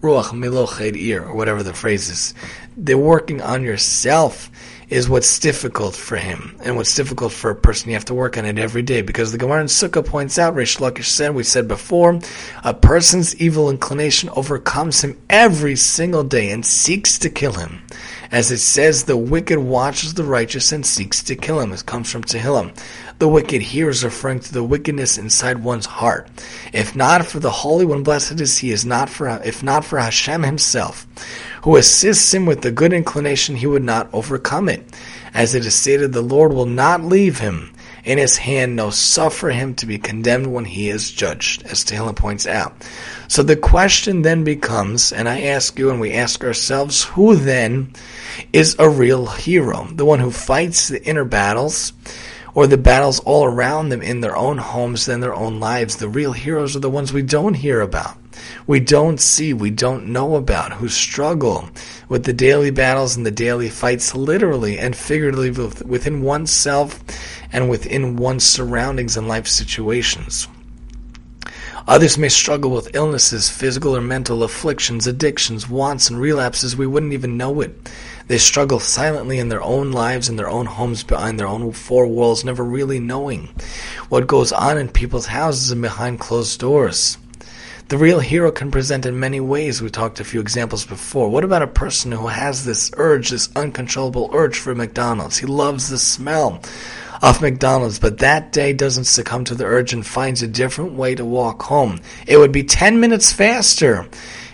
Ruach 0.00 0.32
Miloched 0.32 0.96
Ir, 0.96 1.22
or 1.22 1.36
whatever 1.36 1.62
the 1.62 1.74
phrase 1.74 2.08
is. 2.08 2.34
They're 2.76 2.96
working 2.96 3.42
on 3.42 3.62
yourself 3.62 4.50
is 4.88 5.06
what's 5.08 5.38
difficult 5.38 5.94
for 5.94 6.16
him 6.16 6.56
and 6.64 6.76
what's 6.76 6.94
difficult 6.94 7.32
for 7.32 7.50
a 7.50 7.54
person. 7.54 7.90
You 7.90 7.94
have 7.94 8.06
to 8.06 8.14
work 8.14 8.38
on 8.38 8.46
it 8.46 8.58
every 8.58 8.82
day 8.82 9.02
because 9.02 9.32
the 9.32 9.38
Gemara 9.38 9.60
in 9.60 9.66
Sukkah 9.66 10.04
points 10.04 10.38
out, 10.38 10.54
Reish 10.54 10.78
Lakish 10.78 11.04
said, 11.04 11.34
we 11.34 11.42
said 11.42 11.68
before, 11.68 12.20
a 12.64 12.72
person's 12.72 13.36
evil 13.36 13.68
inclination 13.68 14.30
overcomes 14.30 15.02
him 15.02 15.20
every 15.28 15.76
single 15.76 16.24
day 16.24 16.50
and 16.50 16.64
seeks 16.64 17.18
to 17.18 17.28
kill 17.28 17.52
him. 17.52 17.82
As 18.30 18.50
it 18.50 18.58
says, 18.58 19.04
the 19.04 19.16
wicked 19.16 19.58
watches 19.58 20.14
the 20.14 20.24
righteous 20.24 20.70
and 20.70 20.84
seeks 20.84 21.22
to 21.24 21.34
kill 21.34 21.60
him. 21.60 21.72
It 21.72 21.86
comes 21.86 22.12
from 22.12 22.22
Tehillim. 22.22 22.76
The 23.18 23.28
wicked 23.28 23.62
here 23.62 23.88
is 23.88 24.04
referring 24.04 24.40
to 24.40 24.52
the 24.52 24.62
wickedness 24.62 25.16
inside 25.16 25.64
one's 25.64 25.86
heart. 25.86 26.28
If 26.72 26.94
not 26.94 27.24
for 27.24 27.40
the 27.40 27.50
Holy 27.50 27.86
One, 27.86 28.02
blessed 28.02 28.40
is 28.40 28.58
He, 28.58 28.70
is 28.70 28.84
not 28.84 29.08
for 29.08 29.28
if 29.44 29.62
not 29.62 29.84
for 29.84 29.98
Hashem 29.98 30.42
Himself, 30.42 31.06
who 31.62 31.76
assists 31.76 32.32
him 32.32 32.44
with 32.44 32.60
the 32.60 32.70
good 32.70 32.92
inclination, 32.92 33.56
he 33.56 33.66
would 33.66 33.82
not 33.82 34.08
overcome 34.12 34.68
it. 34.68 34.84
As 35.32 35.54
it 35.54 35.64
is 35.64 35.74
stated, 35.74 36.12
the 36.12 36.22
Lord 36.22 36.52
will 36.52 36.66
not 36.66 37.02
leave 37.02 37.38
him 37.38 37.72
in 38.04 38.18
his 38.18 38.38
hand, 38.38 38.76
nor 38.76 38.92
suffer 38.92 39.50
him 39.50 39.74
to 39.74 39.86
be 39.86 39.98
condemned 39.98 40.52
when 40.52 40.64
he 40.64 40.88
is 40.88 41.10
judged, 41.10 41.62
as 41.64 41.84
Tehillim 41.84 42.16
points 42.16 42.46
out. 42.46 42.74
So 43.26 43.42
the 43.42 43.56
question 43.56 44.22
then 44.22 44.44
becomes, 44.44 45.12
and 45.12 45.28
I 45.28 45.42
ask 45.42 45.78
you 45.78 45.90
and 45.90 46.00
we 46.00 46.12
ask 46.12 46.42
ourselves, 46.42 47.04
who 47.04 47.36
then 47.36 47.92
is 48.52 48.76
a 48.78 48.88
real 48.88 49.26
hero? 49.26 49.86
The 49.92 50.04
one 50.04 50.20
who 50.20 50.30
fights 50.30 50.88
the 50.88 51.02
inner 51.04 51.24
battles 51.24 51.92
or 52.54 52.66
the 52.66 52.76
battles 52.76 53.20
all 53.20 53.44
around 53.44 53.88
them 53.88 54.02
in 54.02 54.20
their 54.20 54.36
own 54.36 54.58
homes 54.58 55.08
and 55.08 55.22
their 55.22 55.34
own 55.34 55.60
lives. 55.60 55.96
The 55.96 56.08
real 56.08 56.32
heroes 56.32 56.74
are 56.74 56.80
the 56.80 56.90
ones 56.90 57.12
we 57.12 57.22
don't 57.22 57.54
hear 57.54 57.80
about, 57.80 58.16
we 58.66 58.80
don't 58.80 59.20
see, 59.20 59.52
we 59.52 59.70
don't 59.70 60.08
know 60.08 60.36
about, 60.36 60.72
who 60.72 60.88
struggle 60.88 61.68
with 62.08 62.24
the 62.24 62.32
daily 62.32 62.70
battles 62.70 63.16
and 63.16 63.24
the 63.24 63.30
daily 63.30 63.68
fights, 63.68 64.14
literally 64.14 64.78
and 64.78 64.96
figuratively 64.96 65.50
within 65.86 66.22
oneself 66.22 67.02
and 67.52 67.70
within 67.70 68.16
one's 68.16 68.44
surroundings 68.44 69.16
and 69.16 69.28
life 69.28 69.46
situations. 69.46 70.48
Others 71.86 72.18
may 72.18 72.28
struggle 72.28 72.70
with 72.70 72.94
illnesses, 72.94 73.48
physical 73.48 73.96
or 73.96 74.02
mental 74.02 74.42
afflictions, 74.42 75.06
addictions, 75.06 75.70
wants, 75.70 76.10
and 76.10 76.20
relapses. 76.20 76.76
We 76.76 76.86
wouldn't 76.86 77.14
even 77.14 77.38
know 77.38 77.62
it. 77.62 77.88
They 78.28 78.38
struggle 78.38 78.78
silently 78.78 79.38
in 79.38 79.48
their 79.48 79.62
own 79.62 79.90
lives, 79.90 80.28
in 80.28 80.36
their 80.36 80.50
own 80.50 80.66
homes, 80.66 81.02
behind 81.02 81.40
their 81.40 81.46
own 81.46 81.72
four 81.72 82.06
walls, 82.06 82.44
never 82.44 82.62
really 82.62 83.00
knowing 83.00 83.48
what 84.10 84.26
goes 84.26 84.52
on 84.52 84.76
in 84.76 84.88
people's 84.90 85.26
houses 85.26 85.70
and 85.70 85.80
behind 85.80 86.20
closed 86.20 86.60
doors. 86.60 87.16
The 87.88 87.96
real 87.96 88.20
hero 88.20 88.52
can 88.52 88.70
present 88.70 89.06
in 89.06 89.18
many 89.18 89.40
ways. 89.40 89.80
We 89.80 89.88
talked 89.88 90.20
a 90.20 90.24
few 90.24 90.40
examples 90.40 90.84
before. 90.84 91.30
What 91.30 91.42
about 91.42 91.62
a 91.62 91.66
person 91.66 92.12
who 92.12 92.26
has 92.26 92.66
this 92.66 92.90
urge, 92.98 93.30
this 93.30 93.48
uncontrollable 93.56 94.28
urge 94.34 94.58
for 94.58 94.74
McDonald's? 94.74 95.38
He 95.38 95.46
loves 95.46 95.88
the 95.88 95.96
smell 95.96 96.60
of 97.22 97.40
McDonald's, 97.40 97.98
but 97.98 98.18
that 98.18 98.52
day 98.52 98.74
doesn't 98.74 99.04
succumb 99.04 99.44
to 99.44 99.54
the 99.54 99.64
urge 99.64 99.94
and 99.94 100.06
finds 100.06 100.42
a 100.42 100.46
different 100.46 100.92
way 100.92 101.14
to 101.14 101.24
walk 101.24 101.62
home. 101.62 101.98
It 102.26 102.36
would 102.36 102.52
be 102.52 102.62
10 102.62 103.00
minutes 103.00 103.32
faster 103.32 104.06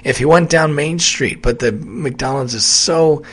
if 0.04 0.18
he 0.18 0.24
went 0.24 0.48
down 0.48 0.76
Main 0.76 1.00
Street, 1.00 1.42
but 1.42 1.58
the 1.58 1.72
McDonald's 1.72 2.54
is 2.54 2.64
so 2.64 3.24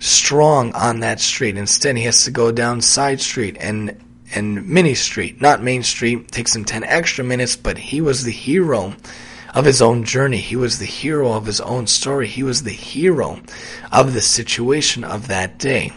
strong 0.00 0.72
on 0.72 1.00
that 1.00 1.20
street. 1.20 1.56
Instead, 1.56 1.96
he 1.96 2.04
has 2.04 2.24
to 2.24 2.32
go 2.32 2.50
down 2.50 2.80
side 2.80 3.20
street 3.20 3.56
and 3.60 3.96
and 4.32 4.68
Mini 4.68 4.94
Street, 4.94 5.40
not 5.40 5.62
Main 5.62 5.82
Street. 5.82 6.20
It 6.20 6.30
takes 6.30 6.54
him 6.54 6.64
10 6.64 6.84
extra 6.84 7.24
minutes, 7.24 7.56
but 7.56 7.76
he 7.76 8.00
was 8.00 8.22
the 8.22 8.30
hero 8.30 8.94
of 9.54 9.64
his 9.64 9.82
own 9.82 10.04
journey. 10.04 10.36
He 10.36 10.54
was 10.54 10.78
the 10.78 10.86
hero 10.86 11.32
of 11.32 11.46
his 11.46 11.60
own 11.60 11.88
story. 11.88 12.28
He 12.28 12.44
was 12.44 12.62
the 12.62 12.70
hero 12.70 13.40
of 13.90 14.14
the 14.14 14.20
situation 14.20 15.02
of 15.02 15.26
that 15.28 15.58
day. 15.58 15.92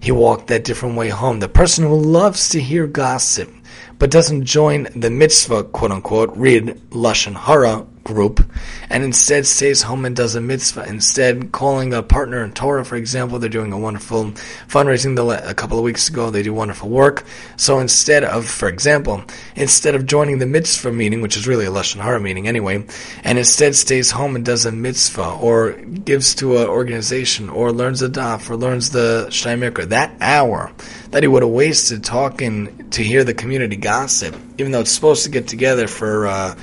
He 0.00 0.10
walked 0.10 0.46
that 0.46 0.64
different 0.64 0.96
way 0.96 1.10
home. 1.10 1.40
The 1.40 1.48
person 1.48 1.84
who 1.84 1.94
loves 1.94 2.48
to 2.50 2.60
hear 2.60 2.86
gossip 2.86 3.52
but 3.98 4.10
doesn't 4.10 4.44
join 4.44 4.88
the 4.96 5.10
mitzvah, 5.10 5.64
quote 5.64 5.92
unquote, 5.92 6.36
read 6.36 6.80
Lashon 6.90 7.36
Hara 7.36 7.86
group, 8.04 8.44
and 8.90 9.04
instead 9.04 9.46
stays 9.46 9.82
home 9.82 10.04
and 10.04 10.16
does 10.16 10.34
a 10.34 10.40
mitzvah. 10.40 10.84
Instead, 10.88 11.52
calling 11.52 11.94
a 11.94 12.02
partner 12.02 12.44
in 12.44 12.52
Torah, 12.52 12.84
for 12.84 12.96
example, 12.96 13.38
they're 13.38 13.48
doing 13.48 13.72
a 13.72 13.78
wonderful 13.78 14.32
fundraising 14.68 15.12
a 15.48 15.54
couple 15.54 15.78
of 15.78 15.84
weeks 15.84 16.08
ago. 16.08 16.30
They 16.30 16.42
do 16.42 16.52
wonderful 16.52 16.88
work. 16.88 17.24
So 17.56 17.78
instead 17.78 18.24
of, 18.24 18.46
for 18.46 18.68
example, 18.68 19.24
instead 19.56 19.94
of 19.94 20.06
joining 20.06 20.38
the 20.38 20.46
mitzvah 20.46 20.92
meeting, 20.92 21.20
which 21.20 21.36
is 21.36 21.46
really 21.46 21.66
a 21.66 21.70
Lashon 21.70 22.00
Hara 22.00 22.20
meeting 22.20 22.48
anyway, 22.48 22.84
and 23.24 23.38
instead 23.38 23.74
stays 23.74 24.10
home 24.10 24.36
and 24.36 24.44
does 24.44 24.66
a 24.66 24.72
mitzvah, 24.72 25.34
or 25.34 25.72
gives 25.72 26.34
to 26.36 26.58
an 26.58 26.68
organization, 26.68 27.48
or 27.48 27.72
learns 27.72 28.02
a 28.02 28.08
daf, 28.08 28.50
or 28.50 28.56
learns 28.56 28.90
the 28.90 29.26
Shtei 29.30 29.62
that 29.88 30.12
hour 30.20 30.72
that 31.10 31.22
he 31.22 31.28
would 31.28 31.42
have 31.42 31.52
wasted 31.52 32.02
talking 32.02 32.90
to 32.90 33.02
hear 33.02 33.22
the 33.22 33.34
community 33.34 33.76
gossip, 33.76 34.34
even 34.58 34.72
though 34.72 34.80
it's 34.80 34.90
supposed 34.90 35.24
to 35.24 35.30
get 35.30 35.46
together 35.46 35.86
for, 35.86 36.26
uh, 36.26 36.54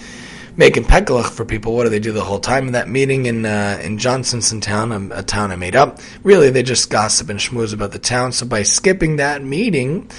making 0.60 0.84
pekalach 0.84 1.32
for 1.32 1.46
people. 1.46 1.74
What 1.74 1.86
do 1.86 1.90
they 1.90 2.00
do 2.00 2.12
the 2.12 2.22
whole 2.22 2.42
time 2.42 2.68
in 2.68 2.74
that 2.74 2.90
meeting 2.90 3.26
in 3.28 3.46
uh, 3.46 3.80
in 3.82 3.98
Johnsonson 3.98 4.60
town, 4.60 4.92
a, 4.92 5.20
a, 5.20 5.24
town 5.24 5.52
I 5.52 5.56
made 5.56 5.76
up? 5.76 6.00
Really, 6.22 6.50
they 6.50 6.64
just 6.64 6.90
gossip 6.90 7.30
and 7.30 7.40
schmooze 7.40 7.74
about 7.74 7.94
the 7.94 8.00
town. 8.00 8.34
So 8.34 8.46
by 8.46 8.64
skipping 8.64 9.16
that 9.16 9.42
meeting, 9.42 10.12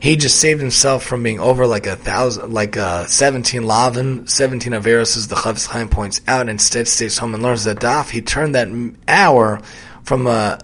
he 0.00 0.16
just 0.16 0.40
saved 0.40 0.60
himself 0.60 1.04
from 1.04 1.22
being 1.22 1.38
over 1.38 1.68
like 1.68 1.86
a 1.86 1.94
thousand, 1.94 2.52
like 2.52 2.76
uh, 2.76 3.06
seventeen 3.06 3.64
lavin, 3.64 4.26
seventeen 4.26 4.72
averos, 4.72 5.16
as 5.16 5.28
the 5.28 5.36
Chofetz 5.36 5.68
Chaim 5.68 5.88
points 5.88 6.20
out. 6.26 6.48
Instead, 6.48 6.88
stays 6.88 7.16
home 7.18 7.32
and 7.34 7.42
learns 7.42 7.62
that 7.64 7.78
daf. 7.78 8.10
He 8.10 8.20
turned 8.20 8.56
that 8.56 8.68
hour 9.06 9.60
from 10.02 10.26
a 10.26 10.58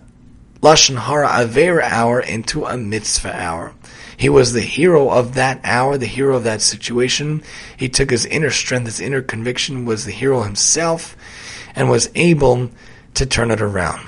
lashon 0.62 0.96
hara 0.96 1.28
avera 1.28 1.82
hour 1.82 2.20
into 2.20 2.64
a 2.64 2.76
mitzvah 2.76 3.36
hour. 3.36 3.72
He 4.22 4.28
was 4.28 4.52
the 4.52 4.60
hero 4.60 5.10
of 5.10 5.34
that 5.34 5.60
hour, 5.64 5.98
the 5.98 6.06
hero 6.06 6.36
of 6.36 6.44
that 6.44 6.62
situation. 6.62 7.42
He 7.76 7.88
took 7.88 8.08
his 8.08 8.24
inner 8.24 8.52
strength, 8.52 8.86
his 8.86 9.00
inner 9.00 9.20
conviction, 9.20 9.84
was 9.84 10.04
the 10.04 10.12
hero 10.12 10.42
himself, 10.42 11.16
and 11.74 11.90
was 11.90 12.08
able 12.14 12.70
to 13.14 13.26
turn 13.26 13.50
it 13.50 13.60
around. 13.60 14.06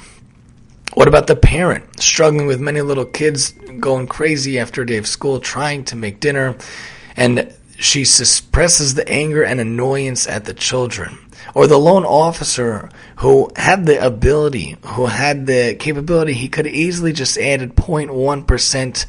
What 0.93 1.09
about 1.09 1.27
the 1.27 1.35
parent 1.35 2.01
struggling 2.01 2.47
with 2.47 2.61
many 2.61 2.81
little 2.81 3.07
kids 3.07 3.55
going 3.81 4.07
crazy 4.07 4.57
after 4.57 4.83
a 4.83 4.87
day 4.87 4.99
of 4.99 5.09
school, 5.09 5.41
trying 5.41 5.83
to 5.87 5.97
make 5.97 6.21
dinner, 6.21 6.59
and 7.17 7.53
she 7.77 8.05
suppresses 8.05 8.95
the 8.95 9.09
anger 9.09 9.43
and 9.43 9.61
annoyance 9.61 10.29
at 10.29 10.45
the 10.45 10.55
children? 10.55 11.19
Or 11.55 11.67
the 11.67 11.77
lone 11.77 12.05
officer 12.05 12.89
who 13.17 13.51
had 13.57 13.85
the 13.85 14.07
ability, 14.07 14.77
who 14.85 15.07
had 15.07 15.47
the 15.49 15.75
capability, 15.75 16.35
he 16.35 16.49
could 16.49 16.69
easily 16.69 17.13
just 17.13 17.37
added 17.37 17.75
0.1% 17.75 19.07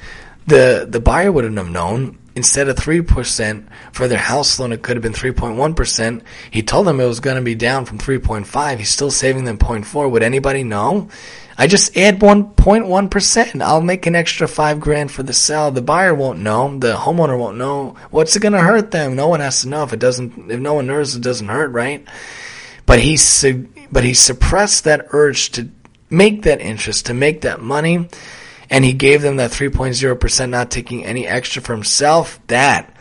the 0.48 0.88
the 0.90 1.00
buyer 1.00 1.32
wouldn't 1.32 1.58
have 1.58 1.70
known. 1.70 2.20
Instead 2.36 2.68
of 2.68 2.78
three 2.78 3.02
percent 3.02 3.70
for 3.94 4.10
their 4.10 4.18
house 4.18 4.60
loan, 4.60 4.74
it 4.74 4.82
could 4.82 4.98
have 4.98 5.02
been 5.02 5.14
three 5.14 5.32
point 5.32 5.56
one 5.56 5.74
percent. 5.74 6.22
He 6.52 6.62
told 6.62 6.86
them 6.86 7.00
it 7.00 7.06
was 7.06 7.22
going 7.22 7.38
to 7.38 7.42
be 7.42 7.56
down 7.56 7.86
from 7.86 7.98
three 7.98 8.20
point 8.20 8.46
five. 8.46 8.78
He's 8.80 8.90
still 8.90 9.12
saving 9.12 9.46
them 9.46 9.58
0.4. 9.58 10.12
Would 10.12 10.22
anybody 10.22 10.64
know? 10.64 11.08
I 11.58 11.68
just 11.68 11.96
add 11.96 12.22
one 12.22 12.50
point 12.52 12.88
one 12.88 13.08
percent. 13.08 13.62
I'll 13.62 13.80
make 13.80 14.06
an 14.06 14.16
extra 14.16 14.50
five 14.50 14.82
grand 14.82 15.12
for 15.12 15.24
the 15.24 15.32
sale. 15.32 15.72
The 15.72 15.82
buyer 15.82 16.14
won't 16.14 16.40
know. 16.40 16.78
The 16.78 16.96
homeowner 16.96 17.40
won't 17.40 17.58
know. 17.58 17.96
What's 18.12 18.36
it 18.36 18.42
going 18.42 18.52
to 18.54 18.60
hurt 18.60 18.92
them? 18.92 19.16
No 19.16 19.30
one 19.30 19.40
has 19.40 19.62
to 19.62 19.70
know. 19.70 19.84
If 19.84 19.94
it 19.94 20.00
doesn't, 20.00 20.52
if 20.52 20.60
no 20.60 20.74
one 20.74 20.88
knows, 20.88 21.16
it 21.16 21.22
doesn't 21.22 21.48
hurt, 21.48 21.72
right? 21.72 22.06
But 22.86 23.00
he, 23.00 23.18
but 23.92 24.04
he 24.04 24.14
suppressed 24.14 24.84
that 24.84 25.08
urge 25.12 25.52
to 25.52 25.70
make 26.10 26.44
that 26.44 26.60
interest, 26.60 27.06
to 27.06 27.14
make 27.14 27.42
that 27.42 27.62
money 27.62 28.10
and 28.70 28.84
he 28.84 28.94
gave 28.94 29.22
them 29.22 29.38
that 29.38 29.52
3.0%, 29.52 30.50
not 30.50 30.72
taking 30.72 31.06
any 31.06 31.28
extra 31.28 31.62
for 31.62 31.74
himself, 31.74 32.40
that 32.48 32.96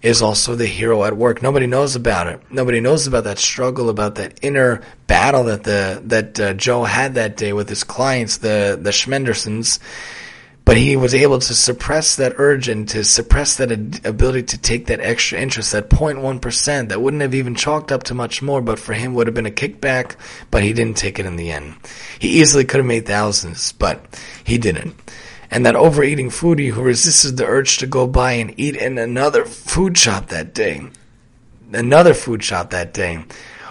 is 0.00 0.22
also 0.22 0.54
the 0.54 0.66
hero 0.66 1.04
at 1.04 1.16
work. 1.16 1.42
Nobody 1.42 1.66
knows 1.66 1.96
about 1.96 2.28
it. 2.28 2.40
Nobody 2.50 2.80
knows 2.80 3.06
about 3.06 3.24
that 3.24 3.38
struggle, 3.38 3.88
about 3.88 4.14
that 4.16 4.38
inner 4.42 4.82
battle 5.06 5.44
that 5.44 5.64
the 5.64 6.00
that 6.04 6.38
uh, 6.38 6.54
Joe 6.54 6.84
had 6.84 7.14
that 7.14 7.36
day 7.36 7.52
with 7.52 7.68
his 7.68 7.82
clients, 7.84 8.38
the 8.38 8.78
the 8.80 8.90
Schmendersons. 8.90 9.80
But 10.68 10.76
he 10.76 10.96
was 10.96 11.14
able 11.14 11.38
to 11.38 11.54
suppress 11.54 12.16
that 12.16 12.34
urge 12.36 12.68
and 12.68 12.86
to 12.90 13.02
suppress 13.02 13.56
that 13.56 13.72
ability 14.06 14.42
to 14.42 14.58
take 14.58 14.84
that 14.88 15.00
extra 15.00 15.40
interest, 15.40 15.72
that 15.72 15.88
0.1% 15.88 16.88
that 16.90 17.00
wouldn't 17.00 17.22
have 17.22 17.34
even 17.34 17.54
chalked 17.54 17.90
up 17.90 18.02
to 18.02 18.14
much 18.14 18.42
more, 18.42 18.60
but 18.60 18.78
for 18.78 18.92
him 18.92 19.14
would 19.14 19.26
have 19.26 19.34
been 19.34 19.46
a 19.46 19.50
kickback, 19.50 20.16
but 20.50 20.62
he 20.62 20.74
didn't 20.74 20.98
take 20.98 21.18
it 21.18 21.24
in 21.24 21.36
the 21.36 21.50
end. 21.50 21.76
He 22.18 22.28
easily 22.28 22.66
could 22.66 22.80
have 22.80 22.86
made 22.86 23.06
thousands, 23.06 23.72
but 23.72 24.20
he 24.44 24.58
didn't. 24.58 24.94
And 25.50 25.64
that 25.64 25.74
overeating 25.74 26.28
foodie 26.28 26.72
who 26.72 26.82
resisted 26.82 27.38
the 27.38 27.46
urge 27.46 27.78
to 27.78 27.86
go 27.86 28.06
by 28.06 28.32
and 28.32 28.52
eat 28.60 28.76
in 28.76 28.98
another 28.98 29.46
food 29.46 29.96
shop 29.96 30.26
that 30.26 30.52
day. 30.52 30.82
Another 31.72 32.12
food 32.12 32.44
shop 32.44 32.68
that 32.72 32.92
day. 32.92 33.24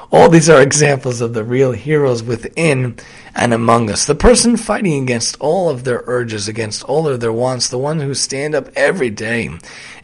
All 0.09 0.29
these 0.29 0.49
are 0.49 0.61
examples 0.61 1.19
of 1.19 1.33
the 1.33 1.43
real 1.43 1.73
heroes 1.73 2.23
within 2.23 2.97
and 3.35 3.53
among 3.53 3.89
us. 3.89 4.05
The 4.05 4.15
person 4.15 4.55
fighting 4.55 5.03
against 5.03 5.35
all 5.39 5.69
of 5.69 5.83
their 5.83 6.03
urges, 6.07 6.47
against 6.47 6.83
all 6.83 7.07
of 7.07 7.19
their 7.19 7.33
wants, 7.33 7.67
the 7.67 7.77
one 7.77 7.99
who 7.99 8.13
stand 8.13 8.55
up 8.55 8.69
every 8.75 9.09
day 9.09 9.49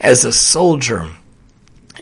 as 0.01 0.25
a 0.25 0.33
soldier 0.33 1.09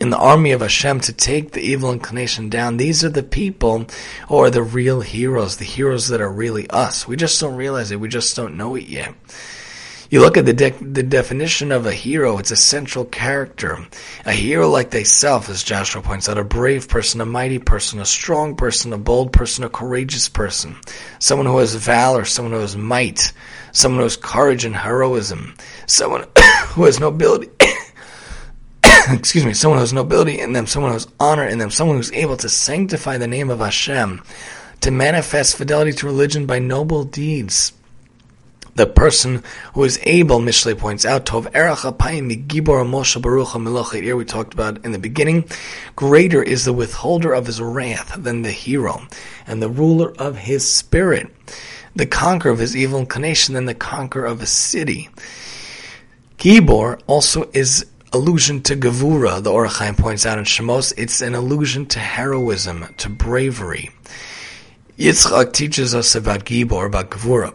in 0.00 0.10
the 0.10 0.18
army 0.18 0.50
of 0.50 0.62
Hashem 0.62 0.98
to 1.00 1.12
take 1.12 1.52
the 1.52 1.60
evil 1.60 1.92
inclination 1.92 2.48
down. 2.48 2.76
These 2.76 3.04
are 3.04 3.08
the 3.08 3.22
people 3.22 3.86
who 4.28 4.36
are 4.36 4.50
the 4.50 4.64
real 4.64 5.00
heroes, 5.00 5.58
the 5.58 5.64
heroes 5.64 6.08
that 6.08 6.20
are 6.20 6.32
really 6.32 6.68
us. 6.70 7.06
We 7.06 7.14
just 7.14 7.40
don't 7.40 7.54
realize 7.54 7.92
it. 7.92 8.00
We 8.00 8.08
just 8.08 8.34
don't 8.34 8.56
know 8.56 8.74
it 8.74 8.84
yet. 8.84 9.14
You 10.12 10.20
look 10.20 10.36
at 10.36 10.44
the 10.44 10.52
de- 10.52 10.72
the 10.72 11.02
definition 11.02 11.72
of 11.72 11.86
a 11.86 11.92
hero, 11.92 12.36
it's 12.36 12.50
a 12.50 12.56
central 12.56 13.06
character. 13.06 13.78
A 14.26 14.32
hero 14.32 14.68
like 14.68 14.90
thyself, 14.90 15.48
as 15.48 15.64
Joshua 15.64 16.02
points 16.02 16.28
out, 16.28 16.36
a 16.36 16.44
brave 16.44 16.86
person, 16.86 17.22
a 17.22 17.24
mighty 17.24 17.58
person, 17.58 17.98
a 17.98 18.04
strong 18.04 18.54
person, 18.54 18.92
a 18.92 18.98
bold 18.98 19.32
person, 19.32 19.64
a 19.64 19.70
courageous 19.70 20.28
person. 20.28 20.76
Someone 21.18 21.46
who 21.46 21.56
has 21.56 21.74
valor, 21.74 22.26
someone 22.26 22.52
who 22.52 22.60
has 22.60 22.76
might, 22.76 23.32
someone 23.72 24.00
who 24.00 24.04
has 24.04 24.18
courage 24.18 24.66
and 24.66 24.76
heroism, 24.76 25.54
someone 25.86 26.26
who 26.66 26.84
has 26.84 27.00
nobility. 27.00 27.48
excuse 29.08 29.46
me, 29.46 29.54
someone 29.54 29.78
who 29.78 29.82
has 29.82 29.94
nobility 29.94 30.38
in 30.38 30.52
them, 30.52 30.66
someone 30.66 30.90
who 30.90 30.96
has 30.96 31.08
honor 31.20 31.46
in 31.46 31.56
them, 31.56 31.70
someone 31.70 31.96
who's 31.96 32.12
able 32.12 32.36
to 32.36 32.50
sanctify 32.50 33.16
the 33.16 33.26
name 33.26 33.48
of 33.48 33.60
Hashem, 33.60 34.22
to 34.82 34.90
manifest 34.90 35.56
fidelity 35.56 35.92
to 35.92 36.06
religion 36.06 36.44
by 36.44 36.58
noble 36.58 37.02
deeds 37.02 37.72
the 38.74 38.86
person 38.86 39.42
who 39.74 39.84
is 39.84 40.00
able, 40.04 40.40
Mishle 40.40 40.78
points 40.78 41.04
out, 41.04 41.26
Tov 41.26 41.54
Erach 41.54 41.80
Apayim 41.80 42.46
Gibor 42.46 42.84
Moshe 42.88 43.20
Baruch 43.20 43.48
Melochet 43.48 44.16
we 44.16 44.24
talked 44.24 44.54
about 44.54 44.84
in 44.84 44.92
the 44.92 44.98
beginning, 44.98 45.44
greater 45.94 46.42
is 46.42 46.64
the 46.64 46.72
withholder 46.72 47.32
of 47.32 47.46
his 47.46 47.60
wrath 47.60 48.14
than 48.16 48.42
the 48.42 48.50
hero, 48.50 49.06
and 49.46 49.62
the 49.62 49.68
ruler 49.68 50.14
of 50.18 50.38
his 50.38 50.66
spirit, 50.66 51.30
the 51.94 52.06
conqueror 52.06 52.50
of 52.50 52.58
his 52.58 52.76
evil 52.76 52.98
inclination 52.98 53.54
than 53.54 53.66
the 53.66 53.74
conqueror 53.74 54.24
of 54.24 54.40
a 54.40 54.46
city. 54.46 55.10
Gibor 56.38 57.00
also 57.06 57.50
is 57.52 57.86
allusion 58.12 58.62
to 58.62 58.76
Gavura, 58.76 59.42
the 59.42 59.52
Ohr 59.52 59.66
HaChaim 59.66 59.98
points 59.98 60.24
out 60.24 60.38
in 60.38 60.44
Shemos, 60.44 60.94
it's 60.96 61.20
an 61.20 61.34
allusion 61.34 61.86
to 61.86 61.98
heroism, 61.98 62.94
to 62.96 63.10
bravery. 63.10 63.90
Yitzchak 64.98 65.52
teaches 65.52 65.94
us 65.94 66.14
about 66.14 66.44
Gibor, 66.44 66.86
about 66.86 67.10
Gavura 67.10 67.54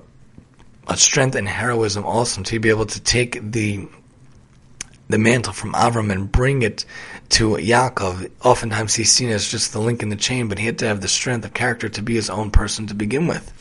a 0.88 0.98
strength 0.98 1.36
and 1.36 1.48
heroism 1.48 2.06
also 2.06 2.42
to 2.44 2.60
be 2.60 2.70
able 2.70 2.86
to 2.86 3.00
take 3.00 3.40
the 3.42 3.88
the 5.10 5.18
mantle 5.18 5.54
from 5.54 5.72
Avram 5.74 6.12
and 6.12 6.30
bring 6.30 6.64
it 6.64 6.84
to 7.30 7.52
Yaakov. 7.52 8.30
Oftentimes 8.44 8.94
he's 8.94 9.12
seen 9.12 9.30
as 9.30 9.50
just 9.50 9.72
the 9.72 9.80
link 9.80 10.04
in 10.04 10.10
the 10.10 10.18
chain, 10.18 10.50
but 10.50 10.60
he 10.60 10.66
had 10.66 10.80
to 10.80 10.88
have 10.88 11.00
the 11.00 11.08
strength 11.08 11.46
of 11.46 11.54
character 11.54 11.88
to 11.88 12.02
be 12.02 12.16
his 12.16 12.30
own 12.30 12.52
person 12.52 12.88
to 12.88 12.94
begin 12.94 13.26
with. 13.26 13.54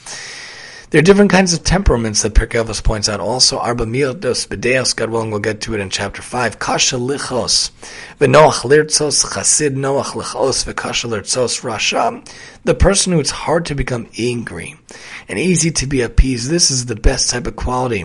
There 0.91 1.01
are 1.01 1.03
different 1.03 1.33
kinds 1.33 1.53
of 1.53 1.65
temperaments 1.65 2.23
that 2.23 2.35
Pirkei 2.35 2.65
Avos 2.65 2.83
points 2.83 3.09
out. 3.09 3.19
Also, 3.19 3.59
Arba 3.59 3.87
Middos 3.87 4.47
Bedeos, 4.47 4.95
God 4.95 5.11
willing, 5.11 5.33
we'll 5.33 5.41
get 5.41 5.63
to 5.63 5.75
it 5.75 5.81
in 5.81 5.91
chapter 5.91 6.23
5. 6.23 6.61
Kasha 6.61 6.95
Lichos, 6.95 7.73
V'noach 8.21 8.61
Lirtzos, 8.63 9.35
Chasid 9.35 9.75
Noach 9.75 10.13
Lichos, 10.13 10.65
V'kasha 10.65 11.11
Lirtzos 11.11 11.63
Rasha. 11.63 12.25
The 12.63 12.77
person 12.77 13.13
who 13.13 13.19
it's 13.19 13.33
hard 13.33 13.67
to 13.67 13.75
become 13.75 14.09
angry 14.17 14.77
and 15.29 15.41
easy 15.41 15.73
to 15.73 15.89
be 15.89 16.03
appeased. 16.03 16.49
This 16.49 16.71
is 16.71 16.87
the 16.87 16.95
best 16.95 17.31
type 17.31 17.49
of 17.49 17.57
quality. 17.57 18.05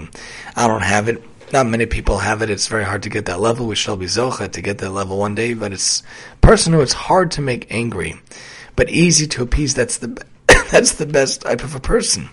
I 0.55 0.67
don't 0.67 0.81
have 0.81 1.07
it. 1.07 1.23
Not 1.53 1.67
many 1.67 1.85
people 1.85 2.17
have 2.17 2.41
it. 2.41 2.49
It's 2.49 2.65
very 2.65 2.83
hard 2.83 3.03
to 3.03 3.09
get 3.09 3.27
that 3.27 3.39
level. 3.39 3.67
We 3.67 3.75
shall 3.75 3.95
be 3.95 4.07
zocha 4.07 4.51
to 4.53 4.61
get 4.61 4.79
that 4.79 4.89
level 4.89 5.19
one 5.19 5.35
day, 5.35 5.53
but 5.53 5.71
it's 5.71 6.01
person 6.41 6.73
who 6.73 6.81
it's 6.81 6.93
hard 6.93 7.29
to 7.31 7.41
make 7.41 7.71
angry, 7.71 8.15
but 8.75 8.89
easy 8.89 9.27
to 9.27 9.43
appease. 9.43 9.75
That's 9.75 9.97
the, 9.97 10.25
that's 10.71 10.93
the 10.93 11.05
best 11.05 11.41
type 11.41 11.63
of 11.63 11.75
a 11.75 11.79
person. 11.79 12.29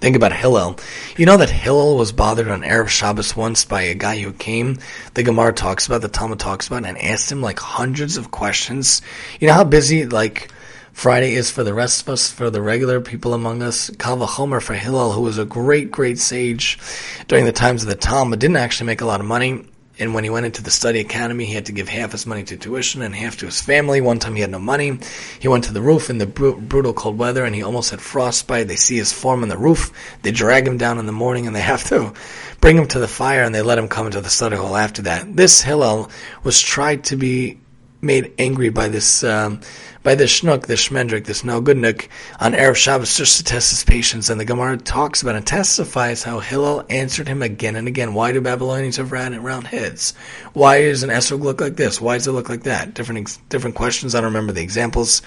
Think 0.00 0.14
about 0.14 0.32
Hillel. 0.32 0.76
You 1.16 1.26
know 1.26 1.36
that 1.38 1.50
Hillel 1.50 1.96
was 1.96 2.12
bothered 2.12 2.48
on 2.48 2.62
Erev 2.62 2.86
Shabbos 2.86 3.34
once 3.36 3.64
by 3.64 3.82
a 3.82 3.94
guy 3.94 4.18
who 4.18 4.32
came, 4.32 4.78
the 5.14 5.24
Gemara 5.24 5.52
talks 5.52 5.86
about, 5.86 6.02
the 6.02 6.08
Talmud 6.08 6.38
talks 6.38 6.68
about, 6.68 6.84
and 6.84 6.96
asked 6.96 7.32
him 7.32 7.42
like 7.42 7.58
hundreds 7.58 8.16
of 8.16 8.30
questions. 8.30 9.02
You 9.40 9.48
know 9.48 9.54
how 9.54 9.64
busy 9.64 10.06
like 10.06 10.52
Friday 10.92 11.34
is 11.34 11.50
for 11.50 11.64
the 11.64 11.74
rest 11.74 12.02
of 12.02 12.10
us, 12.10 12.30
for 12.30 12.48
the 12.48 12.62
regular 12.62 13.00
people 13.00 13.34
among 13.34 13.60
us. 13.60 13.90
Kal 13.98 14.18
vachomer 14.18 14.62
for 14.62 14.74
Hillel, 14.74 15.12
who 15.12 15.22
was 15.22 15.36
a 15.38 15.44
great, 15.44 15.90
great 15.90 16.20
sage 16.20 16.78
during 17.26 17.44
the 17.44 17.52
times 17.52 17.82
of 17.82 17.88
the 17.88 17.96
Talmud, 17.96 18.38
didn't 18.38 18.56
actually 18.56 18.86
make 18.86 19.00
a 19.00 19.06
lot 19.06 19.20
of 19.20 19.26
money. 19.26 19.64
And 20.00 20.14
when 20.14 20.22
he 20.24 20.30
went 20.30 20.46
into 20.46 20.62
the 20.62 20.70
study 20.70 21.00
academy, 21.00 21.44
he 21.44 21.54
had 21.54 21.66
to 21.66 21.72
give 21.72 21.88
half 21.88 22.12
his 22.12 22.26
money 22.26 22.44
to 22.44 22.56
tuition 22.56 23.02
and 23.02 23.14
half 23.14 23.36
to 23.38 23.46
his 23.46 23.60
family. 23.60 24.00
One 24.00 24.18
time 24.18 24.36
he 24.36 24.42
had 24.42 24.50
no 24.50 24.58
money. 24.58 24.98
He 25.40 25.48
went 25.48 25.64
to 25.64 25.72
the 25.72 25.82
roof 25.82 26.08
in 26.08 26.18
the 26.18 26.26
br- 26.26 26.52
brutal 26.52 26.92
cold 26.92 27.18
weather 27.18 27.44
and 27.44 27.54
he 27.54 27.62
almost 27.62 27.90
had 27.90 28.00
frostbite. 28.00 28.68
They 28.68 28.76
see 28.76 28.96
his 28.96 29.12
form 29.12 29.42
on 29.42 29.48
the 29.48 29.58
roof. 29.58 29.90
They 30.22 30.30
drag 30.30 30.66
him 30.66 30.78
down 30.78 30.98
in 30.98 31.06
the 31.06 31.12
morning 31.12 31.46
and 31.46 31.56
they 31.56 31.60
have 31.72 31.84
to 31.88 32.12
bring 32.60 32.76
him 32.76 32.86
to 32.88 32.98
the 33.00 33.08
fire 33.08 33.42
and 33.42 33.54
they 33.54 33.62
let 33.62 33.78
him 33.78 33.88
come 33.88 34.06
into 34.06 34.20
the 34.20 34.28
study 34.28 34.56
hall 34.56 34.76
after 34.76 35.02
that. 35.02 35.36
This 35.36 35.62
Hillel 35.62 36.10
was 36.44 36.60
tried 36.60 37.04
to 37.04 37.16
be 37.16 37.58
made 38.00 38.32
angry 38.38 38.68
by 38.68 38.88
this 38.88 39.24
um, 39.24 39.60
by 40.08 40.14
this 40.14 40.40
shnuk, 40.40 40.64
this 40.64 40.88
shmendrik, 40.88 41.26
this 41.26 41.44
no 41.44 41.60
goodnik 41.60 42.08
on 42.40 42.54
Erev 42.54 42.76
Shabbos 42.76 43.14
just 43.14 43.36
to 43.36 43.44
test 43.44 43.68
his 43.68 43.84
patience. 43.84 44.30
And 44.30 44.40
the 44.40 44.46
Gemara 44.46 44.78
talks 44.78 45.20
about 45.20 45.34
and 45.34 45.46
testifies 45.46 46.22
how 46.22 46.40
Hillel 46.40 46.82
answered 46.88 47.28
him 47.28 47.42
again 47.42 47.76
and 47.76 47.86
again. 47.86 48.14
Why 48.14 48.32
do 48.32 48.40
Babylonians 48.40 48.96
have 48.96 49.12
round, 49.12 49.36
round 49.44 49.66
heads? 49.66 50.14
Why 50.54 50.80
does 50.80 51.02
an 51.02 51.10
esrog 51.10 51.42
look 51.42 51.60
like 51.60 51.76
this? 51.76 52.00
Why 52.00 52.16
does 52.16 52.26
it 52.26 52.32
look 52.32 52.48
like 52.48 52.62
that? 52.62 52.94
Different 52.94 53.38
different 53.50 53.76
questions. 53.76 54.14
I 54.14 54.22
don't 54.22 54.32
remember 54.32 54.54
the 54.54 54.62
examples, 54.62 55.20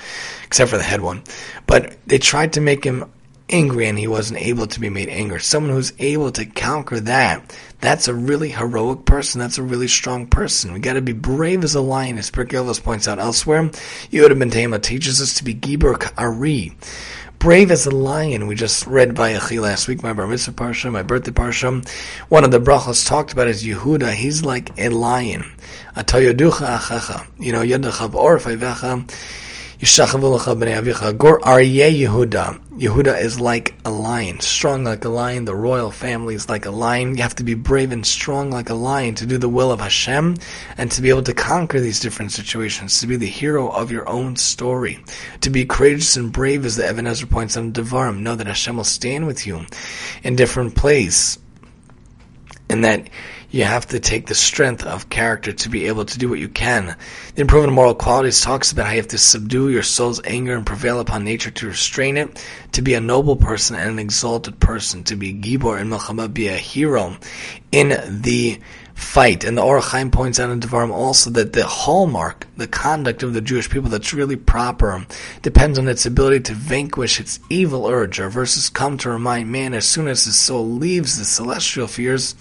except 0.46 0.72
for 0.72 0.78
the 0.78 0.84
head 0.84 1.02
one. 1.02 1.22
But 1.68 1.96
they 2.08 2.18
tried 2.18 2.54
to 2.54 2.60
make 2.60 2.84
him 2.84 3.06
angry 3.52 3.88
and 3.88 4.00
he 4.00 4.08
wasn't 4.08 4.42
able 4.42 4.68
to 4.68 4.80
be 4.80 4.90
made 4.90 5.10
angry. 5.10 5.40
Someone 5.40 5.74
who's 5.74 5.94
able 6.00 6.32
to 6.32 6.46
conquer 6.46 7.00
that, 7.02 7.56
that's 7.80 8.08
a 8.08 8.14
really 8.14 8.50
heroic 8.50 9.06
person. 9.06 9.40
That's 9.40 9.58
a 9.58 9.64
really 9.64 9.88
strong 9.88 10.28
person. 10.28 10.74
We 10.74 10.80
gotta 10.80 11.02
be 11.02 11.14
brave 11.14 11.64
as 11.64 11.76
a 11.76 11.82
lion, 11.82 12.18
as 12.18 12.32
Avos 12.32 12.82
points 12.82 13.08
out 13.08 13.20
elsewhere. 13.20 13.64
Yehuda 14.12 14.38
ben 14.40 14.50
Tema 14.50 14.80
teaches 14.80 15.22
us 15.22 15.36
to 15.36 15.44
be 15.44 15.54
Gibor 15.54 16.12
Ari. 16.18 16.76
Brave 17.40 17.72
as 17.72 17.88
a 17.88 17.92
lion. 17.92 18.46
We 18.46 18.54
just 18.54 18.86
read 18.86 19.16
Vayechi 19.16 19.60
last 19.60 19.88
week, 19.88 20.04
my 20.04 20.14
bar 20.14 20.28
mitzvah 20.28 20.52
parsha, 20.52 20.92
my 20.92 21.02
birthday 21.02 21.32
parsha. 21.32 21.88
One 22.30 22.44
of 22.44 22.52
the 22.52 22.60
brachos 22.60 23.08
talked 23.08 23.34
about 23.34 23.48
is 23.48 23.64
Yehuda. 23.64 24.14
He's 24.14 24.46
like 24.46 24.78
a 24.78 24.90
lion. 24.90 25.52
You 27.40 27.52
know. 27.52 27.64
Gur 29.82 31.40
Aryeh 31.40 32.06
Yehuda. 32.06 32.78
Yehuda 32.78 33.20
is 33.20 33.40
like 33.40 33.74
a 33.84 33.90
lion, 33.90 34.40
strong 34.40 34.84
like 34.84 35.04
a 35.06 35.10
lion. 35.10 35.46
The 35.46 35.56
royal 35.56 35.90
family 35.90 36.36
is 36.36 36.48
like 36.48 36.68
a 36.68 36.70
lion. 36.70 37.18
You 37.18 37.24
have 37.24 37.34
to 37.38 37.44
be 37.44 37.56
brave 37.56 37.92
and 37.92 38.06
strong 38.06 38.52
like 38.52 38.70
a 38.70 38.76
lion 38.76 39.16
to 39.16 39.26
do 39.26 39.40
the 39.40 39.50
will 39.50 39.72
of 39.72 39.80
Hashem 39.80 40.38
and 40.78 40.92
to 40.92 41.02
be 41.02 41.10
able 41.10 41.24
to 41.24 41.34
conquer 41.34 41.80
these 41.80 42.00
different 42.00 42.32
situations, 42.32 43.00
to 43.00 43.08
be 43.08 43.16
the 43.16 43.26
hero 43.26 43.70
of 43.70 43.90
your 43.90 44.08
own 44.08 44.36
story. 44.36 45.04
To 45.42 45.50
be 45.50 45.66
courageous 45.66 46.16
and 46.16 46.32
brave, 46.32 46.64
as 46.64 46.76
the 46.76 46.88
Ibn 46.88 47.08
Ezra 47.08 47.28
points 47.28 47.58
out 47.58 47.64
in 47.64 47.74
Devarim. 47.74 48.20
Know 48.20 48.36
that 48.36 48.46
Hashem 48.46 48.78
will 48.78 48.84
stand 48.84 49.26
with 49.26 49.48
you 49.48 49.66
in 50.22 50.36
different 50.36 50.76
places. 50.76 51.40
And 52.70 52.86
that 52.86 53.10
you 53.50 53.64
have 53.64 53.88
to 53.88 54.00
take 54.00 54.28
the 54.28 54.36
strength 54.36 54.86
of 54.86 55.10
character 55.10 55.52
to 55.52 55.70
be 55.70 55.88
able 55.88 56.06
to 56.06 56.20
do 56.20 56.30
what 56.30 56.40
you 56.40 56.50
can. 56.50 56.96
The 57.34 57.42
improvement 57.42 57.70
of 57.70 57.76
moral 57.76 57.96
qualities 57.96 58.42
talks 58.42 58.74
about 58.74 58.88
how 58.88 58.92
you 58.92 58.98
have 58.98 59.08
to 59.10 59.18
subdue 59.18 59.70
your 59.70 59.84
soul's 59.84 60.20
anger 60.26 60.54
and 60.54 60.66
prevail 60.66 61.00
upon 61.00 61.24
nature 61.24 61.50
to 61.50 61.68
restrain 61.68 62.18
it, 62.18 62.46
to 62.74 62.82
be 62.82 62.94
a 62.94 63.00
noble 63.00 63.38
person 63.38 63.78
and 63.78 63.92
an 63.92 64.00
exalted 64.00 64.60
person, 64.60 65.06
to 65.06 65.16
be 65.16 65.34
gibor 65.34 65.80
and 65.80 65.90
milchama, 65.90 66.34
be 66.34 66.50
a 66.50 66.58
hero 66.58 67.16
in 67.72 68.22
the 68.22 68.60
fight. 69.02 69.44
And 69.44 69.58
the 69.58 69.62
Ohr 69.62 69.82
HaChaim 69.82 70.12
points 70.12 70.40
out 70.40 70.52
in 70.52 70.60
Devarim 70.60 70.92
also 70.92 71.30
that 71.32 71.54
the 71.54 71.66
hallmark, 71.66 72.48
the 72.56 72.68
conduct 72.68 73.24
of 73.24 73.34
the 73.34 73.42
Jewish 73.42 73.70
people 73.70 73.90
that's 73.90 74.14
really 74.14 74.36
proper, 74.36 75.06
depends 75.42 75.78
on 75.78 75.88
its 75.88 76.06
ability 76.06 76.42
to 76.42 76.54
vanquish 76.54 77.20
its 77.20 77.40
evil 77.50 77.88
urge. 77.88 78.20
Our 78.20 78.30
verses 78.30 78.70
come 78.70 78.98
to 79.00 79.10
remind 79.10 79.52
man 79.52 79.74
as 79.74 79.88
soon 79.88 80.08
as 80.08 80.26
his 80.26 80.36
soul 80.36 80.70
leaves 80.70 81.18
the 81.18 81.26
celestial 81.26 81.88
spheres 81.88 82.36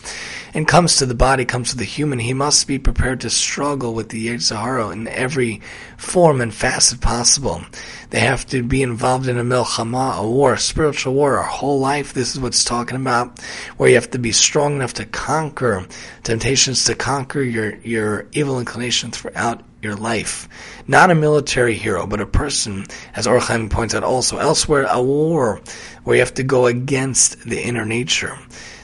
and 0.54 0.68
comes 0.68 0.96
to 0.96 1.06
the 1.06 1.14
body, 1.14 1.44
comes 1.44 1.70
to 1.70 1.76
the 1.76 1.84
human, 1.84 2.18
he 2.18 2.34
must 2.34 2.66
be 2.66 2.78
prepared 2.78 3.20
to 3.20 3.30
struggle 3.30 3.94
with 3.94 4.10
the 4.10 4.28
Yetzer 4.28 4.60
Hara 4.60 4.90
in 4.90 5.08
every 5.08 5.60
form 6.00 6.40
and 6.40 6.52
facet 6.52 7.00
possible. 7.00 7.62
They 8.08 8.20
have 8.20 8.46
to 8.46 8.62
be 8.62 8.82
involved 8.82 9.28
in 9.28 9.38
a 9.38 9.44
milchama, 9.44 10.18
a 10.18 10.28
war, 10.28 10.54
a 10.54 10.58
spiritual 10.58 11.14
war, 11.14 11.36
our 11.36 11.44
whole 11.44 11.78
life. 11.78 12.14
This 12.14 12.34
is 12.34 12.40
what's 12.40 12.64
talking 12.64 12.96
about, 12.96 13.38
where 13.76 13.90
you 13.90 13.94
have 13.96 14.10
to 14.12 14.18
be 14.18 14.32
strong 14.32 14.76
enough 14.76 14.94
to 14.94 15.04
conquer 15.04 15.86
temptations, 16.22 16.84
to 16.84 16.94
conquer 16.94 17.42
your, 17.42 17.76
your 17.80 18.26
evil 18.32 18.58
inclinations 18.58 19.18
throughout 19.18 19.62
your 19.82 19.94
life. 19.94 20.48
Not 20.88 21.10
a 21.10 21.14
military 21.14 21.74
hero, 21.74 22.06
but 22.06 22.20
a 22.20 22.26
person, 22.26 22.86
as 23.14 23.26
Ohr 23.26 23.38
HaChaim 23.38 23.70
points 23.70 23.94
out 23.94 24.02
also 24.02 24.38
elsewhere, 24.38 24.86
a 24.90 25.02
war 25.02 25.60
where 26.04 26.16
you 26.16 26.22
have 26.22 26.34
to 26.34 26.42
go 26.42 26.66
against 26.66 27.40
the 27.44 27.62
inner 27.62 27.84
nature. 27.84 28.38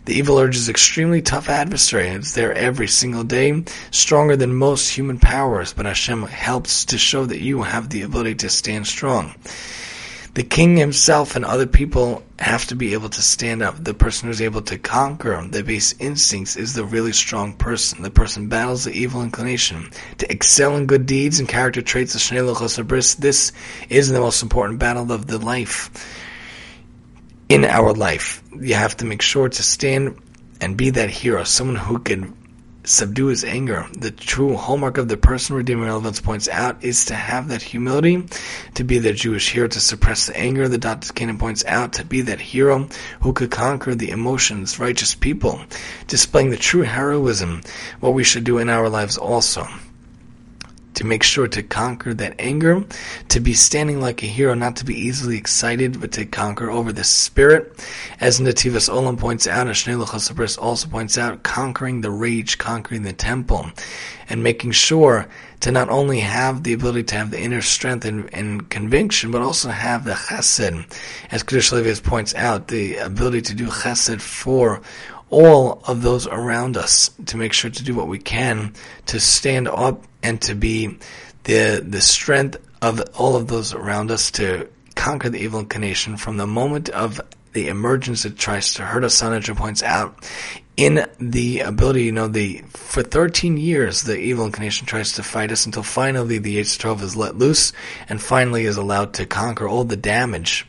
The 0.06 0.14
evil 0.14 0.38
urge 0.38 0.54
is 0.54 0.68
extremely 0.68 1.20
tough 1.20 1.48
adversary. 1.48 2.06
and 2.06 2.18
It's 2.18 2.32
there 2.32 2.54
every 2.54 2.86
single 2.86 3.24
day, 3.24 3.64
stronger 3.90 4.36
than 4.36 4.54
most 4.54 4.90
human 4.90 5.18
powers, 5.18 5.72
but 5.72 5.84
Hashem 5.84 6.22
helps 6.22 6.84
to 6.84 6.96
show 6.96 7.26
that 7.26 7.40
you 7.40 7.62
have 7.62 7.90
the 7.90 8.02
ability 8.02 8.36
to 8.36 8.48
stand 8.48 8.86
strong. 8.86 9.34
The 10.34 10.44
king 10.44 10.76
himself 10.76 11.34
and 11.34 11.44
other 11.44 11.66
people 11.66 12.22
have 12.38 12.66
to 12.66 12.76
be 12.76 12.92
able 12.92 13.08
to 13.08 13.22
stand 13.22 13.62
up. 13.62 13.82
The 13.82 13.94
person 13.94 14.28
who's 14.28 14.40
able 14.40 14.62
to 14.62 14.78
conquer 14.78 15.44
the 15.50 15.64
base 15.64 15.92
instincts 15.98 16.54
is 16.54 16.74
the 16.74 16.84
really 16.84 17.12
strong 17.12 17.54
person. 17.54 18.02
The 18.02 18.10
person 18.10 18.46
battles 18.46 18.84
the 18.84 18.92
evil 18.92 19.22
inclination. 19.22 19.90
To 20.18 20.30
excel 20.30 20.76
in 20.76 20.86
good 20.86 21.06
deeds 21.06 21.40
and 21.40 21.48
character 21.48 21.82
traits, 21.82 22.12
this 22.12 23.52
is 23.88 24.08
the 24.08 24.20
most 24.20 24.42
important 24.42 24.78
battle 24.78 25.10
of 25.10 25.26
the 25.26 25.38
life. 25.38 25.90
In 27.48 27.64
our 27.64 27.92
life, 27.92 28.42
you 28.60 28.74
have 28.74 28.96
to 28.96 29.04
make 29.04 29.22
sure 29.22 29.48
to 29.48 29.62
stand 29.62 30.20
and 30.60 30.76
be 30.76 30.90
that 30.90 31.10
hero, 31.10 31.44
someone 31.44 31.76
who 31.76 32.00
can 32.00 32.34
subdue 32.82 33.26
his 33.26 33.44
anger. 33.44 33.86
The 33.96 34.10
true 34.10 34.56
hallmark 34.56 34.98
of 34.98 35.06
the 35.06 35.16
person 35.16 35.54
redeeming 35.54 35.84
relevance 35.84 36.20
points 36.20 36.48
out 36.48 36.82
is 36.82 37.04
to 37.04 37.14
have 37.14 37.46
that 37.48 37.62
humility, 37.62 38.24
to 38.74 38.82
be 38.82 38.98
the 38.98 39.12
Jewish 39.12 39.52
hero, 39.52 39.68
to 39.68 39.78
suppress 39.78 40.26
the 40.26 40.36
anger. 40.36 40.66
The 40.66 40.78
Dr. 40.78 41.12
Canaan 41.12 41.38
points 41.38 41.64
out 41.66 41.92
to 41.94 42.04
be 42.04 42.20
that 42.22 42.40
hero 42.40 42.88
who 43.20 43.32
could 43.32 43.52
conquer 43.52 43.94
the 43.94 44.10
emotions, 44.10 44.80
righteous 44.80 45.14
people, 45.14 45.60
displaying 46.08 46.50
the 46.50 46.56
true 46.56 46.82
heroism, 46.82 47.62
what 48.00 48.14
we 48.14 48.24
should 48.24 48.42
do 48.42 48.58
in 48.58 48.68
our 48.68 48.88
lives 48.88 49.18
also 49.18 49.68
to 50.96 51.04
make 51.04 51.22
sure 51.22 51.46
to 51.46 51.62
conquer 51.62 52.14
that 52.14 52.34
anger, 52.38 52.84
to 53.28 53.38
be 53.38 53.52
standing 53.52 54.00
like 54.00 54.22
a 54.22 54.26
hero, 54.26 54.54
not 54.54 54.76
to 54.76 54.84
be 54.84 54.98
easily 54.98 55.36
excited, 55.36 56.00
but 56.00 56.10
to 56.12 56.24
conquer 56.24 56.70
over 56.70 56.90
the 56.90 57.04
spirit. 57.04 57.86
As 58.18 58.40
Nativas 58.40 58.88
Olam 58.88 59.18
points 59.18 59.46
out, 59.46 59.66
Ashnei 59.66 60.58
also 60.58 60.88
points 60.88 61.18
out, 61.18 61.42
conquering 61.42 62.00
the 62.00 62.10
rage, 62.10 62.56
conquering 62.56 63.02
the 63.02 63.12
temple, 63.12 63.70
and 64.30 64.42
making 64.42 64.72
sure 64.72 65.28
to 65.60 65.70
not 65.70 65.90
only 65.90 66.20
have 66.20 66.62
the 66.62 66.72
ability 66.72 67.02
to 67.04 67.14
have 67.14 67.30
the 67.30 67.40
inner 67.40 67.62
strength 67.62 68.06
and, 68.06 68.32
and 68.32 68.68
conviction, 68.70 69.30
but 69.30 69.42
also 69.42 69.68
have 69.68 70.04
the 70.04 70.12
chesed. 70.12 70.86
As 71.30 71.42
Kedushas 71.42 71.72
Levi 71.72 72.00
points 72.00 72.34
out, 72.34 72.68
the 72.68 72.96
ability 72.96 73.42
to 73.42 73.54
do 73.54 73.66
chesed 73.66 74.20
for 74.20 74.80
all 75.30 75.82
of 75.86 76.02
those 76.02 76.26
around 76.26 76.76
us 76.76 77.10
to 77.26 77.36
make 77.36 77.52
sure 77.52 77.70
to 77.70 77.82
do 77.82 77.94
what 77.94 78.08
we 78.08 78.18
can 78.18 78.72
to 79.06 79.18
stand 79.18 79.68
up 79.68 80.04
and 80.22 80.40
to 80.42 80.54
be 80.54 80.98
the 81.44 81.84
the 81.86 82.00
strength 82.00 82.56
of 82.82 83.02
all 83.16 83.36
of 83.36 83.48
those 83.48 83.74
around 83.74 84.10
us 84.10 84.30
to 84.30 84.68
conquer 84.94 85.28
the 85.28 85.38
evil 85.38 85.60
inclination 85.60 86.16
from 86.16 86.36
the 86.36 86.46
moment 86.46 86.88
of 86.90 87.20
the 87.52 87.68
emergence 87.68 88.24
that 88.24 88.36
tries 88.36 88.74
to 88.74 88.82
hurt 88.82 89.02
us. 89.02 89.20
Sanaja 89.20 89.56
points 89.56 89.82
out 89.82 90.28
in 90.76 91.06
the 91.18 91.60
ability, 91.60 92.04
you 92.04 92.12
know, 92.12 92.28
the 92.28 92.62
for 92.68 93.02
13 93.02 93.56
years 93.56 94.02
the 94.02 94.18
evil 94.18 94.44
inclination 94.44 94.86
tries 94.86 95.12
to 95.12 95.22
fight 95.22 95.50
us 95.50 95.64
until 95.64 95.82
finally 95.82 96.38
the 96.38 96.58
Yetzer 96.58 97.00
is 97.00 97.16
let 97.16 97.36
loose 97.36 97.72
and 98.08 98.20
finally 98.20 98.64
is 98.64 98.76
allowed 98.76 99.14
to 99.14 99.26
conquer 99.26 99.66
all 99.66 99.84
the 99.84 99.96
damage 99.96 100.66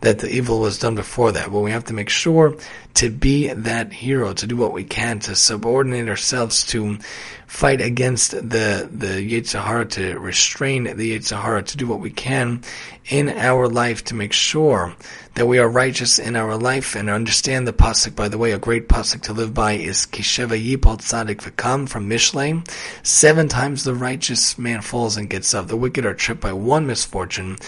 that 0.00 0.18
the 0.20 0.30
evil 0.30 0.60
was 0.60 0.78
done 0.78 0.94
before 0.94 1.32
that. 1.32 1.50
But 1.52 1.60
we 1.60 1.70
have 1.72 1.84
to 1.86 1.94
make 1.94 2.08
sure 2.08 2.56
to 2.94 3.10
be 3.10 3.52
that 3.52 3.92
hero, 3.92 4.32
to 4.32 4.46
do 4.46 4.56
what 4.56 4.72
we 4.72 4.84
can, 4.84 5.20
to 5.20 5.34
subordinate 5.34 6.08
ourselves, 6.08 6.64
to 6.66 6.98
fight 7.46 7.80
against 7.80 8.30
the 8.30 8.88
the 8.90 9.20
Yetzer 9.30 9.62
Hara, 9.62 9.86
to 9.86 10.18
restrain 10.18 10.84
the 10.84 11.18
Yetzer 11.18 11.40
Hara, 11.40 11.62
to 11.62 11.76
do 11.76 11.86
what 11.86 12.00
we 12.00 12.10
can 12.10 12.62
in 13.06 13.28
our 13.28 13.68
life 13.68 14.04
to 14.04 14.14
make 14.14 14.32
sure 14.32 14.94
that 15.34 15.46
we 15.46 15.58
are 15.58 15.68
righteous 15.68 16.18
in 16.18 16.36
our 16.36 16.56
life 16.56 16.94
and 16.94 17.10
understand 17.10 17.66
the 17.66 17.72
pasuk. 17.72 18.14
By 18.14 18.28
the 18.28 18.38
way, 18.38 18.52
a 18.52 18.58
great 18.58 18.88
pasuk 18.88 19.22
to 19.22 19.32
live 19.32 19.52
by 19.52 19.72
is 19.72 20.06
Kisheva 20.06 20.58
Yipol 20.58 20.98
Tzadik 20.98 21.38
V'Kam 21.38 21.88
from 21.88 22.08
Mishlei. 22.08 22.66
Seven 23.06 23.48
times 23.48 23.84
the 23.84 23.94
righteous 23.94 24.58
man 24.58 24.80
falls 24.80 25.16
and 25.16 25.28
gets 25.28 25.54
up. 25.54 25.68
The 25.68 25.76
wicked 25.76 26.06
are 26.06 26.14
tripped 26.14 26.40
by 26.40 26.52
one 26.52 26.86
misfortune 26.86 27.58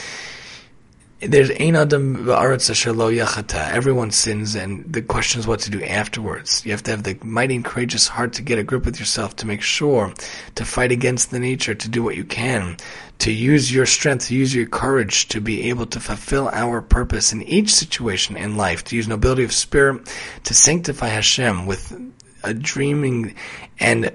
there's 1.22 1.50
ein 1.50 1.76
adam 1.76 2.16
yachata. 2.16 3.70
Everyone 3.70 4.10
sins, 4.10 4.56
and 4.56 4.84
the 4.92 5.02
question 5.02 5.38
is 5.38 5.46
what 5.46 5.60
to 5.60 5.70
do 5.70 5.82
afterwards. 5.84 6.64
You 6.64 6.72
have 6.72 6.82
to 6.84 6.90
have 6.90 7.04
the 7.04 7.16
mighty 7.22 7.54
and 7.54 7.64
courageous 7.64 8.08
heart 8.08 8.32
to 8.34 8.42
get 8.42 8.58
a 8.58 8.64
grip 8.64 8.84
with 8.84 8.98
yourself, 8.98 9.36
to 9.36 9.46
make 9.46 9.62
sure 9.62 10.12
to 10.56 10.64
fight 10.64 10.90
against 10.90 11.30
the 11.30 11.38
nature, 11.38 11.74
to 11.74 11.88
do 11.88 12.02
what 12.02 12.16
you 12.16 12.24
can, 12.24 12.76
to 13.20 13.30
use 13.30 13.72
your 13.72 13.86
strength, 13.86 14.26
to 14.26 14.34
use 14.34 14.52
your 14.52 14.66
courage, 14.66 15.28
to 15.28 15.40
be 15.40 15.68
able 15.68 15.86
to 15.86 16.00
fulfill 16.00 16.48
our 16.52 16.82
purpose 16.82 17.32
in 17.32 17.42
each 17.42 17.72
situation 17.72 18.36
in 18.36 18.56
life, 18.56 18.82
to 18.84 18.96
use 18.96 19.06
nobility 19.06 19.44
of 19.44 19.52
spirit, 19.52 20.12
to 20.42 20.54
sanctify 20.54 21.08
Hashem 21.08 21.66
with 21.66 21.96
a 22.42 22.52
dreaming 22.52 23.36
and 23.78 24.10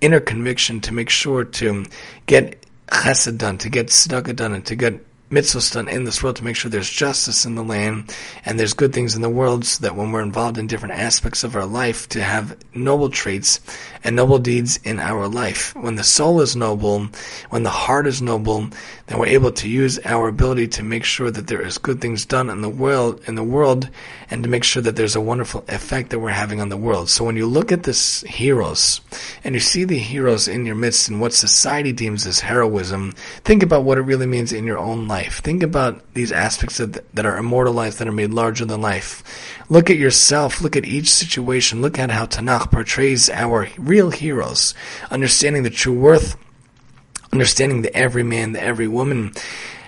inner 0.00 0.20
conviction, 0.20 0.80
to 0.82 0.94
make 0.94 1.10
sure 1.10 1.44
to 1.44 1.86
get 2.26 2.64
chesed 2.86 3.38
done, 3.38 3.58
to 3.58 3.68
get 3.68 3.88
tzedakah 3.88 4.36
done, 4.36 4.52
and 4.52 4.64
to 4.66 4.76
get 4.76 5.04
mitzvahs 5.32 5.72
done 5.72 5.88
in 5.88 6.04
this 6.04 6.22
world 6.22 6.36
to 6.36 6.44
make 6.44 6.54
sure 6.54 6.70
there's 6.70 6.90
justice 6.90 7.46
in 7.46 7.54
the 7.54 7.64
land 7.64 8.14
and 8.44 8.60
there's 8.60 8.74
good 8.74 8.92
things 8.92 9.16
in 9.16 9.22
the 9.22 9.30
world 9.30 9.64
so 9.64 9.80
that 9.80 9.96
when 9.96 10.12
we're 10.12 10.22
involved 10.22 10.58
in 10.58 10.66
different 10.66 10.94
aspects 10.94 11.42
of 11.42 11.56
our 11.56 11.64
life 11.64 12.06
to 12.10 12.22
have 12.22 12.56
noble 12.74 13.08
traits 13.08 13.60
and 14.04 14.16
noble 14.16 14.38
deeds 14.38 14.78
in 14.84 14.98
our 14.98 15.28
life. 15.28 15.74
When 15.74 15.94
the 15.94 16.04
soul 16.04 16.40
is 16.40 16.56
noble, 16.56 17.08
when 17.50 17.62
the 17.62 17.70
heart 17.70 18.06
is 18.06 18.20
noble, 18.20 18.68
then 19.06 19.18
we're 19.18 19.26
able 19.26 19.52
to 19.52 19.68
use 19.68 19.98
our 20.04 20.28
ability 20.28 20.68
to 20.68 20.82
make 20.82 21.04
sure 21.04 21.30
that 21.30 21.46
there 21.46 21.62
is 21.62 21.78
good 21.78 22.00
things 22.00 22.26
done 22.26 22.50
in 22.50 22.60
the 22.62 22.68
world, 22.68 23.22
in 23.26 23.34
the 23.34 23.44
world, 23.44 23.88
and 24.30 24.42
to 24.42 24.48
make 24.48 24.64
sure 24.64 24.82
that 24.82 24.96
there's 24.96 25.16
a 25.16 25.20
wonderful 25.20 25.64
effect 25.68 26.10
that 26.10 26.18
we're 26.18 26.30
having 26.30 26.60
on 26.60 26.68
the 26.68 26.76
world. 26.76 27.08
So 27.08 27.24
when 27.24 27.36
you 27.36 27.46
look 27.46 27.72
at 27.72 27.84
this 27.84 28.22
heroes, 28.22 29.00
and 29.44 29.54
you 29.54 29.60
see 29.60 29.84
the 29.84 29.98
heroes 29.98 30.48
in 30.48 30.66
your 30.66 30.74
midst 30.74 31.08
and 31.08 31.20
what 31.20 31.32
society 31.32 31.92
deems 31.92 32.26
as 32.26 32.40
heroism, 32.40 33.12
think 33.44 33.62
about 33.62 33.84
what 33.84 33.98
it 33.98 34.02
really 34.02 34.26
means 34.26 34.52
in 34.52 34.64
your 34.64 34.78
own 34.78 35.06
life. 35.06 35.21
Think 35.30 35.62
about 35.62 36.14
these 36.14 36.32
aspects 36.32 36.78
that, 36.78 37.14
that 37.14 37.26
are 37.26 37.36
immortalized, 37.36 37.98
that 37.98 38.08
are 38.08 38.12
made 38.12 38.30
larger 38.30 38.64
than 38.64 38.80
life. 38.80 39.22
Look 39.68 39.90
at 39.90 39.96
yourself, 39.96 40.60
look 40.60 40.76
at 40.76 40.84
each 40.84 41.10
situation, 41.10 41.82
look 41.82 41.98
at 41.98 42.10
how 42.10 42.26
Tanakh 42.26 42.70
portrays 42.70 43.28
our 43.30 43.68
real 43.78 44.10
heroes, 44.10 44.74
understanding 45.10 45.62
the 45.62 45.70
true 45.70 45.98
worth, 45.98 46.36
understanding 47.32 47.82
the 47.82 47.94
every 47.96 48.22
man, 48.22 48.52
the 48.52 48.62
every 48.62 48.88
woman, 48.88 49.32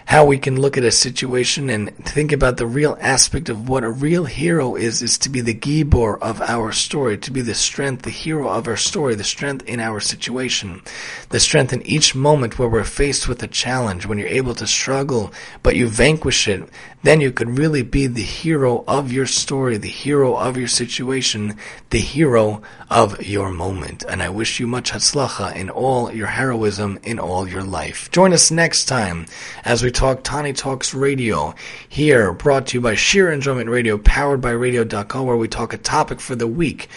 how 0.07 0.25
we 0.25 0.39
can 0.39 0.61
look 0.61 0.77
at 0.77 0.85
a 0.85 0.93
situation 0.93 1.71
and 1.71 1.95
think 2.05 2.31
about 2.31 2.57
the 2.57 2.67
real 2.67 2.97
aspect 3.01 3.49
of 3.49 3.69
what 3.69 3.85
a 3.85 3.91
real 3.91 4.25
hero 4.25 4.75
is, 4.75 5.03
is 5.03 5.17
to 5.19 5.31
be 5.31 5.41
the 5.41 5.55
gibor 5.55 6.19
of 6.21 6.41
our 6.43 6.73
story, 6.73 7.17
to 7.19 7.31
be 7.31 7.41
the 7.41 7.55
strength, 7.55 8.03
the 8.03 8.11
hero 8.11 8.49
of 8.49 8.69
our 8.69 8.77
story, 8.77 9.15
the 9.15 9.25
strength 9.25 9.65
in 9.67 9.81
our 9.81 10.01
situation, 10.01 10.83
the 11.31 11.41
strength 11.41 11.73
in 11.73 11.83
each 11.83 12.15
moment 12.15 12.59
where 12.59 12.69
we're 12.69 12.85
faced 12.85 13.29
with 13.29 13.43
a 13.43 13.49
challenge, 13.49 14.07
when 14.07 14.19
you're 14.19 14.29
able 14.29 14.55
to 14.55 14.67
struggle, 14.67 15.33
but 15.63 15.77
you 15.77 15.89
vanquish 15.89 16.49
it, 16.49 16.69
then 17.05 17.21
you 17.21 17.31
could 17.31 17.59
really 17.59 17.83
be 17.83 18.07
the 18.07 18.23
hero 18.23 18.83
of 18.89 19.13
your 19.13 19.27
story, 19.27 19.77
the 19.77 19.89
hero 19.89 20.37
of 20.37 20.57
your 20.57 20.67
situation, 20.67 21.55
the 21.91 21.99
hero 21.99 22.63
of 22.91 23.23
your 23.23 23.51
moment. 23.51 24.03
And 24.09 24.23
I 24.23 24.31
wish 24.31 24.59
you 24.59 24.67
much 24.67 24.91
hatzlacha 24.91 25.55
in 25.55 25.69
all 25.69 26.11
your 26.11 26.29
heroism 26.29 26.99
in 27.03 27.19
all 27.19 27.47
your 27.47 27.63
life. 27.63 28.11
Join 28.11 28.33
us 28.33 28.51
next 28.51 28.87
time 28.87 29.27
as 29.65 29.83
we 29.83 29.91
talk 29.91 30.25
Tani 30.25 30.55
Talks 30.55 30.95
Radio 30.95 31.55
here, 31.87 32.33
brought 32.33 32.69
to 32.69 32.79
you 32.79 32.81
by 32.81 32.95
Sheer 32.95 33.31
Enjoyment 33.31 33.69
Radio, 33.69 33.99
powered 33.99 34.41
by 34.41 34.53
Radio.com, 34.53 35.27
where 35.27 35.37
we 35.37 35.47
talk 35.47 35.75
a 35.75 35.79
topic 35.79 36.21
for 36.21 36.35
the 36.35 36.49
week 36.49 36.89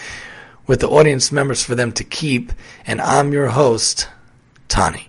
with 0.66 0.80
the 0.80 0.88
audience 0.88 1.30
members 1.30 1.62
for 1.62 1.74
them 1.74 1.92
to 1.92 2.04
keep. 2.04 2.52
And 2.86 3.02
I'm 3.02 3.34
your 3.34 3.48
host, 3.48 4.08
Tani. 4.68 5.07